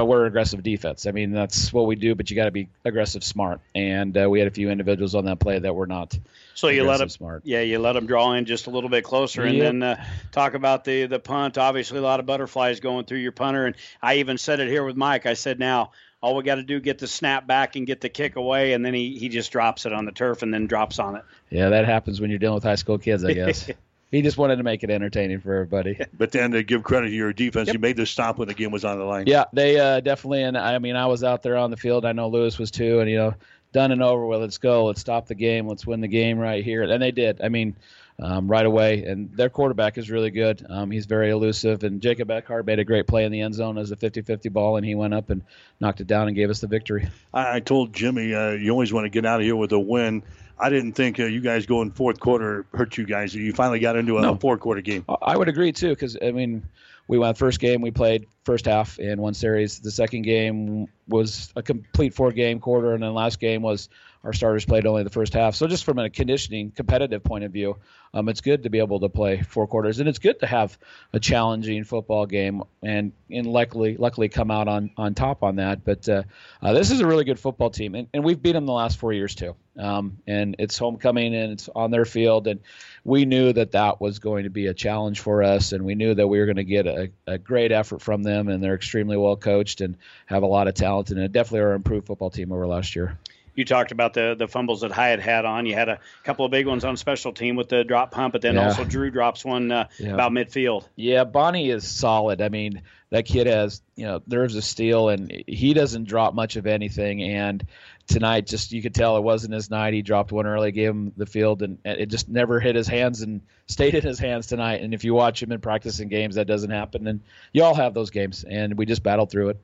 [0.00, 1.06] but we're aggressive defense.
[1.06, 3.60] I mean, that's what we do, but you got to be aggressive smart.
[3.74, 6.18] And uh, we had a few individuals on that play that were not.
[6.54, 7.42] So you let them smart.
[7.44, 10.54] Yeah, you let them draw in just a little bit closer, and then uh, talk
[10.54, 11.58] about the the punt.
[11.58, 14.84] Obviously, a lot of butterflies going through your punter, and I even said it here
[14.84, 15.26] with Mike.
[15.26, 15.92] I said now.
[16.22, 18.84] All we got to do get the snap back and get the kick away, and
[18.84, 21.22] then he, he just drops it on the turf and then drops on it.
[21.48, 23.70] Yeah, that happens when you're dealing with high school kids, I guess.
[24.10, 25.98] He just wanted to make it entertaining for everybody.
[26.18, 27.74] But then to give credit to your defense, yep.
[27.74, 29.26] you made the stop when the game was on the line.
[29.26, 30.42] Yeah, they uh, definitely.
[30.42, 32.04] And I mean, I was out there on the field.
[32.04, 33.00] I know Lewis was too.
[33.00, 33.34] And you know,
[33.72, 34.40] done and over with.
[34.40, 34.86] Let's go.
[34.86, 35.66] Let's stop the game.
[35.66, 36.82] Let's win the game right here.
[36.82, 37.40] And they did.
[37.40, 37.76] I mean,
[38.20, 39.04] um, right away.
[39.04, 40.64] And their quarterback is really good.
[40.68, 41.82] Um, he's very elusive.
[41.84, 44.76] And Jacob Eckhart made a great play in the end zone as a 50-50 ball,
[44.76, 45.42] and he went up and
[45.80, 47.08] knocked it down and gave us the victory.
[47.32, 49.78] I, I told Jimmy, uh, you always want to get out of here with a
[49.78, 50.22] win.
[50.60, 53.34] I didn't think uh, you guys going fourth quarter hurt you guys.
[53.34, 54.36] You finally got into a, no.
[54.36, 55.04] fourth quarter game.
[55.22, 56.62] I would agree too, because I mean,
[57.08, 59.80] we went first game we played first half in one series.
[59.80, 63.88] The second game was a complete four game quarter, and then last game was
[64.22, 65.54] our starters played only the first half.
[65.54, 67.76] So just from a conditioning, competitive point of view,
[68.12, 70.76] um, it's good to be able to play four quarters, and it's good to have
[71.12, 75.84] a challenging football game and and luckily luckily come out on on top on that.
[75.84, 76.24] But uh,
[76.60, 78.98] uh, this is a really good football team, and, and we've beat them the last
[78.98, 79.54] four years too.
[79.78, 82.60] Um, and it's homecoming and it's on their field, and
[83.04, 86.12] we knew that that was going to be a challenge for us, and we knew
[86.12, 89.16] that we were going to get a, a great effort from them, and they're extremely
[89.16, 92.52] well coached and have a lot of talent, and definitely are an improved football team
[92.52, 93.16] over last year
[93.60, 95.66] you talked about the the fumbles that Hyatt had on.
[95.66, 98.42] You had a couple of big ones on special team with the drop punt, but
[98.42, 98.66] then Yeah.
[98.68, 100.14] also Drew drops one uh, Yeah.
[100.14, 100.84] about midfield.
[100.96, 102.42] Yeah, Bonnie is solid.
[102.42, 106.56] I mean, that kid has, you know, nerves of steel, and he doesn't drop much
[106.56, 107.22] of anything.
[107.22, 107.64] And
[108.06, 109.94] tonight, just you could tell it wasn't his night.
[109.94, 112.88] He dropped one early, gave him the field, and and it just never hit his
[112.88, 114.80] hands and stayed in his hands tonight.
[114.82, 117.06] And if you watch him in practice and games, that doesn't happen.
[117.06, 117.20] And
[117.52, 119.60] you all have those games, and we just battled through it.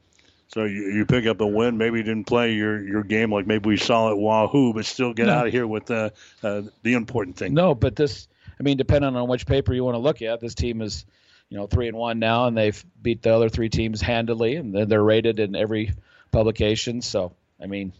[0.48, 1.76] So you, you pick up a win.
[1.76, 5.12] Maybe you didn't play your, your game like maybe we saw at Wahoo, but still
[5.12, 5.34] get No.
[5.34, 6.10] out of here with uh,
[6.42, 7.52] uh, the important thing.
[7.54, 10.54] No, but this, I mean, depending on which paper you want to look at, this
[10.54, 11.04] team is,
[11.48, 14.74] you know, three and one now, and they've beat the other three teams handily, and
[14.74, 15.92] they're, they're rated in every
[16.30, 17.02] publication.
[17.02, 17.92] So, I mean,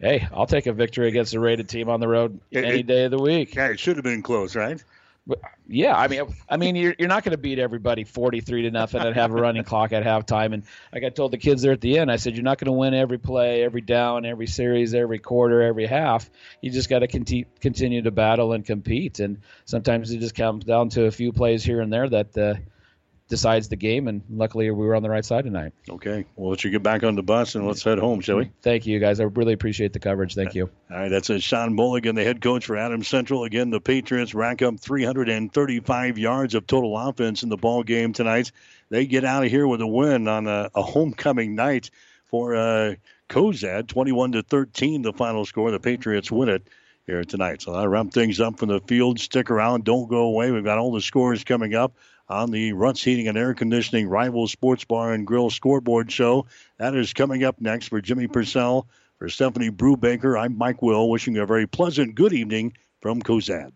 [0.00, 2.86] hey, I'll take a victory against a rated team on the road It- any it-
[2.86, 3.54] day of the week.
[3.54, 4.82] Yeah, it should have been close, right?
[5.68, 9.02] Yeah, I mean, I mean, you're you're not going to beat everybody forty-three to nothing
[9.02, 10.52] and have a running clock at halftime.
[10.52, 12.66] And like I told the kids there at the end, I said you're not going
[12.66, 16.28] to win every play, every down, every series, every quarter, every half.
[16.60, 19.20] You just got to conti- continue to battle and compete.
[19.20, 22.54] And sometimes it just comes down to a few plays here and there that uh,
[23.30, 24.08] decides the game.
[24.08, 25.72] And luckily, we were on the right side tonight.
[25.88, 28.50] Okay, we'll let you get back on the bus and let's head home, shall we?
[28.60, 29.20] Thank you, guys.
[29.20, 30.34] I really appreciate the coverage.
[30.34, 30.68] Thank you.
[30.90, 33.44] All right, that's a Sean Mulligan, the head coach for Adams Central.
[33.44, 38.52] Again, the Patriots rack up 335 yards of total offense in the ball game tonight.
[38.90, 41.90] They get out of here with a win on a, a homecoming night
[42.26, 42.94] for uh,
[43.28, 45.02] Cozad, 21 to 13.
[45.02, 45.70] The final score.
[45.70, 46.66] The Patriots win it
[47.06, 47.62] here tonight.
[47.62, 49.20] So that'll wrap things up from the field.
[49.20, 50.50] Stick around, don't go away.
[50.50, 51.94] We've got all the scores coming up
[52.30, 56.46] on the Ruts Heating and Air Conditioning Rival Sports Bar and Grill Scoreboard Show.
[56.78, 58.86] That is coming up next for Jimmy Purcell.
[59.18, 63.72] For Stephanie Brubaker, I'm Mike Will, wishing you a very pleasant good evening from Cozad.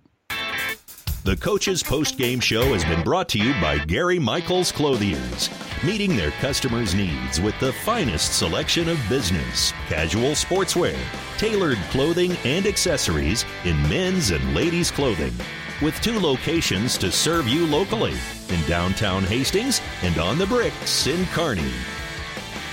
[1.25, 5.51] The Coach's Post Game Show has been brought to you by Gary Michaels Clothiers,
[5.83, 10.99] meeting their customers' needs with the finest selection of business, casual sportswear,
[11.37, 15.35] tailored clothing and accessories in men's and ladies' clothing.
[15.83, 18.15] With two locations to serve you locally
[18.49, 21.73] in downtown Hastings and on the bricks in Kearney.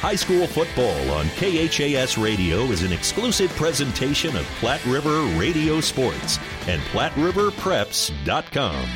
[0.01, 6.39] High school football on KHAS Radio is an exclusive presentation of Platte River Radio Sports
[6.67, 8.89] and PlatteRiverPreps.com.